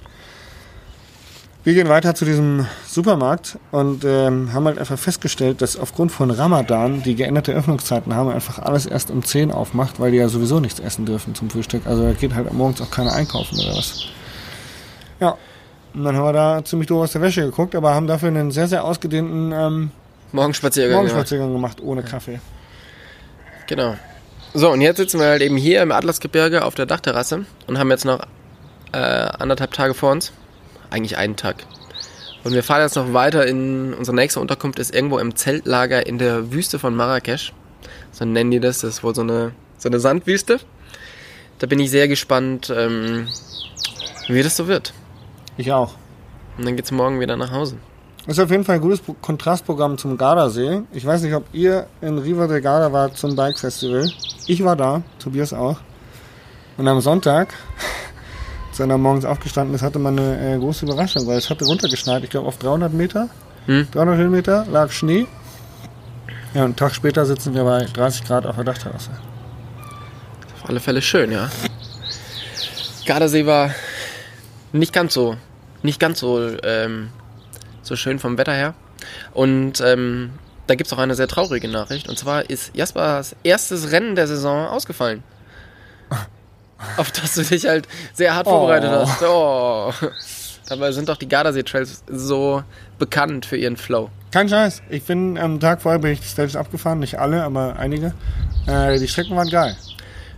Wir 1.64 1.74
gehen 1.74 1.88
weiter 1.88 2.16
zu 2.16 2.24
diesem 2.24 2.66
Supermarkt 2.88 3.56
und 3.70 4.04
ähm, 4.04 4.52
haben 4.52 4.64
halt 4.66 4.78
einfach 4.78 4.98
festgestellt, 4.98 5.62
dass 5.62 5.76
aufgrund 5.76 6.10
von 6.10 6.32
Ramadan 6.32 7.04
die 7.04 7.14
geänderte 7.14 7.52
Öffnungszeiten 7.52 8.16
haben, 8.16 8.30
einfach 8.30 8.58
alles 8.58 8.84
erst 8.84 9.12
um 9.12 9.24
10 9.24 9.52
aufmacht, 9.52 10.00
weil 10.00 10.10
die 10.10 10.16
ja 10.16 10.28
sowieso 10.28 10.58
nichts 10.58 10.80
essen 10.80 11.06
dürfen 11.06 11.36
zum 11.36 11.50
Frühstück. 11.50 11.86
Also 11.86 12.02
da 12.02 12.12
geht 12.14 12.34
halt 12.34 12.52
morgens 12.52 12.80
auch 12.80 12.90
keiner 12.90 13.12
einkaufen 13.12 13.60
oder 13.60 13.76
was. 13.76 14.06
Ja, 15.20 15.36
und 15.94 16.02
dann 16.02 16.16
haben 16.16 16.24
wir 16.24 16.32
da 16.32 16.64
ziemlich 16.64 16.88
doof 16.88 17.04
aus 17.04 17.12
der 17.12 17.20
Wäsche 17.20 17.42
geguckt, 17.42 17.76
aber 17.76 17.94
haben 17.94 18.08
dafür 18.08 18.28
einen 18.28 18.50
sehr, 18.50 18.66
sehr 18.66 18.82
ausgedehnten 18.82 19.52
ähm, 19.52 19.90
Morgenspaziergang. 20.32 20.96
Morgenspaziergang 20.96 21.52
gemacht 21.52 21.80
ohne 21.80 22.02
Kaffee. 22.02 22.40
Genau. 23.68 23.94
So, 24.52 24.72
und 24.72 24.80
jetzt 24.80 24.96
sitzen 24.96 25.20
wir 25.20 25.26
halt 25.26 25.42
eben 25.42 25.56
hier 25.56 25.80
im 25.82 25.92
Atlasgebirge 25.92 26.64
auf 26.64 26.74
der 26.74 26.86
Dachterrasse 26.86 27.44
und 27.68 27.78
haben 27.78 27.90
jetzt 27.90 28.04
noch 28.04 28.18
äh, 28.90 28.96
anderthalb 28.98 29.72
Tage 29.72 29.94
vor 29.94 30.10
uns. 30.10 30.32
Eigentlich 30.92 31.16
einen 31.16 31.36
Tag. 31.36 31.64
Und 32.44 32.52
wir 32.52 32.62
fahren 32.62 32.82
jetzt 32.82 32.96
noch 32.96 33.12
weiter 33.12 33.46
in 33.46 33.94
unsere 33.94 34.14
nächste 34.14 34.40
Unterkunft 34.40 34.78
ist 34.78 34.94
irgendwo 34.94 35.18
im 35.18 35.34
Zeltlager 35.34 36.06
in 36.06 36.18
der 36.18 36.52
Wüste 36.52 36.78
von 36.78 36.94
Marrakesch. 36.94 37.52
So 38.10 38.24
nennen 38.24 38.50
die 38.50 38.60
das. 38.60 38.80
Das 38.80 38.90
ist 38.96 39.02
wohl 39.02 39.14
so 39.14 39.22
eine, 39.22 39.52
so 39.78 39.88
eine 39.88 40.00
Sandwüste. 40.00 40.58
Da 41.60 41.66
bin 41.66 41.78
ich 41.78 41.90
sehr 41.90 42.08
gespannt, 42.08 42.72
ähm, 42.76 43.26
wie 44.28 44.42
das 44.42 44.56
so 44.56 44.68
wird. 44.68 44.92
Ich 45.56 45.72
auch. 45.72 45.94
Und 46.58 46.66
dann 46.66 46.76
geht's 46.76 46.90
morgen 46.90 47.20
wieder 47.20 47.36
nach 47.36 47.52
Hause. 47.52 47.76
Ist 48.26 48.38
auf 48.38 48.50
jeden 48.50 48.64
Fall 48.64 48.76
ein 48.76 48.80
gutes 48.80 49.00
Pro- 49.00 49.14
Kontrastprogramm 49.14 49.96
zum 49.96 50.18
Gardasee. 50.18 50.82
Ich 50.92 51.06
weiß 51.06 51.22
nicht, 51.22 51.34
ob 51.34 51.44
ihr 51.52 51.86
in 52.00 52.18
Riva 52.18 52.46
del 52.46 52.60
Garda 52.60 52.92
wart 52.92 53.16
zum 53.16 53.34
Bike 53.34 53.58
Festival. 53.58 54.10
Ich 54.46 54.62
war 54.62 54.76
da, 54.76 55.02
Tobias 55.18 55.52
auch. 55.52 55.78
Und 56.76 56.86
am 56.86 57.00
Sonntag, 57.00 57.54
als 58.72 58.80
er 58.80 58.86
dann 58.86 59.02
morgens 59.02 59.26
aufgestanden 59.26 59.74
ist, 59.74 59.82
hatte 59.82 59.98
man 59.98 60.18
eine 60.18 60.54
äh, 60.54 60.58
große 60.58 60.86
Überraschung, 60.86 61.26
weil 61.26 61.36
es 61.36 61.50
hatte 61.50 61.66
runtergeschneit. 61.66 62.24
Ich 62.24 62.30
glaube, 62.30 62.48
auf 62.48 62.56
300 62.56 62.90
Meter, 62.94 63.28
Hm? 63.66 63.86
300 63.92 64.16
Höhenmeter 64.16 64.64
lag 64.72 64.90
Schnee. 64.90 65.26
Ja, 66.54 66.60
und 66.62 66.64
einen 66.64 66.76
Tag 66.76 66.94
später 66.94 67.26
sitzen 67.26 67.52
wir 67.54 67.64
bei 67.64 67.84
30 67.84 68.24
Grad 68.24 68.46
auf 68.46 68.54
der 68.56 68.64
Dachterrasse. 68.64 69.10
Auf 70.62 70.70
alle 70.70 70.80
Fälle 70.80 71.02
schön, 71.02 71.30
ja. 71.32 71.50
Gardasee 73.04 73.44
war 73.44 73.74
nicht 74.72 74.94
ganz 74.94 75.12
so, 75.12 75.36
nicht 75.82 76.00
ganz 76.00 76.20
so, 76.20 76.40
ähm, 76.62 77.10
so 77.82 77.94
schön 77.94 78.18
vom 78.18 78.38
Wetter 78.38 78.54
her. 78.54 78.72
Und 79.34 79.82
ähm, 79.82 80.30
da 80.66 80.76
gibt's 80.76 80.94
auch 80.94 80.98
eine 80.98 81.14
sehr 81.14 81.28
traurige 81.28 81.68
Nachricht. 81.68 82.08
Und 82.08 82.18
zwar 82.18 82.48
ist 82.48 82.74
Jaspers 82.74 83.36
erstes 83.44 83.92
Rennen 83.92 84.16
der 84.16 84.26
Saison 84.26 84.66
ausgefallen. 84.66 85.22
Auf 86.96 87.10
das 87.10 87.34
du 87.34 87.42
dich 87.42 87.66
halt 87.66 87.86
sehr 88.14 88.34
hart 88.34 88.46
vorbereitet 88.46 88.90
Oh. 88.92 89.06
hast. 89.06 89.22
Oh. 89.22 89.92
Dabei 90.68 90.92
sind 90.92 91.08
doch 91.08 91.16
die 91.16 91.28
Gardasee-Trails 91.28 92.04
so 92.10 92.62
bekannt 92.98 93.44
für 93.46 93.56
ihren 93.56 93.76
Flow. 93.76 94.10
Kein 94.30 94.48
Scheiß. 94.48 94.82
Ich 94.88 95.02
bin 95.04 95.36
am 95.36 95.60
Tag 95.60 95.82
vorher 95.82 95.98
bin 95.98 96.12
ich 96.12 96.20
die 96.20 96.26
Stages 96.28 96.56
abgefahren, 96.56 97.00
nicht 97.00 97.18
alle, 97.18 97.42
aber 97.42 97.76
einige. 97.78 98.14
Äh, 98.66 98.98
die 98.98 99.08
Strecken 99.08 99.36
waren 99.36 99.50
geil. 99.50 99.76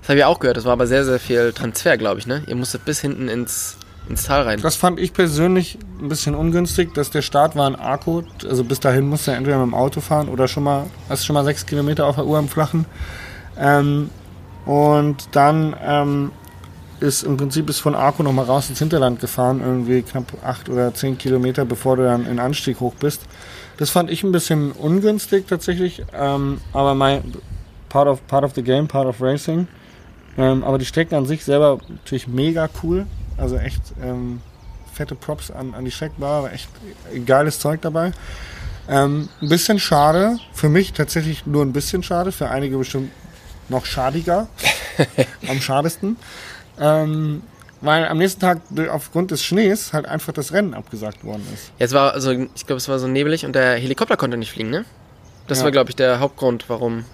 Das 0.00 0.08
habe 0.08 0.18
ich 0.18 0.24
auch 0.24 0.40
gehört. 0.40 0.56
Das 0.56 0.64
war 0.64 0.72
aber 0.72 0.86
sehr, 0.86 1.04
sehr 1.04 1.20
viel 1.20 1.52
Transfer, 1.52 1.96
glaube 1.96 2.18
ich, 2.20 2.26
ne? 2.26 2.42
Ihr 2.46 2.56
musstet 2.56 2.84
bis 2.84 3.00
hinten 3.00 3.28
ins, 3.28 3.76
ins 4.08 4.24
Tal 4.24 4.42
rein. 4.42 4.60
Das 4.60 4.74
fand 4.76 4.98
ich 4.98 5.12
persönlich 5.12 5.78
ein 6.00 6.08
bisschen 6.08 6.34
ungünstig, 6.34 6.92
dass 6.94 7.10
der 7.10 7.22
Start 7.22 7.54
war 7.54 7.68
in 7.68 7.76
Arco. 7.76 8.24
Also 8.48 8.64
bis 8.64 8.80
dahin 8.80 9.06
musste 9.06 9.30
er 9.30 9.36
entweder 9.36 9.58
mit 9.58 9.66
dem 9.66 9.74
Auto 9.74 10.00
fahren 10.00 10.28
oder 10.28 10.48
schon 10.48 10.64
mal, 10.64 10.86
hast 11.08 11.24
schon 11.24 11.34
mal 11.34 11.44
sechs 11.44 11.64
Kilometer 11.64 12.06
auf 12.06 12.16
der 12.16 12.26
Uhr 12.26 12.38
im 12.38 12.48
Flachen. 12.48 12.86
Ähm, 13.58 14.10
und 14.66 15.28
dann 15.32 15.76
ähm, 15.82 16.32
ist 17.00 17.22
im 17.22 17.36
Prinzip 17.36 17.68
ist 17.68 17.80
von 17.80 17.94
Arco 17.94 18.22
nochmal 18.22 18.46
raus 18.46 18.68
ins 18.68 18.78
Hinterland 18.78 19.20
gefahren, 19.20 19.60
irgendwie 19.60 20.02
knapp 20.02 20.32
acht 20.44 20.68
oder 20.68 20.94
zehn 20.94 21.18
Kilometer, 21.18 21.64
bevor 21.64 21.96
du 21.96 22.04
dann 22.04 22.26
in 22.26 22.38
Anstieg 22.38 22.80
hoch 22.80 22.94
bist. 22.98 23.22
Das 23.76 23.90
fand 23.90 24.10
ich 24.10 24.22
ein 24.22 24.32
bisschen 24.32 24.72
ungünstig 24.72 25.46
tatsächlich, 25.48 26.04
ähm, 26.14 26.60
aber 26.72 26.94
mein 26.94 27.34
part 27.88 28.08
of, 28.08 28.26
part 28.26 28.44
of 28.44 28.54
the 28.54 28.62
game, 28.62 28.88
part 28.88 29.06
of 29.06 29.20
racing. 29.20 29.68
Ähm, 30.36 30.64
aber 30.64 30.78
die 30.78 30.84
Strecken 30.84 31.16
an 31.16 31.26
sich 31.26 31.44
selber 31.44 31.78
natürlich 31.88 32.26
mega 32.26 32.68
cool. 32.82 33.06
Also 33.36 33.56
echt 33.56 33.82
ähm, 34.02 34.40
fette 34.92 35.14
Props 35.14 35.50
an, 35.50 35.74
an 35.74 35.84
die 35.84 35.90
Streckbar, 35.90 36.52
echt 36.52 36.68
geiles 37.26 37.58
Zeug 37.58 37.80
dabei. 37.82 38.12
Ähm, 38.88 39.28
ein 39.40 39.48
bisschen 39.48 39.78
schade, 39.78 40.38
für 40.52 40.68
mich 40.68 40.92
tatsächlich 40.92 41.46
nur 41.46 41.62
ein 41.62 41.72
bisschen 41.72 42.02
schade, 42.02 42.32
für 42.32 42.48
einige 42.48 42.76
bestimmt 42.78 43.10
noch 43.68 43.86
schadiger, 43.86 44.48
am 45.48 45.60
schadesten. 45.60 46.16
Ähm, 46.80 47.42
weil 47.80 48.06
am 48.08 48.16
nächsten 48.18 48.40
Tag 48.40 48.60
aufgrund 48.90 49.30
des 49.30 49.42
Schnees 49.44 49.92
halt 49.92 50.06
einfach 50.06 50.32
das 50.32 50.52
Rennen 50.52 50.72
abgesagt 50.74 51.22
worden 51.22 51.46
ist. 51.52 51.70
Jetzt 51.78 51.92
war, 51.92 52.12
also 52.12 52.30
ich 52.30 52.66
glaube, 52.66 52.78
es 52.78 52.88
war 52.88 52.98
so 52.98 53.06
nebelig 53.06 53.44
und 53.44 53.54
der 53.54 53.74
Helikopter 53.76 54.16
konnte 54.16 54.36
nicht 54.38 54.50
fliegen, 54.52 54.70
ne? 54.70 54.84
Das 55.46 55.58
Ja. 55.58 55.64
war, 55.64 55.70
glaube 55.72 55.90
ich, 55.90 55.96
der 55.96 56.18
Hauptgrund, 56.20 56.64
warum. 56.68 57.04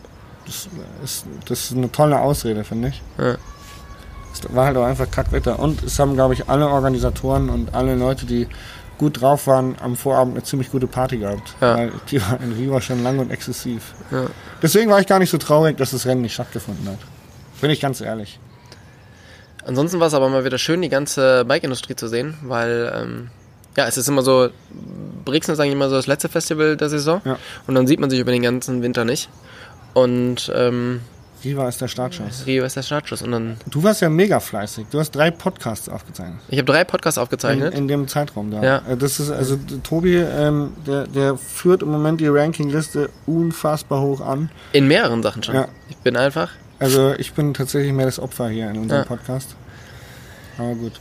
Das 0.46 0.68
ist, 1.04 1.26
das 1.46 1.64
ist 1.64 1.76
eine 1.76 1.90
tolle 1.90 2.20
Ausrede, 2.20 2.62
finde 2.64 2.88
ich. 2.88 3.02
Ja. 3.18 3.36
Es 4.32 4.54
war 4.54 4.66
halt 4.66 4.76
auch 4.76 4.84
einfach 4.84 5.10
Kackwetter. 5.10 5.58
Und 5.58 5.82
es 5.82 5.98
haben, 5.98 6.14
glaube 6.14 6.34
ich, 6.34 6.48
alle 6.48 6.68
Organisatoren 6.68 7.50
und 7.50 7.74
alle 7.74 7.96
Leute, 7.96 8.26
die 8.26 8.46
gut 9.00 9.22
drauf 9.22 9.46
waren, 9.46 9.76
am 9.80 9.96
Vorabend 9.96 10.34
eine 10.36 10.44
ziemlich 10.44 10.70
gute 10.70 10.86
Party 10.86 11.16
gehabt. 11.16 11.54
Ja. 11.60 11.76
Weil 11.76 11.92
die 12.10 12.20
war 12.20 12.38
in 12.40 12.52
Rio 12.52 12.78
schon 12.80 13.02
lang 13.02 13.18
und 13.18 13.30
exzessiv. 13.30 13.94
Ja. 14.10 14.26
Deswegen 14.62 14.90
war 14.90 15.00
ich 15.00 15.06
gar 15.06 15.18
nicht 15.18 15.30
so 15.30 15.38
traurig, 15.38 15.78
dass 15.78 15.92
das 15.92 16.04
Rennen 16.04 16.20
nicht 16.20 16.34
stattgefunden 16.34 16.86
hat. 16.86 16.98
Bin 17.62 17.70
ich 17.70 17.80
ganz 17.80 18.02
ehrlich. 18.02 18.38
Ansonsten 19.64 20.00
war 20.00 20.06
es 20.08 20.14
aber 20.14 20.28
mal 20.28 20.44
wieder 20.44 20.58
schön, 20.58 20.82
die 20.82 20.88
ganze 20.90 21.44
Bike-Industrie 21.46 21.96
zu 21.96 22.08
sehen, 22.08 22.34
weil, 22.42 22.92
ähm, 22.94 23.30
ja, 23.76 23.86
es 23.86 23.96
ist 23.96 24.08
immer 24.08 24.22
so, 24.22 24.50
Brixen 25.24 25.52
ist 25.54 25.60
eigentlich 25.60 25.72
immer 25.74 25.88
so 25.88 25.96
das 25.96 26.06
letzte 26.06 26.28
Festival 26.28 26.76
der 26.76 26.88
Saison 26.90 27.22
Ja. 27.24 27.38
und 27.66 27.74
dann 27.74 27.86
sieht 27.86 28.00
man 28.00 28.10
sich 28.10 28.20
über 28.20 28.32
den 28.32 28.42
ganzen 28.42 28.82
Winter 28.82 29.04
nicht. 29.06 29.28
Und 29.94 30.52
ähm, 30.54 31.00
Riva 31.44 31.68
ist 31.68 31.80
der 31.80 31.88
Startschuss. 31.88 32.44
Rio 32.46 32.64
ist 32.64 32.76
der 32.76 32.82
Startschuss. 32.82 33.22
Und 33.22 33.32
dann, 33.32 33.56
Du 33.66 33.82
warst 33.82 34.02
ja 34.02 34.08
mega 34.10 34.40
fleißig. 34.40 34.86
Du 34.90 34.98
hast 34.98 35.12
drei 35.12 35.30
Podcasts 35.30 35.88
aufgezeichnet. 35.88 36.38
ich 36.48 36.58
habe 36.58 36.70
drei 36.70 36.84
Podcasts 36.84 37.16
In, 37.16 37.22
aufgezeichnet. 37.22 37.74
in 37.74 37.88
dem 37.88 38.08
Zeitraum 38.08 38.50
da. 38.50 38.62
Ja. 38.62 38.82
Äh, 38.88 38.96
Das 38.96 39.18
ist, 39.20 39.30
also 39.30 39.58
Tobi, 39.82 40.16
ähm, 40.16 40.72
der, 40.86 41.06
der 41.06 41.36
führt 41.38 41.82
im 41.82 41.90
Moment 41.90 42.20
die 42.20 42.28
Rankingliste 42.28 43.08
unfassbar 43.26 44.00
hoch 44.02 44.20
an. 44.20 44.50
In 44.72 44.86
mehreren 44.86 45.22
Sachen 45.22 45.42
schon. 45.42 45.54
Ja. 45.54 45.68
Ich 45.88 45.96
bin 45.98 46.16
einfach, 46.16 46.50
Also 46.78 47.14
ich 47.16 47.32
bin 47.32 47.54
tatsächlich 47.54 47.92
mehr 47.92 48.06
das 48.06 48.18
Opfer 48.18 48.48
hier 48.48 48.68
in 48.70 48.76
unserem 48.78 49.02
Ja. 49.02 49.04
Podcast. 49.06 49.54
Aber 50.58 50.74
gut. 50.74 51.00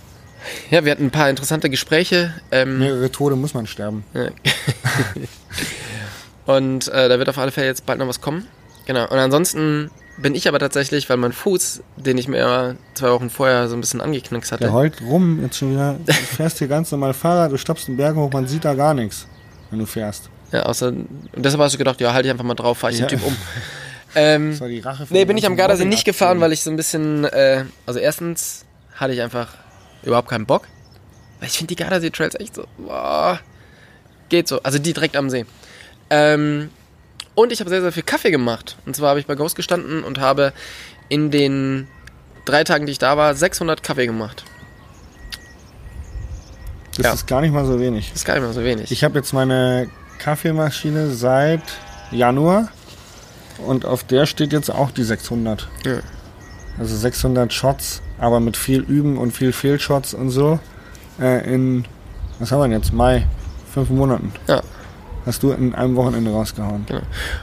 ja, 0.70 0.86
wir 0.86 0.92
hatten 0.94 1.04
ein 1.06 1.12
paar 1.12 1.30
interessante 1.30 1.70
Gespräche. 1.70 2.34
Ähm, 2.52 2.80
Mehrere 2.80 3.12
Tode 3.12 3.36
muss 3.36 3.54
man 3.54 3.68
sterben. 3.68 4.06
Ja. 4.14 4.30
und 6.46 6.88
äh, 6.88 7.10
da 7.10 7.20
wird 7.20 7.30
auf 7.30 7.38
alle 7.38 7.52
Fälle 7.52 7.68
jetzt 7.68 7.86
bald 7.86 8.00
noch 8.00 8.08
was 8.08 8.22
kommen. 8.22 8.46
Genau. 8.86 9.04
Und 9.04 9.18
ansonsten 9.18 9.92
bin 10.22 10.36
ich 10.36 10.48
aber 10.48 10.60
tatsächlich, 10.60 11.10
weil 11.10 11.18
mein 11.18 11.32
Fuß, 11.34 11.82
den 11.98 12.18
ich 12.18 12.28
mir 12.28 12.76
zwei 12.94 13.12
Wochen 13.12 13.30
vorher 13.30 13.68
so 13.68 13.76
ein 13.76 13.82
bisschen 13.82 14.02
angeknackst 14.02 14.52
hatte, 14.52 14.64
Der 14.66 14.74
heult 14.74 15.02
rum 15.02 15.42
jetzt 15.42 15.58
schon 15.58 15.72
wieder. 15.72 15.96
Du 16.06 16.12
fährst 16.14 16.60
hier 16.60 16.68
ganz 16.68 16.92
normal 16.92 17.14
Fahrrad, 17.14 17.52
du 17.52 17.58
stoppst 17.58 17.88
den 17.88 17.98
Berg 17.98 18.16
hoch, 18.16 18.32
man 18.32 18.48
sieht 18.48 18.66
da 18.66 18.74
gar 18.74 18.94
nichts, 18.94 19.28
wenn 19.70 19.80
du 19.80 19.86
fährst. 19.86 20.30
ja, 20.52 20.64
außer, 20.64 20.88
und 20.90 21.08
deshalb 21.36 21.62
hast 21.62 21.74
du 21.74 21.78
gedacht, 21.78 22.00
ja, 22.02 22.14
halte 22.14 22.28
ich 22.28 22.32
einfach 22.32 22.46
mal 22.46 22.54
drauf, 22.56 22.78
fahre 22.80 22.94
ich 22.94 23.00
Ja. 23.00 23.08
den 23.08 23.18
Typ 23.20 23.28
um. 23.28 23.36
Das 24.12 24.24
Ähm, 24.24 24.60
war 24.60 24.68
die 24.68 24.80
Rache 24.80 25.06
nee, 25.12 25.24
bin 25.24 25.38
ich 25.38 25.46
am 25.46 25.56
Gardasee 25.56 25.86
nicht 25.86 26.04
gefahren, 26.04 26.42
weil 26.42 26.52
ich 26.52 26.64
so 26.64 26.72
ein 26.72 26.76
bisschen, 26.76 27.26
äh, 27.26 27.66
also 27.86 28.00
erstens 28.00 28.66
hatte 28.96 29.14
ich 29.14 29.22
einfach 29.22 29.50
überhaupt 30.02 30.30
keinen 30.30 30.48
Bock. 30.48 30.64
Weil 31.40 31.48
ich 31.50 31.60
finde 31.60 31.76
die 31.76 31.82
Gardasee 31.82 32.10
Trails 32.10 32.34
echt 32.34 32.56
so, 32.56 32.64
boah, 32.80 33.40
geht 34.30 34.48
so. 34.48 34.64
Also 34.64 34.80
die 34.80 34.94
direkt 34.94 35.16
am 35.16 35.30
See. 35.30 35.46
Ähm, 36.10 36.72
und 37.36 37.52
ich 37.52 37.60
habe 37.60 37.70
sehr, 37.70 37.82
sehr 37.82 37.92
viel 37.92 38.04
Kaffee 38.04 38.32
gemacht. 38.32 38.78
Und 38.86 38.96
zwar 38.96 39.10
habe 39.10 39.20
ich 39.20 39.26
bei 39.26 39.36
Ghost 39.36 39.56
gestanden 39.56 40.04
und 40.04 40.20
habe 40.20 40.54
in 41.10 41.32
den 41.32 41.88
drei 42.46 42.64
Tagen, 42.64 42.86
die 42.86 42.92
ich 42.92 43.00
da 43.00 43.18
war, 43.18 43.34
600 43.36 43.82
Kaffee 43.84 44.06
gemacht. 44.06 44.44
Das 46.98 47.06
Ja. 47.06 47.14
ist 47.14 47.28
gar 47.28 47.42
nicht 47.42 47.54
mal 47.54 47.66
so 47.66 47.80
wenig. 47.80 48.10
Das 48.10 48.18
ist 48.22 48.26
gar 48.26 48.34
nicht 48.36 48.44
mal 48.44 48.54
so 48.54 48.64
wenig. 48.64 48.92
Ich 48.92 49.04
habe 49.04 49.18
jetzt 49.18 49.34
meine 49.34 49.90
Kaffeemaschine 50.18 51.12
seit 51.12 51.62
Januar 52.12 52.70
und 53.66 53.86
auf 53.86 54.04
der 54.04 54.26
steht 54.26 54.52
jetzt 54.52 54.70
auch 54.70 54.92
die 54.92 55.04
600. 55.04 55.68
Ja. 55.86 56.00
Also 56.78 56.96
600 56.96 57.54
Shots, 57.54 58.02
aber 58.18 58.40
mit 58.40 58.58
viel 58.58 58.82
Üben 58.82 59.18
und 59.18 59.32
viel 59.32 59.54
Fehlshots 59.54 60.14
und 60.14 60.30
so. 60.30 60.60
Äh, 61.20 61.54
in, 61.54 61.86
was 62.40 62.52
haben 62.52 62.60
wir 62.60 62.68
denn 62.68 62.78
jetzt? 62.80 62.94
Mai, 62.94 63.28
fünf 63.74 63.90
Monaten. 63.90 64.32
Ja. 64.48 64.62
Hast 65.26 65.44
du 65.44 65.52
in 65.52 65.76
einem 65.76 65.96
Wochenende 65.96 66.32
rausgehauen. 66.32 66.86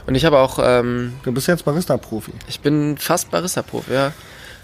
Und 0.07 0.15
ich 0.15 0.25
habe 0.25 0.39
auch, 0.39 0.59
ähm, 0.61 1.13
Du 1.23 1.31
bist 1.31 1.47
jetzt 1.47 1.63
Barista-Profi. 1.63 2.33
ich 2.47 2.59
bin 2.59 2.97
fast 2.97 3.29
Barista-Profi, 3.31 3.93
ja. 3.93 4.11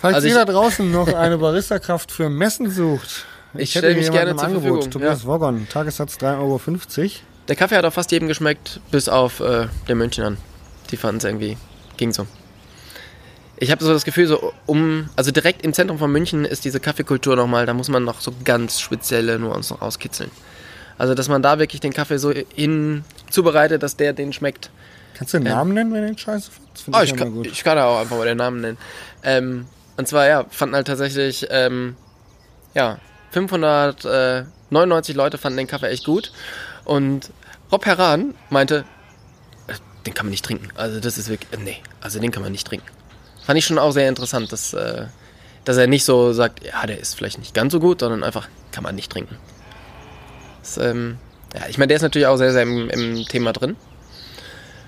Falls 0.01 0.15
Also 0.15 0.27
ich- 0.27 0.33
da 0.33 0.45
draußen 0.45 0.91
noch 0.91 1.07
eine 1.13 1.37
Barista-Kraft 1.37 2.11
für 2.11 2.29
Messen 2.29 2.69
sucht, 2.69 3.25
Ich 3.53 3.69
hätte 3.75 3.79
stell 3.87 3.93
hier 3.93 4.01
mich 4.01 4.11
gerne 4.11 4.35
zur 4.35 4.45
Angebot. 4.45 4.63
Verfügung, 4.63 4.91
Tobias 4.91 5.25
Woggon, 5.25 5.67
Tagessatz 5.69 6.17
3,50 6.17 7.01
Euro. 7.03 7.11
Der 7.47 7.55
Kaffee 7.55 7.75
hat 7.77 7.85
auch 7.85 7.93
fast 7.93 8.11
jedem 8.11 8.27
geschmeckt, 8.27 8.79
bis 8.91 9.07
auf 9.07 9.39
äh, 9.39 9.67
den 9.87 9.97
Münchnern. 9.97 10.37
Die 10.91 10.97
fanden 10.97 11.17
es 11.17 11.23
irgendwie, 11.23 11.57
ging 11.97 12.11
so. 12.11 12.25
Ich 13.57 13.71
habe 13.71 13.83
so 13.83 13.93
das 13.93 14.03
Gefühl, 14.03 14.27
so 14.27 14.51
um, 14.65 15.09
also 15.15 15.31
direkt 15.31 15.63
im 15.63 15.71
Zentrum 15.73 15.97
von 15.99 16.11
München 16.11 16.43
ist 16.43 16.65
diese 16.65 16.79
Kaffeekultur 16.79 17.35
nochmal, 17.35 17.65
da 17.65 17.73
muss 17.73 17.87
man 17.87 18.03
noch 18.03 18.19
so 18.19 18.33
ganz 18.43 18.79
spezielle 18.81 19.39
Nuancen 19.39 19.77
rauskitzeln. 19.77 20.31
Also, 20.97 21.13
dass 21.15 21.27
man 21.29 21.41
da 21.41 21.59
wirklich 21.59 21.81
den 21.81 21.93
Kaffee 21.93 22.17
so 22.17 22.31
hin 22.31 23.03
zubereitet, 23.29 23.83
dass 23.83 23.97
der 23.97 24.13
den 24.13 24.33
schmeckt. 24.33 24.69
Kannst 25.15 25.33
du 25.33 25.37
den 25.39 25.47
Ähm. 25.47 25.53
Namen 25.53 25.73
nennen, 25.73 25.93
wenn 25.93 26.01
du 26.01 26.07
den 26.07 26.17
scheiße 26.17 26.51
findest? 26.51 26.83
Find 26.83 26.97
Oh, 26.97 27.01
ich, 27.01 27.11
ja 27.11 27.15
kann, 27.15 27.43
ich 27.45 27.63
kann 27.63 27.77
da 27.77 27.85
auch 27.85 27.99
einfach 27.99 28.17
mal 28.17 28.25
den 28.25 28.37
Namen 28.37 28.61
nennen. 28.61 28.77
Ähm, 29.23 29.65
und 29.97 30.07
zwar, 30.07 30.27
ja, 30.27 30.45
fanden 30.49 30.75
halt 30.75 30.87
tatsächlich, 30.87 31.47
ähm, 31.51 31.95
ja, 32.73 32.99
599 33.31 35.15
Leute 35.15 35.37
fanden 35.37 35.57
den 35.57 35.67
Kaffee 35.67 35.89
echt 35.89 36.05
gut. 36.05 36.31
Und 36.85 37.29
Rob 37.71 37.85
Heran 37.85 38.35
meinte, 38.49 38.85
äh, 39.67 39.73
den 40.05 40.13
kann 40.13 40.25
man 40.27 40.31
nicht 40.31 40.45
trinken. 40.45 40.69
Also 40.75 40.99
das 40.99 41.17
ist 41.17 41.29
wirklich, 41.29 41.49
nee, 41.59 41.77
also 42.01 42.19
den 42.19 42.31
kann 42.31 42.43
man 42.43 42.51
nicht 42.51 42.67
trinken. 42.67 42.87
Fand 43.45 43.57
ich 43.57 43.65
schon 43.65 43.77
auch 43.79 43.91
sehr 43.91 44.09
interessant, 44.09 44.51
dass, 44.51 44.73
äh, 44.73 45.05
dass 45.65 45.77
er 45.77 45.87
nicht 45.87 46.05
so 46.05 46.33
sagt, 46.33 46.63
ja, 46.65 46.85
der 46.85 46.99
ist 46.99 47.15
vielleicht 47.15 47.39
nicht 47.39 47.53
ganz 47.53 47.71
so 47.73 47.79
gut, 47.79 47.99
sondern 47.99 48.23
einfach 48.23 48.47
kann 48.71 48.83
man 48.83 48.95
nicht 48.95 49.11
trinken. 49.11 49.37
Das, 50.63 50.77
ähm, 50.77 51.17
ja, 51.53 51.61
ich 51.69 51.77
meine, 51.77 51.87
der 51.89 51.97
ist 51.97 52.01
natürlich 52.01 52.25
auch 52.27 52.37
sehr, 52.37 52.51
sehr 52.51 52.63
im, 52.63 52.89
im 52.89 53.25
Thema 53.27 53.53
drin. 53.53 53.75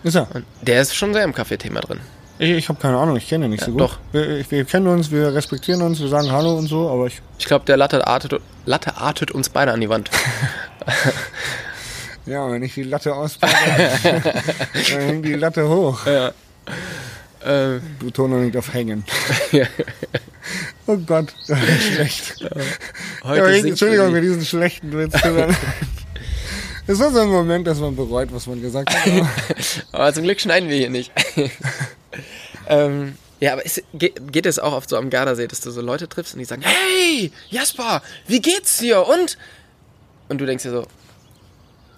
Ist 0.03 0.15
er. 0.15 0.27
Und 0.33 0.45
der 0.61 0.81
ist 0.81 0.95
schon 0.95 1.13
sehr 1.13 1.23
im 1.23 1.33
Kaffeethema 1.33 1.81
drin. 1.81 1.99
Ich, 2.39 2.49
ich 2.51 2.69
habe 2.69 2.79
keine 2.81 2.97
Ahnung, 2.97 3.15
ich 3.17 3.29
kenne 3.29 3.45
ihn 3.45 3.51
nicht 3.51 3.61
Ja, 3.61 3.67
so 3.67 3.71
gut. 3.73 3.81
doch. 3.81 3.97
Wir, 4.11 4.39
ich- 4.39 4.49
wir 4.51 4.65
kennen 4.65 4.87
uns, 4.87 5.09
wir 5.11 5.33
respektieren 5.33 5.81
uns, 5.81 5.99
wir 6.01 6.07
sagen 6.09 6.31
Hallo 6.31 6.55
und 6.57 6.67
so, 6.67 6.89
aber 6.89 7.07
ich. 7.07 7.21
Ich 7.39 7.45
glaube, 7.45 7.65
der 7.65 7.77
Latte 7.77 8.05
artet, 8.07 8.39
Latte 8.65 8.97
artet 8.97 9.31
uns 9.31 9.49
beide 9.49 9.71
an 9.71 9.81
die 9.81 9.89
Wand. 9.89 10.09
Ja, 12.27 12.49
wenn 12.51 12.63
ich 12.63 12.73
die 12.73 12.81
Latte 12.81 13.13
auspacke, 13.13 13.53
dann 14.73 14.99
hängt 14.99 15.25
die 15.25 15.35
Latte 15.35 15.69
hoch. 15.69 16.07
Äh, 16.07 16.31
Betonung 17.99 18.43
liegt 18.45 18.57
auf 18.57 18.73
Hängen. 18.73 19.03
Oh 20.87 20.97
Gott, 20.97 21.33
das 21.47 21.59
ist 21.59 21.83
schlecht. 21.93 22.35
heute 23.23 23.39
Ja, 23.41 23.65
Entschuldigung 23.65 24.11
für 24.11 24.21
diesen 24.21 24.45
schlechten 24.45 24.91
Witz. 24.97 25.13
Es 26.87 26.99
war 26.99 27.11
so 27.11 27.19
ein 27.21 27.29
Moment, 27.29 27.65
dass 27.65 27.79
man 27.79 27.95
bereut, 27.95 28.31
was 28.31 28.45
man 28.45 28.61
gesagt 28.61 28.93
hat. 28.93 29.07
aber- 29.07 29.29
Aber 29.91 30.13
zum 30.13 30.23
Glück 30.23 30.39
schneiden 30.39 30.69
wir 30.69 30.77
hier 30.77 30.91
nicht. 30.91 31.11
ähm, 32.67 33.15
ja, 33.39 33.53
aber 33.53 33.65
ist, 33.65 33.81
geht, 33.95 34.45
es 34.45 34.59
auch 34.59 34.73
oft 34.73 34.89
so 34.89 34.97
am 34.97 35.09
Gardasee, 35.09 35.47
dass 35.47 35.61
du 35.61 35.71
so 35.71 35.81
Leute 35.81 36.07
triffst 36.07 36.33
und 36.35 36.39
die 36.39 36.45
sagen, 36.45 36.61
hey, 36.63 37.31
Jasper, 37.49 38.03
wie 38.27 38.39
geht's 38.39 38.77
dir? 38.77 39.07
Und? 39.07 39.37
Und 40.29 40.39
du 40.39 40.45
denkst 40.45 40.63
dir 40.63 40.69
so, 40.69 40.87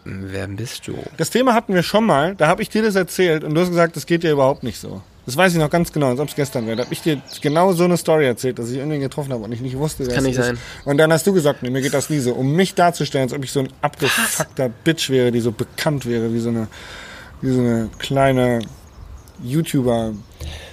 wer 0.05 0.47
bist 0.47 0.87
du? 0.87 0.97
Das 1.17 1.29
Thema 1.31 1.53
hatten 1.53 1.73
wir 1.73 1.83
schon 1.83 2.05
mal, 2.05 2.35
da 2.35 2.47
habe 2.47 2.61
ich 2.61 2.69
dir 2.69 2.81
das 2.81 2.95
erzählt 2.95 3.43
und 3.43 3.53
du 3.55 3.59
hast 3.61 3.69
gesagt, 3.69 3.97
das 3.97 4.05
geht 4.05 4.23
ja 4.23 4.31
überhaupt 4.31 4.63
nicht 4.63 4.79
so. 4.79 5.01
Das 5.27 5.35
weiß 5.37 5.53
ich 5.53 5.59
noch 5.59 5.69
ganz 5.69 5.91
genau, 5.91 6.07
als 6.07 6.19
ob 6.19 6.29
es 6.29 6.35
gestern 6.35 6.65
wäre. 6.65 6.77
Da 6.77 6.83
habe 6.85 6.93
ich 6.93 7.01
dir 7.01 7.21
genau 7.41 7.73
so 7.73 7.83
eine 7.83 7.97
Story 7.97 8.25
erzählt, 8.25 8.57
dass 8.57 8.69
ich 8.71 8.77
irgendwen 8.77 9.01
getroffen 9.01 9.33
habe 9.33 9.43
und 9.43 9.51
ich 9.51 9.59
nicht 9.61 9.77
wusste, 9.77 10.07
wer 10.07 10.15
kann 10.15 10.23
es 10.23 10.29
nicht 10.29 10.39
ist. 10.39 10.45
sein. 10.45 10.57
Und 10.85 10.97
dann 10.97 11.11
hast 11.11 11.27
du 11.27 11.33
gesagt, 11.33 11.61
nee, 11.63 11.69
mir 11.69 11.81
geht 11.81 11.93
das 11.93 12.09
nie 12.09 12.19
so. 12.19 12.33
Um 12.33 12.53
mich 12.53 12.73
darzustellen, 12.75 13.23
als 13.27 13.33
ob 13.33 13.43
ich 13.43 13.51
so 13.51 13.59
ein 13.59 13.67
abgefuckter 13.81 14.69
Bitch 14.83 15.09
wäre, 15.09 15.31
die 15.31 15.41
so 15.41 15.51
bekannt 15.51 16.05
wäre, 16.05 16.33
wie 16.33 16.39
so 16.39 16.47
eine, 16.49 16.67
wie 17.41 17.51
so 17.51 17.59
eine 17.59 17.89
kleine 17.99 18.59
YouTuber. 19.43 20.13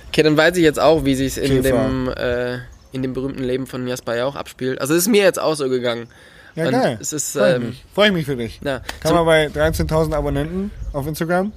Okay, 0.09 0.23
dann 0.23 0.37
weiß 0.37 0.57
ich 0.57 0.63
jetzt 0.63 0.79
auch, 0.81 1.05
wie 1.05 1.15
sich 1.17 1.37
in 1.39 1.63
Käfer. 1.63 1.89
dem, 1.89 2.09
äh, 2.17 2.59
in 2.93 3.03
dem 3.03 3.13
berühmten 3.13 3.43
Leben 3.43 3.67
von 3.67 3.87
Jasper 3.89 4.17
ja 4.17 4.25
auch 4.25 4.37
abspielt. 4.37 4.81
Also 4.81 4.95
es 4.95 5.01
ist 5.03 5.09
mir 5.09 5.23
jetzt 5.25 5.41
auch 5.41 5.55
so 5.57 5.69
gegangen. 5.69 6.07
Ja, 6.55 6.67
Und 6.67 6.73
geil. 6.73 6.99
Es 7.01 7.13
ist, 7.13 7.33
Freue 7.33 7.51
ich, 7.51 7.57
ähm, 7.57 7.67
mich. 7.71 7.85
Freu 7.93 8.07
ich 8.07 8.13
mich 8.13 8.27
für 8.27 8.37
dich. 8.37 8.61
ja, 8.65 8.81
Kann 9.01 9.15
man 9.15 9.27
bei 9.27 9.47
13.000 9.49 10.15
Abonnenten 10.15 10.71
auf 10.93 11.05
Instagram, 11.09 11.53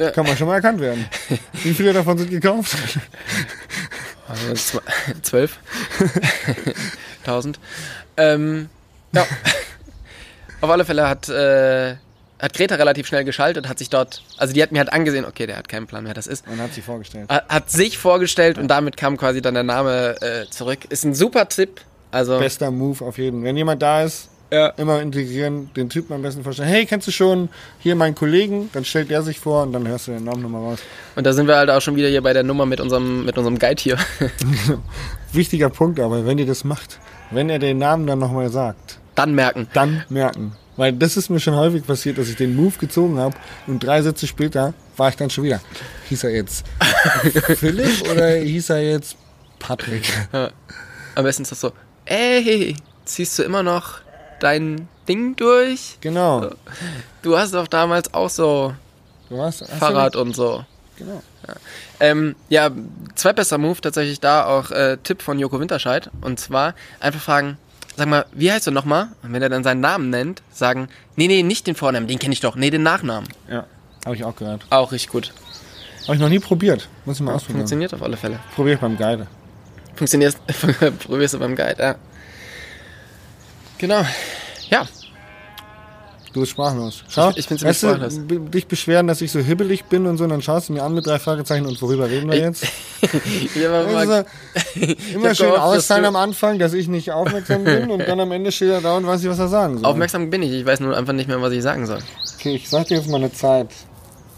Ja. 0.00 0.10
kann 0.12 0.26
man 0.26 0.36
schon 0.36 0.46
mal 0.46 0.54
erkannt 0.54 0.80
werden. 0.80 1.04
Wie 1.52 1.74
viele 1.74 1.92
davon 1.92 2.16
sind 2.16 2.30
gekauft? 2.30 2.74
Also 4.26 4.46
zw- 4.54 4.80
Zwölf. 5.22 5.58
Tausend. 7.24 7.58
Ähm, 8.16 8.70
ja. 9.12 9.26
Auf 10.62 10.70
alle 10.70 10.84
Fälle 10.86 11.06
hat, 11.06 11.28
äh, 11.28 11.96
hat 12.38 12.54
Greta 12.54 12.76
relativ 12.76 13.06
schnell 13.06 13.24
geschaltet, 13.24 13.68
hat 13.68 13.78
sich 13.78 13.90
dort, 13.90 14.22
also 14.38 14.54
die 14.54 14.62
hat 14.62 14.72
mir 14.72 14.78
halt 14.78 14.90
angesehen, 14.92 15.26
okay, 15.26 15.46
der 15.46 15.56
hat 15.58 15.68
keinen 15.68 15.86
Plan, 15.86 16.06
wer 16.06 16.14
das 16.14 16.26
ist. 16.26 16.46
Man 16.48 16.58
hat 16.60 16.72
sie 16.72 16.80
vorgestellt. 16.80 17.28
Hat, 17.28 17.46
hat 17.48 17.70
sich 17.70 17.98
vorgestellt 17.98 18.56
und 18.56 18.68
damit 18.68 18.96
kam 18.96 19.18
quasi 19.18 19.42
dann 19.42 19.52
der 19.54 19.62
Name 19.64 20.16
äh, 20.22 20.48
zurück. 20.50 20.78
Ist 20.88 21.04
ein 21.04 21.14
super 21.14 21.46
Tipp. 21.48 21.82
Also, 22.10 22.38
Bester 22.38 22.70
Move 22.70 23.04
auf 23.04 23.18
jeden. 23.18 23.44
Wenn 23.44 23.56
jemand 23.56 23.82
da 23.82 24.02
ist, 24.02 24.29
ja. 24.50 24.68
immer 24.76 25.00
integrieren, 25.00 25.70
den 25.74 25.88
Typen 25.88 26.12
am 26.12 26.22
besten 26.22 26.42
vorstellen. 26.42 26.68
Hey, 26.68 26.86
kennst 26.86 27.06
du 27.06 27.12
schon 27.12 27.48
hier 27.78 27.94
meinen 27.96 28.14
Kollegen? 28.14 28.70
Dann 28.72 28.84
stellt 28.84 29.10
der 29.10 29.22
sich 29.22 29.38
vor 29.40 29.62
und 29.62 29.72
dann 29.72 29.86
hörst 29.86 30.08
du 30.08 30.12
den 30.12 30.24
Namen 30.24 30.42
nochmal 30.42 30.62
raus. 30.62 30.78
Und 31.16 31.24
da 31.26 31.32
sind 31.32 31.46
wir 31.46 31.56
halt 31.56 31.70
auch 31.70 31.80
schon 31.80 31.96
wieder 31.96 32.08
hier 32.08 32.22
bei 32.22 32.32
der 32.32 32.42
Nummer 32.42 32.66
mit 32.66 32.80
unserem, 32.80 33.24
mit 33.24 33.36
unserem 33.38 33.58
Guide 33.58 33.80
hier. 33.82 33.98
Wichtiger 35.32 35.70
Punkt 35.70 36.00
aber, 36.00 36.26
wenn 36.26 36.38
ihr 36.38 36.46
das 36.46 36.64
macht, 36.64 36.98
wenn 37.30 37.50
er 37.50 37.58
den 37.58 37.78
Namen 37.78 38.06
dann 38.06 38.18
nochmal 38.18 38.50
sagt, 38.50 38.98
Dann 39.14 39.34
merken. 39.34 39.68
dann 39.72 40.04
merken. 40.08 40.52
Weil 40.76 40.92
das 40.94 41.16
ist 41.16 41.28
mir 41.28 41.40
schon 41.40 41.54
häufig 41.56 41.86
passiert, 41.86 42.16
dass 42.18 42.28
ich 42.28 42.36
den 42.36 42.56
Move 42.56 42.74
gezogen 42.78 43.18
habe 43.18 43.36
und 43.66 43.84
drei 43.84 44.00
Sätze 44.02 44.26
später 44.26 44.72
war 44.96 45.10
ich 45.10 45.16
dann 45.16 45.28
schon 45.28 45.44
wieder. 45.44 45.60
Hieß 46.08 46.24
er 46.24 46.30
jetzt 46.30 46.64
Philipp 47.56 48.10
oder 48.10 48.36
hieß 48.36 48.70
er 48.70 48.82
jetzt 48.82 49.16
Patrick? 49.58 50.10
Am 51.14 51.24
besten 51.24 51.42
ist 51.42 51.52
das 51.52 51.60
so, 51.60 51.72
ey, 52.06 52.74
ziehst 53.04 53.38
du 53.38 53.42
immer 53.42 53.62
noch 53.62 54.00
dein 54.42 54.88
Ding 55.08 55.36
durch? 55.36 55.98
Genau. 56.00 56.50
Du 57.22 57.36
hast 57.36 57.54
doch 57.54 57.68
damals 57.68 58.12
auch 58.14 58.30
so 58.30 58.74
Du 59.28 59.40
hast, 59.40 59.62
hast 59.62 59.72
Fahrrad 59.74 60.16
und 60.16 60.34
so. 60.34 60.64
Genau. 60.96 61.22
Ähm, 62.00 62.34
ja, 62.48 62.70
zweitbester 63.14 63.58
Move 63.58 63.80
tatsächlich 63.80 64.20
da 64.20 64.44
auch 64.44 64.70
äh, 64.70 64.98
Tipp 65.02 65.22
von 65.22 65.38
Joko 65.38 65.60
Winterscheid. 65.60 66.10
Und 66.20 66.38
zwar 66.40 66.74
einfach 66.98 67.20
fragen, 67.20 67.56
sag 67.96 68.08
mal, 68.08 68.26
wie 68.32 68.50
heißt 68.50 68.66
du 68.66 68.70
nochmal? 68.70 69.08
Und 69.22 69.32
wenn 69.32 69.40
er 69.40 69.48
dann 69.48 69.64
seinen 69.64 69.80
Namen 69.80 70.10
nennt, 70.10 70.42
sagen, 70.52 70.88
nee, 71.16 71.28
nee, 71.28 71.42
nicht 71.42 71.66
den 71.66 71.74
Vornamen, 71.74 72.06
den 72.06 72.18
kenne 72.18 72.32
ich 72.32 72.40
doch, 72.40 72.56
nee, 72.56 72.70
den 72.70 72.82
Nachnamen. 72.82 73.28
Ja, 73.50 73.64
habe 74.04 74.16
ich 74.16 74.24
auch 74.24 74.36
gehört. 74.36 74.66
Auch 74.70 74.92
richtig 74.92 75.10
gut. 75.10 75.32
Habe 76.04 76.14
ich 76.14 76.20
noch 76.20 76.28
nie 76.28 76.38
probiert. 76.38 76.88
Muss 77.04 77.16
ich 77.16 77.22
mal 77.22 77.34
ausprobieren. 77.34 77.60
Funktioniert 77.60 77.94
auf 77.94 78.02
alle 78.02 78.16
Fälle. 78.16 78.40
Probier 78.54 78.74
ich 78.74 78.80
beim 78.80 78.96
Guide. 78.96 79.26
Funktioniert, 79.94 80.36
probierst 81.06 81.34
du 81.34 81.38
beim 81.38 81.54
Guide, 81.54 81.76
ja. 81.78 81.94
Genau. 83.80 84.02
Ja, 84.68 84.86
Du 86.32 86.38
bist 86.38 86.52
sprachlos. 86.52 87.02
Schau, 87.08 87.30
Ich- 87.30 87.38
ich 87.38 87.48
bin 87.48 87.58
ziemlich 87.58 87.74
weißt 87.74 87.82
du, 87.82 87.88
sprachlos. 87.88 88.18
b- 88.28 88.38
dich 88.50 88.68
beschweren, 88.68 89.08
dass 89.08 89.20
ich 89.20 89.32
so 89.32 89.40
hibbelig 89.40 89.86
bin 89.86 90.06
und 90.06 90.16
so, 90.16 90.22
und 90.22 90.30
dann 90.30 90.40
schaust 90.42 90.68
du 90.68 90.72
mir 90.74 90.84
an 90.84 90.94
mit 90.94 91.04
drei 91.04 91.18
Fragezeichen 91.18 91.66
und 91.66 91.82
worüber 91.82 92.08
reden 92.08 92.30
wir 92.30 92.38
jetzt? 92.38 92.64
Also, 93.02 94.22
immer 95.12 95.34
schön 95.34 95.50
gehofft, 95.50 95.90
du- 95.90 95.94
am 96.06 96.14
Anfang, 96.14 96.60
dass 96.60 96.72
ich 96.72 96.86
nicht 96.86 97.10
aufmerksam 97.10 97.64
bin 97.64 97.90
und 97.90 98.06
dann 98.06 98.20
am 98.20 98.30
Ende 98.30 98.52
steht 98.52 98.70
er 98.70 98.80
da 98.80 98.96
und 98.96 99.08
weiß 99.08 99.22
nicht, 99.22 99.30
was 99.30 99.40
er 99.40 99.48
sagen 99.48 99.78
soll. 99.78 99.86
aufmerksam 99.86 100.30
bin 100.30 100.42
ich, 100.42 100.52
ich 100.52 100.64
weiß 100.66 100.78
nur 100.80 100.96
einfach 100.96 101.14
nicht 101.14 101.26
mehr, 101.26 101.42
was 101.42 101.52
ich 101.52 101.62
sagen 101.64 101.84
soll. 101.86 101.98
Okay, 102.38 102.54
ich 102.54 102.68
sag 102.68 102.86
dir 102.86 102.98
jetzt 102.98 103.08
mal 103.08 103.16
eine 103.16 103.32
Zeit. 103.32 103.68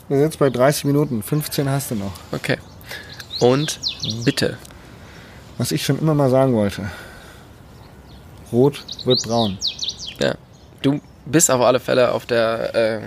Wir 0.08 0.16
sind 0.16 0.24
jetzt 0.26 0.38
bei 0.38 0.48
30 0.48 0.86
Minuten. 0.86 1.22
15 1.22 1.68
hast 1.68 1.90
du 1.90 1.96
noch. 1.96 2.12
Okay. 2.32 2.56
Und 3.40 3.80
bitte. 4.24 4.56
Was 5.58 5.72
ich 5.72 5.84
schon 5.84 5.98
immer 5.98 6.14
mal 6.14 6.30
sagen 6.30 6.54
wollte. 6.54 6.90
Rot 8.52 8.84
wird 9.04 9.22
braun. 9.22 9.58
Ja. 10.20 10.34
Du 10.82 11.00
bist 11.26 11.50
auf 11.50 11.60
alle 11.60 11.80
Fälle 11.80 12.12
auf 12.12 12.26
der, 12.26 12.74
äh, 12.74 13.00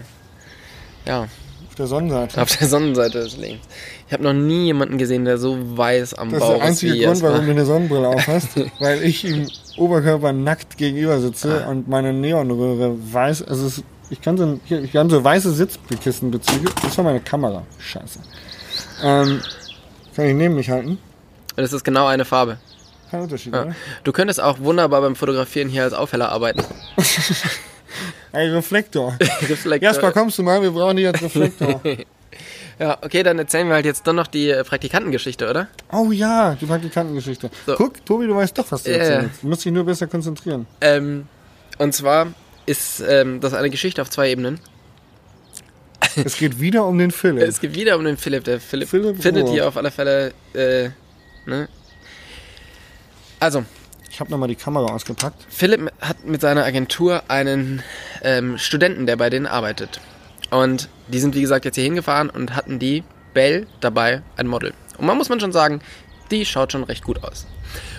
ja, 1.07 1.27
Auf 1.67 1.75
der 1.77 1.87
Sonnenseite. 1.87 2.41
Auf 2.41 2.55
der 2.57 2.67
Sonnenseite 2.67 3.19
des 3.19 3.37
Lebens. 3.37 3.65
Ich 4.07 4.13
habe 4.13 4.23
noch 4.23 4.33
nie 4.33 4.65
jemanden 4.65 4.97
gesehen, 4.97 5.25
der 5.25 5.37
so 5.37 5.57
weiß 5.77 6.13
am 6.13 6.29
Das 6.31 6.41
ist 6.41 6.47
Bauch 6.47 6.55
der 6.55 6.63
einzige 6.63 6.93
wie 6.93 7.03
Grund, 7.03 7.21
warum 7.21 7.45
du 7.45 7.51
eine 7.51 7.65
Sonnenbrille 7.65 8.07
auf 8.07 8.27
hast, 8.27 8.49
weil 8.79 9.03
ich 9.03 9.25
im 9.25 9.47
Oberkörper 9.77 10.31
nackt 10.31 10.77
gegenüber 10.77 11.19
sitze 11.19 11.63
Ah. 11.65 11.69
und 11.69 11.87
meine 11.89 12.13
Neonröhre 12.13 12.95
weiß, 13.11 13.43
also 13.43 13.67
es, 13.67 13.83
ich 14.09 14.21
kann 14.21 14.37
so, 14.37 14.59
hier, 14.65 14.83
ich 14.83 14.93
kann 14.93 15.09
so 15.09 15.21
weiße 15.23 15.51
Sitzkissenbezüge, 15.51 16.69
das 16.81 16.97
war 16.97 17.03
meine 17.03 17.19
Kamera, 17.19 17.63
scheiße. 17.79 18.19
Ähm, 19.03 19.41
kann 20.15 20.25
ich 20.25 20.33
neben 20.35 20.55
mich 20.55 20.69
halten? 20.69 20.97
Und 21.57 21.63
es 21.63 21.73
ist 21.73 21.83
genau 21.83 22.05
eine 22.07 22.23
Farbe. 22.23 22.57
Kein 23.11 23.21
Unterschied, 23.21 23.53
Ja. 23.53 23.63
oder? 23.63 23.75
Du 24.03 24.11
könntest 24.11 24.41
auch 24.41 24.59
wunderbar 24.59 25.01
beim 25.01 25.15
Fotografieren 25.15 25.69
hier 25.69 25.83
als 25.83 25.93
Aufheller 25.93 26.29
arbeiten. 26.29 26.63
Ey, 28.31 28.49
Reflektor. 28.49 29.17
Reflektor. 29.41 29.89
Jasper, 29.89 30.11
kommst 30.11 30.37
du 30.37 30.43
mal? 30.43 30.61
Wir 30.61 30.71
brauchen 30.71 30.97
dich 30.97 31.07
als 31.07 31.21
Reflektor. 31.21 31.81
Ja, 32.77 32.97
okay, 33.01 33.23
dann 33.23 33.39
erzählen 33.39 33.67
wir 33.67 33.75
halt 33.75 33.85
jetzt 33.85 34.05
dann 34.05 34.17
noch 34.17 34.27
die 34.27 34.49
äh, 34.49 34.61
Praktikantengeschichte, 34.65 35.49
oder? 35.49 35.69
Oh 35.93 36.11
ja, 36.11 36.55
die 36.59 36.65
Praktikantengeschichte. 36.65 37.49
So. 37.65 37.75
Guck, 37.75 38.05
Tobi, 38.05 38.27
du 38.27 38.35
weißt 38.35 38.57
doch, 38.57 38.69
was 38.69 38.83
du 38.83 38.91
ja. 38.91 38.97
erzählst. 38.97 39.43
Du 39.43 39.47
musst 39.47 39.63
dich 39.63 39.71
nur 39.71 39.85
besser 39.85 40.07
konzentrieren. 40.07 40.67
Ähm, 40.81 41.25
und 41.77 41.93
zwar 41.93 42.33
ist 42.65 43.01
ähm, 43.07 43.39
das 43.39 43.53
eine 43.53 43.69
Geschichte 43.69 44.01
auf 44.01 44.09
zwei 44.09 44.29
Ebenen. 44.29 44.59
Es 46.23 46.37
geht 46.37 46.59
wieder 46.59 46.85
um 46.85 46.97
den 46.97 47.11
Philipp. 47.11 47.43
Es 47.43 47.61
geht 47.61 47.75
wieder 47.75 47.97
um 47.97 48.03
den 48.03 48.17
Philipp. 48.17 48.43
Der 48.43 48.59
Philipp, 48.59 48.89
Philipp 48.89 49.21
findet 49.21 49.45
Roth. 49.45 49.53
hier 49.53 49.67
auf 49.67 49.77
alle 49.77 49.91
Fälle. 49.91 50.33
Äh, 50.53 50.89
ne? 51.45 51.69
Also, 53.39 53.63
Ich 54.11 54.19
habe 54.21 54.31
nochmal 54.31 54.47
die 54.47 54.55
Kamera 54.55 54.93
ausgepackt. 54.93 55.45
Philipp 55.49 55.91
hat 55.99 56.23
mit 56.25 56.39
seiner 56.39 56.63
Agentur 56.63 57.23
einen 57.27 57.83
ähm, 58.23 58.57
Studenten, 58.57 59.05
der 59.05 59.17
bei 59.17 59.29
denen 59.29 59.45
arbeitet. 59.45 59.99
Und 60.51 60.87
die 61.09 61.19
sind, 61.19 61.35
wie 61.35 61.41
gesagt, 61.41 61.65
jetzt 61.65 61.75
hier 61.75 61.83
hingefahren 61.83 62.29
und 62.29 62.55
hatten 62.55 62.79
die 62.79 63.03
Belle 63.33 63.67
dabei, 63.81 64.21
ein 64.37 64.47
Model. 64.47 64.73
Und 64.97 65.05
man 65.05 65.17
muss 65.17 65.27
man 65.27 65.41
schon 65.41 65.51
sagen, 65.51 65.81
die 66.31 66.45
schaut 66.45 66.71
schon 66.71 66.85
recht 66.85 67.03
gut 67.03 67.23
aus. 67.23 67.45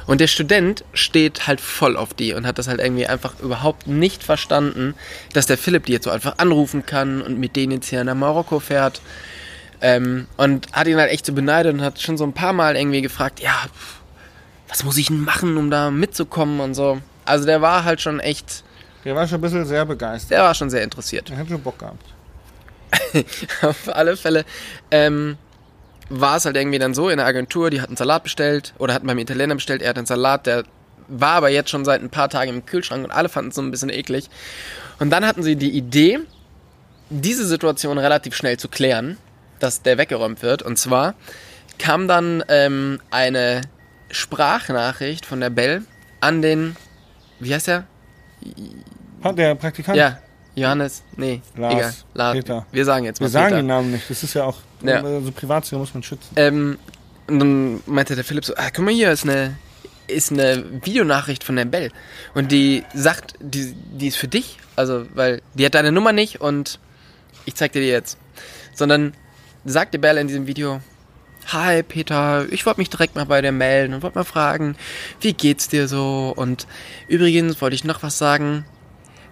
Und 0.06 0.20
der 0.20 0.26
Student 0.26 0.84
steht 0.94 1.46
halt 1.46 1.60
voll 1.60 1.96
auf 1.96 2.14
die 2.14 2.32
und 2.32 2.46
hat 2.46 2.58
das 2.58 2.68
halt 2.68 2.80
irgendwie 2.80 3.06
einfach 3.06 3.38
überhaupt 3.40 3.86
nicht 3.86 4.22
verstanden, 4.22 4.94
dass 5.34 5.46
der 5.46 5.58
Philipp 5.58 5.84
die 5.84 5.92
jetzt 5.92 6.04
so 6.04 6.10
einfach 6.10 6.38
anrufen 6.38 6.86
kann 6.86 7.20
und 7.20 7.38
mit 7.38 7.56
denen 7.56 7.72
jetzt 7.72 7.88
hier 7.88 8.02
nach 8.04 8.14
Marokko 8.14 8.60
fährt. 8.60 9.02
Ähm, 9.82 10.28
und 10.38 10.72
hat 10.72 10.86
ihn 10.86 10.96
halt 10.96 11.10
echt 11.10 11.26
so 11.26 11.34
beneidet 11.34 11.74
und 11.74 11.82
hat 11.82 12.00
schon 12.00 12.16
so 12.16 12.24
ein 12.24 12.32
paar 12.32 12.54
Mal 12.54 12.76
irgendwie 12.76 13.02
gefragt, 13.02 13.40
ja, 13.40 13.52
pff, 13.66 14.00
was 14.68 14.84
muss 14.84 14.96
ich 14.96 15.08
denn 15.08 15.20
machen, 15.20 15.56
um 15.56 15.70
da 15.70 15.90
mitzukommen 15.90 16.60
und 16.60 16.74
so. 16.74 17.00
Also 17.24 17.44
der 17.46 17.60
war 17.60 17.84
halt 17.84 18.00
schon 18.00 18.20
echt, 18.20 18.64
Der 19.04 19.14
war 19.14 19.26
schon 19.26 19.38
ein 19.38 19.42
bisschen 19.42 19.64
sehr 19.66 19.84
begeistert. 19.84 20.30
der 20.32 20.42
war 20.42 20.54
schon 20.54 20.70
sehr 20.70 20.82
interessiert. 20.82 21.28
Der 21.28 21.38
hat 21.38 21.48
schon 21.48 21.62
Bock 21.62 21.78
gehabt. 21.78 22.04
Auf 23.62 23.88
alle 23.88 24.16
Fälle 24.16 24.44
ähm, 24.90 25.36
war 26.08 26.36
es 26.36 26.44
halt 26.44 26.56
irgendwie 26.56 26.78
dann 26.78 26.94
so 26.94 27.08
in 27.08 27.16
der 27.16 27.26
Agentur, 27.26 27.70
die 27.70 27.80
hat 27.80 27.88
einen 27.88 27.96
Salat 27.96 28.22
bestellt 28.22 28.74
oder 28.78 28.94
hatten 28.94 29.06
beim 29.06 29.18
Italiener 29.18 29.54
bestellt, 29.56 29.82
er 29.82 29.90
hat 29.90 29.98
einen 29.98 30.06
Salat, 30.06 30.46
der 30.46 30.64
war 31.08 31.32
aber 31.32 31.48
jetzt 31.50 31.70
schon 31.70 31.84
seit 31.84 32.00
ein 32.02 32.10
paar 32.10 32.28
Tagen 32.28 32.50
im 32.50 32.66
Kühlschrank 32.66 33.04
und 33.04 33.10
alle 33.10 33.28
fanden 33.28 33.50
es 33.50 33.56
so 33.56 33.62
ein 33.62 33.70
bisschen 33.70 33.90
eklig. 33.90 34.28
Und 34.98 35.10
dann 35.10 35.26
hatten 35.26 35.42
sie 35.42 35.56
die 35.56 35.70
Idee, 35.70 36.20
diese 37.10 37.46
Situation 37.46 37.98
relativ 37.98 38.34
schnell 38.34 38.56
zu 38.56 38.68
klären, 38.68 39.16
dass 39.58 39.82
der 39.82 39.98
weggeräumt 39.98 40.42
wird. 40.42 40.62
Und 40.62 40.78
zwar 40.78 41.14
kam 41.78 42.08
dann 42.08 42.42
ähm, 42.48 43.00
eine 43.10 43.62
Sprachnachricht 44.10 45.26
von 45.26 45.40
der 45.40 45.50
Bell 45.50 45.82
an 46.20 46.42
den, 46.42 46.76
wie 47.40 47.54
heißt 47.54 47.66
der? 47.68 47.84
Hat 49.22 49.38
der 49.38 49.54
Praktikant? 49.54 49.96
Ja, 49.96 50.18
Johannes, 50.54 51.02
nee, 51.16 51.42
Lars, 51.56 51.74
egal, 51.74 51.94
Lars. 52.14 52.34
Peter. 52.34 52.66
Wir 52.72 52.84
sagen 52.84 53.04
jetzt 53.04 53.20
mal 53.20 53.26
Wir 53.26 53.30
sagen 53.30 53.46
Peter. 53.46 53.56
den 53.58 53.66
Namen 53.66 53.90
nicht. 53.92 54.08
Das 54.08 54.22
ist 54.22 54.34
ja 54.34 54.44
auch, 54.44 54.58
Ja. 54.82 55.02
also 55.02 55.32
Privatsphäre 55.32 55.80
muss 55.80 55.92
man 55.94 56.02
schützen. 56.02 56.30
Ähm, 56.36 56.78
und 57.26 57.38
dann 57.40 57.80
meinte 57.86 58.14
der 58.14 58.24
Philipp 58.24 58.44
so, 58.44 58.54
ah, 58.56 58.68
guck 58.74 58.84
mal 58.84 58.94
hier, 58.94 59.10
ist 59.10 59.24
eine, 59.24 59.56
ist 60.06 60.30
eine 60.30 60.64
Videonachricht 60.84 61.42
von 61.42 61.56
der 61.56 61.64
Bell. 61.64 61.90
Und 62.34 62.52
die 62.52 62.84
sagt, 62.94 63.34
die, 63.40 63.74
die 63.74 64.06
ist 64.08 64.16
für 64.16 64.28
dich. 64.28 64.58
Also, 64.76 65.06
weil 65.14 65.42
die 65.54 65.66
hat 65.66 65.74
deine 65.74 65.90
Nummer 65.90 66.12
nicht 66.12 66.40
und 66.40 66.78
ich 67.44 67.54
zeig 67.56 67.72
dir 67.72 67.80
die 67.80 67.88
jetzt. 67.88 68.16
Sondern 68.74 69.14
sagt 69.64 69.94
die 69.94 69.98
Bell 69.98 70.16
in 70.18 70.28
diesem 70.28 70.46
Video, 70.46 70.80
Hi 71.52 71.84
Peter, 71.84 72.44
ich 72.50 72.66
wollte 72.66 72.80
mich 72.80 72.90
direkt 72.90 73.14
mal 73.14 73.24
bei 73.26 73.40
dir 73.40 73.52
melden 73.52 73.94
und 73.94 74.02
wollte 74.02 74.18
mal 74.18 74.24
fragen, 74.24 74.74
wie 75.20 75.32
geht's 75.32 75.68
dir 75.68 75.86
so? 75.86 76.32
Und 76.34 76.66
übrigens 77.06 77.60
wollte 77.60 77.76
ich 77.76 77.84
noch 77.84 78.02
was 78.02 78.18
sagen. 78.18 78.64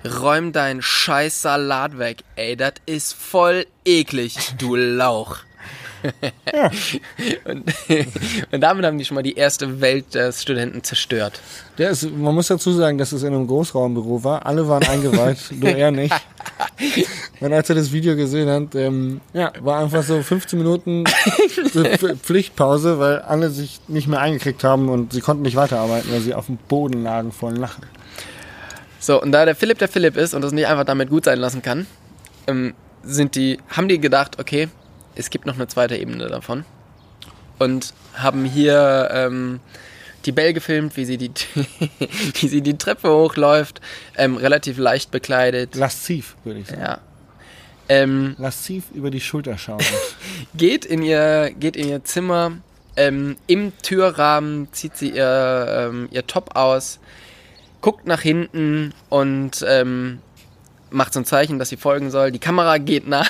Räum 0.04 0.52
deinen 0.52 0.80
scheiß 0.80 1.42
Salat 1.42 1.98
weg, 1.98 2.22
ey, 2.36 2.56
das 2.56 2.74
ist 2.86 3.14
voll 3.14 3.66
eklig, 3.84 4.36
du 4.58 4.76
Lauch. 4.76 5.38
und, 7.46 7.72
und 8.52 8.60
damit 8.60 8.84
haben 8.84 8.98
die 8.98 9.04
schon 9.04 9.14
mal 9.14 9.22
die 9.22 9.34
erste 9.34 9.80
Welt 9.80 10.14
des 10.14 10.42
Studenten 10.42 10.84
zerstört. 10.84 11.40
Der 11.78 11.90
ist, 11.90 12.08
man 12.10 12.34
muss 12.34 12.48
dazu 12.48 12.72
sagen, 12.72 12.98
dass 12.98 13.12
es 13.12 13.22
in 13.22 13.34
einem 13.34 13.46
Großraumbüro 13.46 14.22
war. 14.22 14.44
Alle 14.46 14.68
waren 14.68 14.86
eingeweiht, 14.86 15.38
nur 15.50 15.70
er 15.70 15.90
nicht. 15.90 16.14
Und 17.40 17.52
als 17.52 17.68
er 17.68 17.76
das 17.76 17.92
Video 17.92 18.16
gesehen 18.16 18.48
hat, 18.48 18.74
ähm, 18.74 19.20
ja, 19.32 19.52
war 19.60 19.80
einfach 19.80 20.02
so 20.02 20.22
15 20.22 20.58
Minuten 20.58 21.04
Pf- 21.06 22.16
Pflichtpause, 22.16 22.98
weil 22.98 23.20
alle 23.20 23.50
sich 23.50 23.80
nicht 23.88 24.08
mehr 24.08 24.20
eingekriegt 24.20 24.64
haben 24.64 24.88
und 24.88 25.12
sie 25.12 25.20
konnten 25.20 25.42
nicht 25.42 25.56
weiterarbeiten, 25.56 26.10
weil 26.10 26.20
sie 26.20 26.34
auf 26.34 26.46
dem 26.46 26.56
Boden 26.56 27.02
lagen 27.02 27.32
vor 27.32 27.52
Lachen. 27.52 27.84
So, 28.98 29.20
und 29.20 29.32
da 29.32 29.44
der 29.44 29.54
Philipp 29.54 29.78
der 29.78 29.88
Philipp 29.88 30.16
ist 30.16 30.34
und 30.34 30.42
das 30.42 30.52
nicht 30.52 30.66
einfach 30.66 30.84
damit 30.84 31.10
gut 31.10 31.24
sein 31.26 31.38
lassen 31.38 31.62
kann, 31.62 31.86
ähm, 32.46 32.74
sind 33.02 33.34
die, 33.36 33.58
haben 33.68 33.88
die 33.88 34.00
gedacht, 34.00 34.38
okay, 34.40 34.68
es 35.14 35.30
gibt 35.30 35.46
noch 35.46 35.54
eine 35.56 35.66
zweite 35.68 35.96
Ebene 35.96 36.28
davon. 36.28 36.64
Und 37.58 37.92
haben 38.14 38.44
hier 38.44 39.08
ähm, 39.12 39.60
die 40.24 40.32
Belle 40.32 40.54
gefilmt, 40.54 40.96
wie 40.96 41.04
sie 41.04 41.18
die, 41.18 41.30
wie 42.40 42.48
sie 42.48 42.62
die 42.62 42.78
Treppe 42.78 43.10
hochläuft, 43.10 43.80
ähm, 44.16 44.36
relativ 44.36 44.78
leicht 44.78 45.10
bekleidet. 45.10 45.74
Lasziv, 45.74 46.36
würde 46.44 46.60
ich 46.60 46.68
sagen. 46.68 46.80
Ja. 46.80 46.98
Ähm, 47.88 48.34
Lasziv 48.38 48.84
über 48.94 49.10
die 49.10 49.20
Schulter 49.20 49.58
schauen. 49.58 49.82
geht 50.56 50.84
in 50.84 51.02
ihr, 51.02 51.52
geht 51.58 51.76
in 51.76 51.88
ihr 51.88 52.04
Zimmer. 52.04 52.52
Ähm, 52.96 53.36
Im 53.46 53.72
Türrahmen 53.82 54.68
zieht 54.72 54.96
sie 54.96 55.10
ihr, 55.10 55.90
ähm, 55.90 56.08
ihr 56.12 56.26
Top 56.26 56.56
aus, 56.56 57.00
guckt 57.80 58.06
nach 58.06 58.20
hinten 58.20 58.94
und 59.10 59.64
ähm, 59.66 60.20
macht 60.90 61.12
so 61.12 61.20
ein 61.20 61.24
Zeichen, 61.24 61.58
dass 61.58 61.68
sie 61.68 61.76
folgen 61.76 62.10
soll. 62.10 62.30
Die 62.30 62.38
Kamera 62.38 62.78
geht 62.78 63.08
nach, 63.08 63.28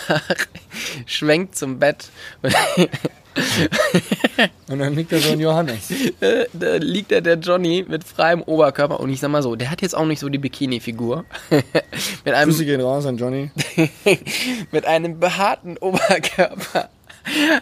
schwenkt 1.06 1.56
zum 1.56 1.78
Bett. 1.78 2.10
Und 4.68 4.78
dann 4.78 4.94
liegt 4.94 5.12
da 5.12 5.18
so 5.18 5.32
ein 5.32 5.40
Johannes. 5.40 5.90
äh, 6.20 6.46
da 6.52 6.76
liegt 6.76 7.12
da 7.12 7.20
der 7.20 7.36
Johnny 7.36 7.84
mit 7.86 8.04
freiem 8.04 8.42
Oberkörper. 8.42 9.00
Und 9.00 9.10
ich 9.10 9.20
sag 9.20 9.30
mal 9.30 9.42
so, 9.42 9.56
der 9.56 9.70
hat 9.70 9.82
jetzt 9.82 9.94
auch 9.94 10.06
nicht 10.06 10.20
so 10.20 10.28
die 10.28 10.38
Bikini-Figur. 10.38 11.24
mit, 12.24 12.34
einem, 12.34 12.50
Grüße 12.50 12.64
gehen 12.64 12.80
raus 12.80 13.06
an 13.06 13.16
Johnny. 13.16 13.50
mit 14.70 14.86
einem 14.86 15.18
behaarten 15.18 15.76
Oberkörper. 15.78 16.88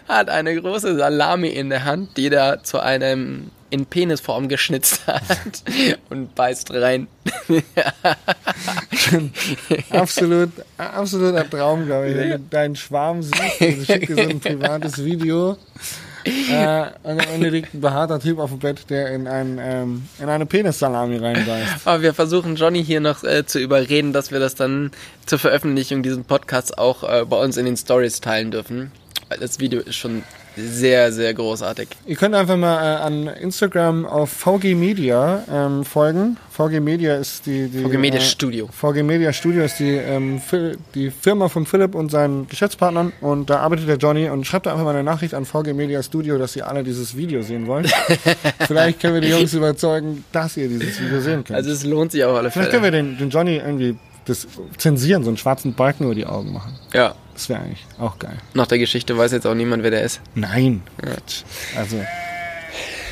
Hat 0.09 0.29
eine 0.29 0.61
große 0.61 0.97
Salami 0.97 1.49
in 1.49 1.71
der 1.71 1.85
Hand, 1.85 2.17
die 2.17 2.29
er 2.29 2.63
zu 2.65 2.81
einem 2.81 3.51
in 3.73 3.87
Penisform 3.87 4.49
geschnitzt 4.49 5.07
hat 5.07 5.63
und 6.11 6.35
beißt 6.35 6.73
rein. 6.75 7.09
Absolut, 9.91 10.51
absoluter 10.77 11.49
Traum, 11.49 11.87
glaube 11.87 12.11
ich. 12.11 12.17
Wenn 12.17 12.31
du 12.31 12.39
deinen 12.39 12.77
Schwarm 12.77 13.23
siehst, 13.23 13.41
also 13.61 13.85
schick 13.93 14.07
dir 14.07 14.15
so 14.15 14.29
ein 14.29 14.41
privates 14.41 15.03
Video. 15.05 15.57
Äh, 16.25 16.87
und 17.03 17.19
Ende 17.19 17.49
liegt 17.49 17.75
ein 17.75 17.81
behaarter 17.81 18.21
Typ 18.21 18.39
auf 18.39 18.51
dem 18.51 18.61
Bett, 18.61 18.91
der 18.91 19.11
in, 19.11 19.27
ein, 19.27 19.59
ähm, 19.61 20.07
in 20.21 20.29
eine 20.29 20.47
Penissalami 20.47 21.17
reinbeißt. 21.17 21.87
Aber 21.87 22.03
wir 22.03 22.15
versuchen 22.15 22.55
Johnny 22.55 22.85
hier 22.85 23.01
noch 23.01 23.25
äh, 23.25 23.45
zu 23.45 23.59
überreden, 23.59 24.13
dass 24.13 24.31
wir 24.31 24.39
das 24.39 24.55
dann 24.55 24.93
zur 25.27 25.39
Veröffentlichung 25.39 26.03
dieses 26.03 26.23
Podcasts 26.23 26.77
auch 26.77 27.03
äh, 27.03 27.25
bei 27.25 27.43
uns 27.43 27.57
in 27.57 27.65
den 27.65 27.77
Stories 27.77 28.21
teilen 28.21 28.51
dürfen. 28.53 28.93
Weil 29.29 29.39
Das 29.39 29.59
Video 29.59 29.81
ist 29.81 29.97
schon 29.97 30.23
sehr, 30.57 31.13
sehr 31.13 31.33
großartig. 31.35 31.89
Ihr 32.07 32.17
könnt 32.17 32.35
einfach 32.35 32.57
mal 32.57 32.77
äh, 32.77 33.01
an 33.01 33.27
Instagram 33.27 34.05
auf 34.07 34.31
VG 34.31 34.75
Media 34.75 35.45
ähm, 35.51 35.85
folgen. 35.85 36.37
VG 36.51 36.81
Media 36.81 37.17
ist 37.17 37.47
die, 37.47 37.69
die 37.69 37.83
VG 37.83 37.99
Media 37.99 38.21
äh, 38.21 38.25
Studio. 38.25 38.69
VG 38.71 39.03
Media 39.03 39.33
Studio 39.33 39.65
ist 39.65 39.79
die, 39.79 39.95
ähm, 39.97 40.41
die 40.95 41.11
Firma 41.11 41.49
von 41.49 41.65
Philipp 41.67 41.95
und 41.95 42.11
seinen 42.11 42.47
Geschäftspartnern 42.49 43.13
und 43.21 43.49
da 43.51 43.61
arbeitet 43.61 43.89
der 43.89 43.97
Johnny 43.97 44.29
und 44.29 44.47
schreibt 44.47 44.67
da 44.67 44.73
einfach 44.73 44.85
mal 44.85 44.91
eine 44.95 45.05
Nachricht 45.05 45.35
an 45.35 45.45
VG 45.45 45.73
Media 45.73 46.03
Studio, 46.03 46.39
dass 46.39 46.55
ihr 46.57 46.69
alle 46.69 46.85
dieses 46.85 47.17
Video 47.17 47.43
sehen 47.43 47.67
wollt. 47.67 47.93
Vielleicht 48.67 49.01
können 49.01 49.15
wir 49.15 49.21
die 49.21 49.29
Jungs 49.29 49.55
überzeugen, 49.55 50.25
dass 50.33 50.57
ihr 50.57 50.69
dieses 50.69 51.01
Video 51.01 51.21
sehen 51.21 51.45
könnt. 51.45 51.57
Also 51.57 51.71
es 51.71 51.85
lohnt 51.85 52.13
sich 52.13 52.25
auf 52.25 52.37
alle 52.37 52.51
Vielleicht 52.51 52.71
können 52.71 52.85
Fälle. 52.85 52.97
wir 52.97 53.11
den, 53.11 53.19
den 53.19 53.31
Johnny 53.31 53.57
irgendwie 53.57 53.97
das 54.25 54.47
zensieren, 54.77 55.25
so 55.25 55.31
einen 55.31 55.37
schwarzen 55.37 55.75
Balken 55.75 56.05
über 56.05 56.15
die 56.15 56.27
Augen 56.27 56.53
machen. 56.53 56.75
Ja, 56.93 57.15
Das 57.35 57.49
wäre 57.49 57.61
eigentlich 57.61 57.85
auch 57.99 58.19
geil. 58.19 58.37
nach 58.55 58.67
der 58.67 58.79
Geschichte 58.79 59.17
weiß 59.17 59.33
jetzt 59.33 59.47
auch 59.47 59.55
niemand, 59.55 59.83
wer 59.83 59.91
der 59.91 60.03
ist. 60.03 60.21
Nein. 60.35 60.83
Quatsch. 60.99 61.43
Also. 61.77 62.01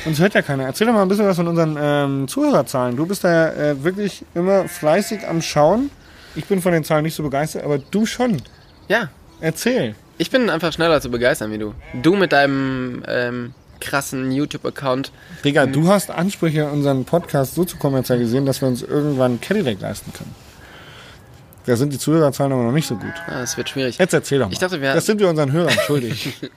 Uns 0.05 0.19
hört 0.19 0.33
ja 0.33 0.41
keiner. 0.41 0.65
Erzähl 0.65 0.87
doch 0.87 0.93
mal 0.93 1.01
ein 1.03 1.07
bisschen 1.07 1.27
was 1.27 1.35
von 1.35 1.47
unseren 1.47 1.77
ähm, 1.79 2.27
Zuhörerzahlen. 2.27 2.95
Du 2.95 3.05
bist 3.05 3.23
da 3.23 3.31
ja 3.31 3.53
äh, 3.53 3.83
wirklich 3.83 4.23
immer 4.33 4.67
fleißig 4.67 5.27
am 5.27 5.41
Schauen. 5.41 5.91
Ich 6.35 6.45
bin 6.45 6.61
von 6.61 6.71
den 6.71 6.83
Zahlen 6.83 7.03
nicht 7.03 7.15
so 7.15 7.23
begeistert, 7.23 7.63
aber 7.63 7.77
du 7.77 8.05
schon. 8.05 8.41
Ja, 8.87 9.09
Erzähl. 9.41 9.95
Ich 10.19 10.29
bin 10.29 10.51
einfach 10.51 10.71
schneller 10.71 11.01
zu 11.01 11.09
begeistern 11.09 11.51
wie 11.51 11.57
du. 11.57 11.73
Du 12.01 12.15
mit 12.15 12.31
deinem 12.31 13.03
ähm, 13.07 13.53
krassen 13.79 14.31
YouTube-Account. 14.31 15.11
Digga, 15.43 15.65
du 15.65 15.87
hast 15.87 16.11
Ansprüche, 16.11 16.67
unseren 16.67 17.05
Podcast 17.05 17.55
so 17.55 17.65
zu 17.65 17.77
kommerzialisieren, 17.77 18.45
dass 18.45 18.61
wir 18.61 18.67
uns 18.67 18.83
irgendwann 18.83 19.41
Cadillac 19.41 19.81
leisten 19.81 20.13
können. 20.13 20.33
Da 21.65 21.75
sind 21.75 21.93
die 21.93 21.99
Zuhörerzahlen 21.99 22.51
aber 22.53 22.63
noch 22.63 22.71
nicht 22.71 22.87
so 22.87 22.95
gut. 22.95 23.13
Ah, 23.27 23.39
das 23.41 23.55
wird 23.55 23.69
schwierig. 23.69 23.97
Jetzt 23.99 24.13
erzähl 24.13 24.39
doch 24.39 24.47
mal. 24.47 24.53
Ich 24.53 24.59
dachte, 24.59 24.81
wir- 24.81 24.93
das 24.93 25.05
sind 25.05 25.19
wir 25.19 25.29
unseren 25.29 25.51
Hörern 25.51 25.75
schuldig. 25.85 26.33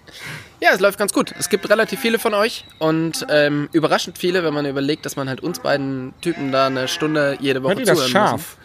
Ja, 0.60 0.70
es 0.72 0.80
läuft 0.80 0.98
ganz 0.98 1.12
gut. 1.12 1.34
Es 1.38 1.50
gibt 1.50 1.68
relativ 1.68 2.00
viele 2.00 2.18
von 2.18 2.32
euch 2.32 2.64
und 2.78 3.26
ähm, 3.28 3.68
überraschend 3.72 4.16
viele, 4.16 4.44
wenn 4.44 4.54
man 4.54 4.64
überlegt, 4.64 5.04
dass 5.04 5.14
man 5.14 5.28
halt 5.28 5.42
uns 5.42 5.58
beiden 5.58 6.14
Typen 6.22 6.52
da 6.52 6.68
eine 6.68 6.88
Stunde 6.88 7.36
jede 7.38 7.62
Woche 7.62 7.72
Hört 7.72 7.80
ihr 7.80 7.86
das 7.86 8.08
Schaf? 8.08 8.56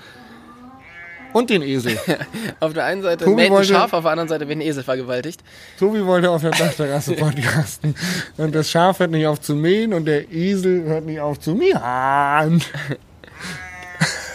Und 1.34 1.50
den 1.50 1.62
Esel. 1.62 1.98
Auf 2.62 2.72
der 2.74 2.86
einen 2.86 3.02
Seite 3.02 3.26
Tobi 3.26 3.50
wollte- 3.50 3.74
Schaf, 3.74 3.92
auf 3.92 4.04
der 4.04 4.12
anderen 4.12 4.30
Seite 4.30 4.48
wird 4.48 4.60
ein 4.60 4.62
Esel 4.62 4.84
vergewaltigt. 4.84 5.42
Tobi 5.78 6.06
wollte 6.06 6.30
auf 6.32 6.42
der 6.42 6.52
Dachterrasse 6.52 7.14
podcasten. 7.18 7.94
Und 8.38 8.56
das 8.56 8.70
Schaf 8.70 9.00
hört 9.00 9.12
nicht 9.12 9.28
auf 9.28 9.42
zu 9.42 9.56
mähen 9.56 9.94
und 9.94 10.06
der 10.06 10.32
Esel 10.32 10.84
hört 10.84 11.06
nicht 11.06 11.20
auf 11.20 11.40
zu 11.40 11.54
miauen. 11.54 12.64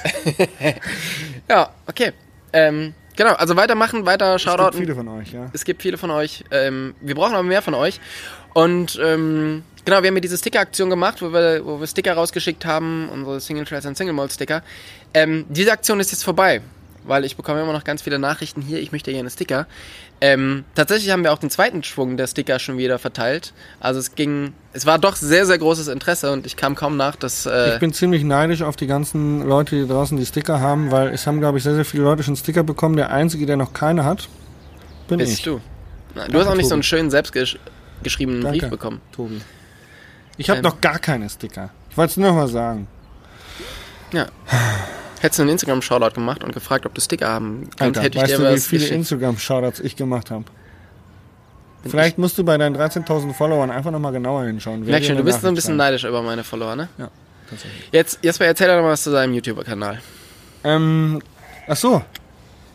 Ja, 1.48 1.70
okay. 1.86 2.12
Ähm, 2.52 2.94
genau, 3.16 3.32
also 3.34 3.56
weitermachen, 3.56 4.06
weiter 4.06 4.34
Es 4.36 4.42
gibt 4.42 4.52
Shoutouten. 4.52 4.80
viele 4.80 4.94
von 4.94 5.08
euch, 5.08 5.32
ja. 5.32 5.50
Es 5.52 5.64
gibt 5.64 5.82
viele 5.82 5.98
von 5.98 6.10
euch. 6.10 6.44
Ähm, 6.50 6.94
wir 7.00 7.14
brauchen 7.14 7.34
aber 7.34 7.42
mehr 7.42 7.62
von 7.62 7.74
euch. 7.74 8.00
Und 8.54 8.98
ähm, 9.02 9.64
genau, 9.84 10.02
wir 10.02 10.08
haben 10.08 10.14
ja 10.14 10.20
diese 10.20 10.38
Sticker-Aktion 10.38 10.88
gemacht, 10.88 11.20
wo 11.20 11.32
wir, 11.32 11.64
wo 11.66 11.80
wir 11.80 11.86
Sticker 11.86 12.14
rausgeschickt 12.14 12.64
haben, 12.64 13.08
unsere 13.10 13.40
Single 13.40 13.64
Trails 13.64 13.84
und 13.86 13.96
Single 13.96 14.14
Malt 14.14 14.32
Sticker. 14.32 14.62
Ähm, 15.12 15.44
diese 15.48 15.72
Aktion 15.72 16.00
ist 16.00 16.12
jetzt 16.12 16.24
vorbei, 16.24 16.60
weil 17.02 17.24
ich 17.24 17.36
bekomme 17.36 17.60
immer 17.60 17.72
noch 17.72 17.84
ganz 17.84 18.02
viele 18.02 18.18
Nachrichten 18.18 18.62
hier, 18.62 18.80
ich 18.80 18.92
möchte 18.92 19.12
gerne 19.12 19.28
Sticker. 19.30 19.66
Ähm, 20.26 20.64
tatsächlich 20.74 21.10
haben 21.12 21.22
wir 21.22 21.34
auch 21.34 21.38
den 21.38 21.50
zweiten 21.50 21.82
Schwung 21.82 22.16
der 22.16 22.26
Sticker 22.26 22.58
schon 22.58 22.78
wieder 22.78 22.98
verteilt. 22.98 23.52
Also 23.78 24.00
es 24.00 24.14
ging, 24.14 24.54
es 24.72 24.86
war 24.86 24.98
doch 24.98 25.16
sehr, 25.16 25.44
sehr 25.44 25.58
großes 25.58 25.88
Interesse 25.88 26.32
und 26.32 26.46
ich 26.46 26.56
kam 26.56 26.74
kaum 26.76 26.96
nach, 26.96 27.14
dass... 27.14 27.44
Äh, 27.44 27.74
Ich 27.74 27.80
bin 27.80 27.92
ziemlich 27.92 28.24
neidisch 28.24 28.62
auf 28.62 28.76
die 28.76 28.86
ganzen 28.86 29.46
Leute, 29.46 29.76
die 29.76 29.86
draußen 29.86 30.16
die 30.16 30.24
Sticker 30.24 30.60
haben, 30.60 30.90
weil 30.90 31.08
es 31.08 31.26
haben, 31.26 31.40
glaube 31.40 31.58
ich, 31.58 31.64
sehr, 31.64 31.74
sehr 31.74 31.84
viele 31.84 32.04
Leute 32.04 32.22
schon 32.22 32.36
Sticker 32.36 32.62
bekommen. 32.62 32.96
Der 32.96 33.10
Einzige, 33.10 33.44
der 33.44 33.58
noch 33.58 33.74
keine 33.74 34.04
hat, 34.06 34.28
bin 35.08 35.18
bist 35.18 35.32
ich. 35.34 35.42
du. 35.42 35.60
Na, 36.14 36.26
du 36.26 36.38
hast 36.38 36.46
auch 36.46 36.54
nicht 36.54 36.64
so 36.64 36.70
Tobi. 36.70 36.74
einen 36.74 36.82
schönen 36.84 37.10
selbstgeschriebenen 37.10 38.40
Danke. 38.42 38.58
Brief 38.60 38.70
bekommen. 38.70 39.02
Tobi. 39.12 39.42
Ich 40.38 40.48
habe 40.48 40.60
Ähm. 40.60 40.64
noch 40.64 40.80
gar 40.80 40.98
keine 41.00 41.28
Sticker. 41.28 41.68
Ich 41.90 41.98
wollte 41.98 42.12
es 42.12 42.16
nur 42.16 42.28
noch 42.30 42.36
mal 42.36 42.48
sagen. 42.48 42.86
Ja. 44.12 44.26
Hättest 45.20 45.38
du 45.38 45.42
einen 45.44 45.52
Instagram-Shoutout 45.52 46.14
gemacht 46.14 46.44
und 46.44 46.52
gefragt, 46.52 46.84
ob 46.86 46.94
du 46.94 47.00
Sticker 47.00 47.28
haben 47.28 47.68
kannst, 47.76 47.82
Alter, 47.82 48.02
hätte 48.02 48.18
ich 48.18 48.22
weißt 48.24 48.32
dir 48.34 48.38
du, 48.38 48.50
wie 48.50 48.54
was 48.54 48.66
viele 48.66 48.80
geschickt. 48.82 48.98
Instagram-Shoutouts 48.98 49.80
ich 49.80 49.96
gemacht 49.96 50.30
habe? 50.30 50.44
Vielleicht 51.86 52.18
musst 52.18 52.38
du 52.38 52.44
bei 52.44 52.56
deinen 52.56 52.76
13.000 52.76 53.34
Followern 53.34 53.70
einfach 53.70 53.90
noch 53.90 53.98
mal 54.00 54.10
genauer 54.10 54.44
hinschauen. 54.44 54.84
Merk 54.84 55.04
schon, 55.04 55.16
du 55.16 55.24
bist 55.24 55.42
so 55.42 55.48
ein 55.48 55.54
bisschen 55.54 55.76
neidisch 55.76 56.04
über 56.04 56.22
meine 56.22 56.42
Follower, 56.44 56.76
ne? 56.76 56.88
Ja, 56.98 57.08
tatsächlich. 57.48 57.88
Jetzt, 57.92 58.18
Jesper, 58.22 58.46
erzähl 58.46 58.68
doch 58.68 58.82
mal 58.82 58.90
was 58.90 59.02
zu 59.02 59.12
deinem 59.12 59.34
YouTuber-Kanal. 59.34 60.00
Ähm, 60.64 61.20
ach 61.68 61.76
so. 61.76 62.02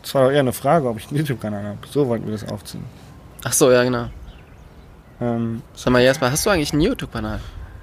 Das 0.02 0.14
war 0.14 0.24
doch 0.24 0.30
eher 0.30 0.40
eine 0.40 0.52
Frage, 0.52 0.88
ob 0.88 0.98
ich 0.98 1.08
einen 1.08 1.18
YouTube-Kanal 1.18 1.62
habe. 1.64 1.78
So 1.90 2.06
wollten 2.08 2.24
wir 2.24 2.32
das 2.32 2.48
aufziehen. 2.48 2.84
Ach 3.44 3.52
so, 3.52 3.70
ja, 3.70 3.82
genau. 3.84 4.08
Ähm, 5.20 5.62
Sag 5.74 5.92
mal, 5.92 6.02
Jesper, 6.02 6.30
hast 6.30 6.46
du 6.46 6.50
eigentlich 6.50 6.72
einen 6.72 6.82
YouTube-Kanal? 6.82 7.40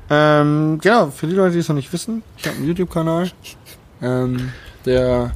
ähm, 0.10 0.80
genau, 0.82 1.08
für 1.12 1.28
die 1.28 1.34
Leute, 1.36 1.54
die 1.54 1.60
es 1.60 1.68
noch 1.68 1.76
nicht 1.76 1.92
wissen, 1.92 2.24
ich 2.38 2.46
habe 2.48 2.56
einen 2.56 2.68
YouTube-Kanal. 2.68 3.30
Ähm, 4.02 4.52
der, 4.86 5.32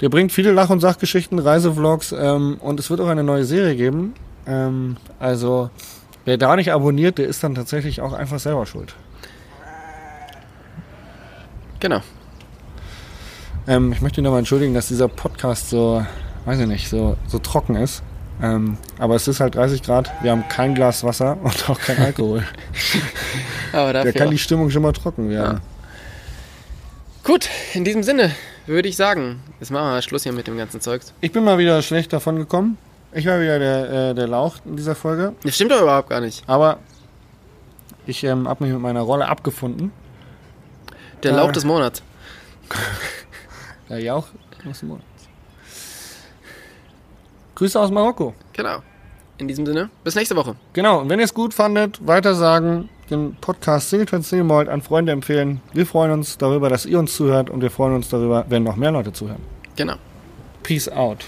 der 0.00 0.08
bringt 0.08 0.32
viele 0.32 0.52
Lach- 0.52 0.70
und 0.70 0.80
Sachgeschichten, 0.80 1.38
Reisevlogs 1.38 2.12
ähm, 2.12 2.56
und 2.60 2.80
es 2.80 2.90
wird 2.90 3.00
auch 3.00 3.08
eine 3.08 3.22
neue 3.24 3.44
Serie 3.44 3.76
geben. 3.76 4.14
Ähm, 4.46 4.96
also, 5.18 5.70
wer 6.24 6.36
da 6.38 6.56
nicht 6.56 6.72
abonniert, 6.72 7.18
der 7.18 7.26
ist 7.28 7.42
dann 7.44 7.54
tatsächlich 7.54 8.00
auch 8.00 8.12
einfach 8.12 8.38
selber 8.38 8.66
schuld. 8.66 8.94
Genau. 11.80 12.00
Ähm, 13.66 13.92
ich 13.92 14.00
möchte 14.00 14.22
nochmal 14.22 14.40
entschuldigen, 14.40 14.74
dass 14.74 14.88
dieser 14.88 15.08
Podcast 15.08 15.70
so, 15.70 16.04
weiß 16.44 16.58
ich 16.60 16.66
nicht, 16.66 16.88
so, 16.88 17.16
so 17.26 17.38
trocken 17.38 17.76
ist. 17.76 18.02
Ähm, 18.42 18.78
aber 18.98 19.16
es 19.16 19.28
ist 19.28 19.40
halt 19.40 19.54
30 19.54 19.82
Grad, 19.82 20.10
wir 20.22 20.30
haben 20.30 20.44
kein 20.48 20.74
Glas 20.74 21.04
Wasser 21.04 21.36
und 21.42 21.68
auch 21.68 21.78
kein 21.78 21.98
Alkohol. 22.02 22.42
Aber 23.72 23.92
Da 23.92 24.04
dafür. 24.04 24.12
kann 24.12 24.30
die 24.30 24.38
Stimmung 24.38 24.70
schon 24.70 24.82
mal 24.82 24.92
trocken 24.92 25.28
werden. 25.28 25.60
Gut, 27.24 27.48
in 27.74 27.84
diesem 27.84 28.02
Sinne 28.02 28.34
würde 28.66 28.88
ich 28.88 28.96
sagen, 28.96 29.40
jetzt 29.60 29.70
machen 29.70 29.84
wir 29.84 29.90
mal 29.90 30.02
Schluss 30.02 30.22
hier 30.22 30.32
mit 30.32 30.46
dem 30.46 30.56
ganzen 30.56 30.80
Zeugs. 30.80 31.12
Ich 31.20 31.32
bin 31.32 31.44
mal 31.44 31.58
wieder 31.58 31.82
schlecht 31.82 32.12
davon 32.12 32.36
gekommen. 32.36 32.78
Ich 33.12 33.26
war 33.26 33.40
wieder 33.40 33.58
der, 33.58 34.10
äh, 34.10 34.14
der 34.14 34.28
Lauch 34.28 34.56
in 34.64 34.76
dieser 34.76 34.94
Folge. 34.94 35.34
Das 35.42 35.54
stimmt 35.54 35.72
doch 35.72 35.82
überhaupt 35.82 36.08
gar 36.08 36.20
nicht. 36.20 36.44
Aber 36.48 36.78
ich 38.06 38.22
ähm, 38.24 38.48
habe 38.48 38.64
mich 38.64 38.72
mit 38.72 38.80
meiner 38.82 39.00
Rolle 39.00 39.26
abgefunden. 39.28 39.92
Der 41.22 41.32
Äh. 41.32 41.36
Lauch 41.36 41.52
des 41.52 41.64
Monats. 41.64 42.02
Der 43.88 43.98
Jauch 43.98 44.28
aus 44.68 44.78
dem 44.80 44.90
Monat. 44.90 45.04
Grüße 47.56 47.78
aus 47.78 47.90
Marokko. 47.90 48.34
Genau. 48.52 48.78
In 49.38 49.48
diesem 49.48 49.66
Sinne, 49.66 49.90
bis 50.04 50.14
nächste 50.14 50.36
Woche. 50.36 50.54
Genau, 50.74 51.00
und 51.00 51.08
wenn 51.08 51.18
ihr 51.18 51.24
es 51.24 51.34
gut 51.34 51.52
fandet, 51.54 52.06
weiter 52.06 52.34
sagen, 52.34 52.88
den 53.10 53.34
Podcast 53.40 53.90
Single 53.90 54.06
Trans 54.06 54.28
Single 54.28 54.44
Malt 54.44 54.68
an 54.68 54.82
Freunde 54.82 55.12
empfehlen. 55.12 55.60
Wir 55.72 55.86
freuen 55.86 56.12
uns 56.12 56.38
darüber, 56.38 56.68
dass 56.68 56.86
ihr 56.86 56.98
uns 56.98 57.14
zuhört 57.14 57.50
und 57.50 57.60
wir 57.60 57.70
freuen 57.70 57.94
uns 57.94 58.08
darüber, 58.08 58.44
wenn 58.48 58.62
noch 58.62 58.76
mehr 58.76 58.92
Leute 58.92 59.12
zuhören. 59.12 59.42
Genau. 59.76 59.96
Peace 60.62 60.88
out. 60.88 61.24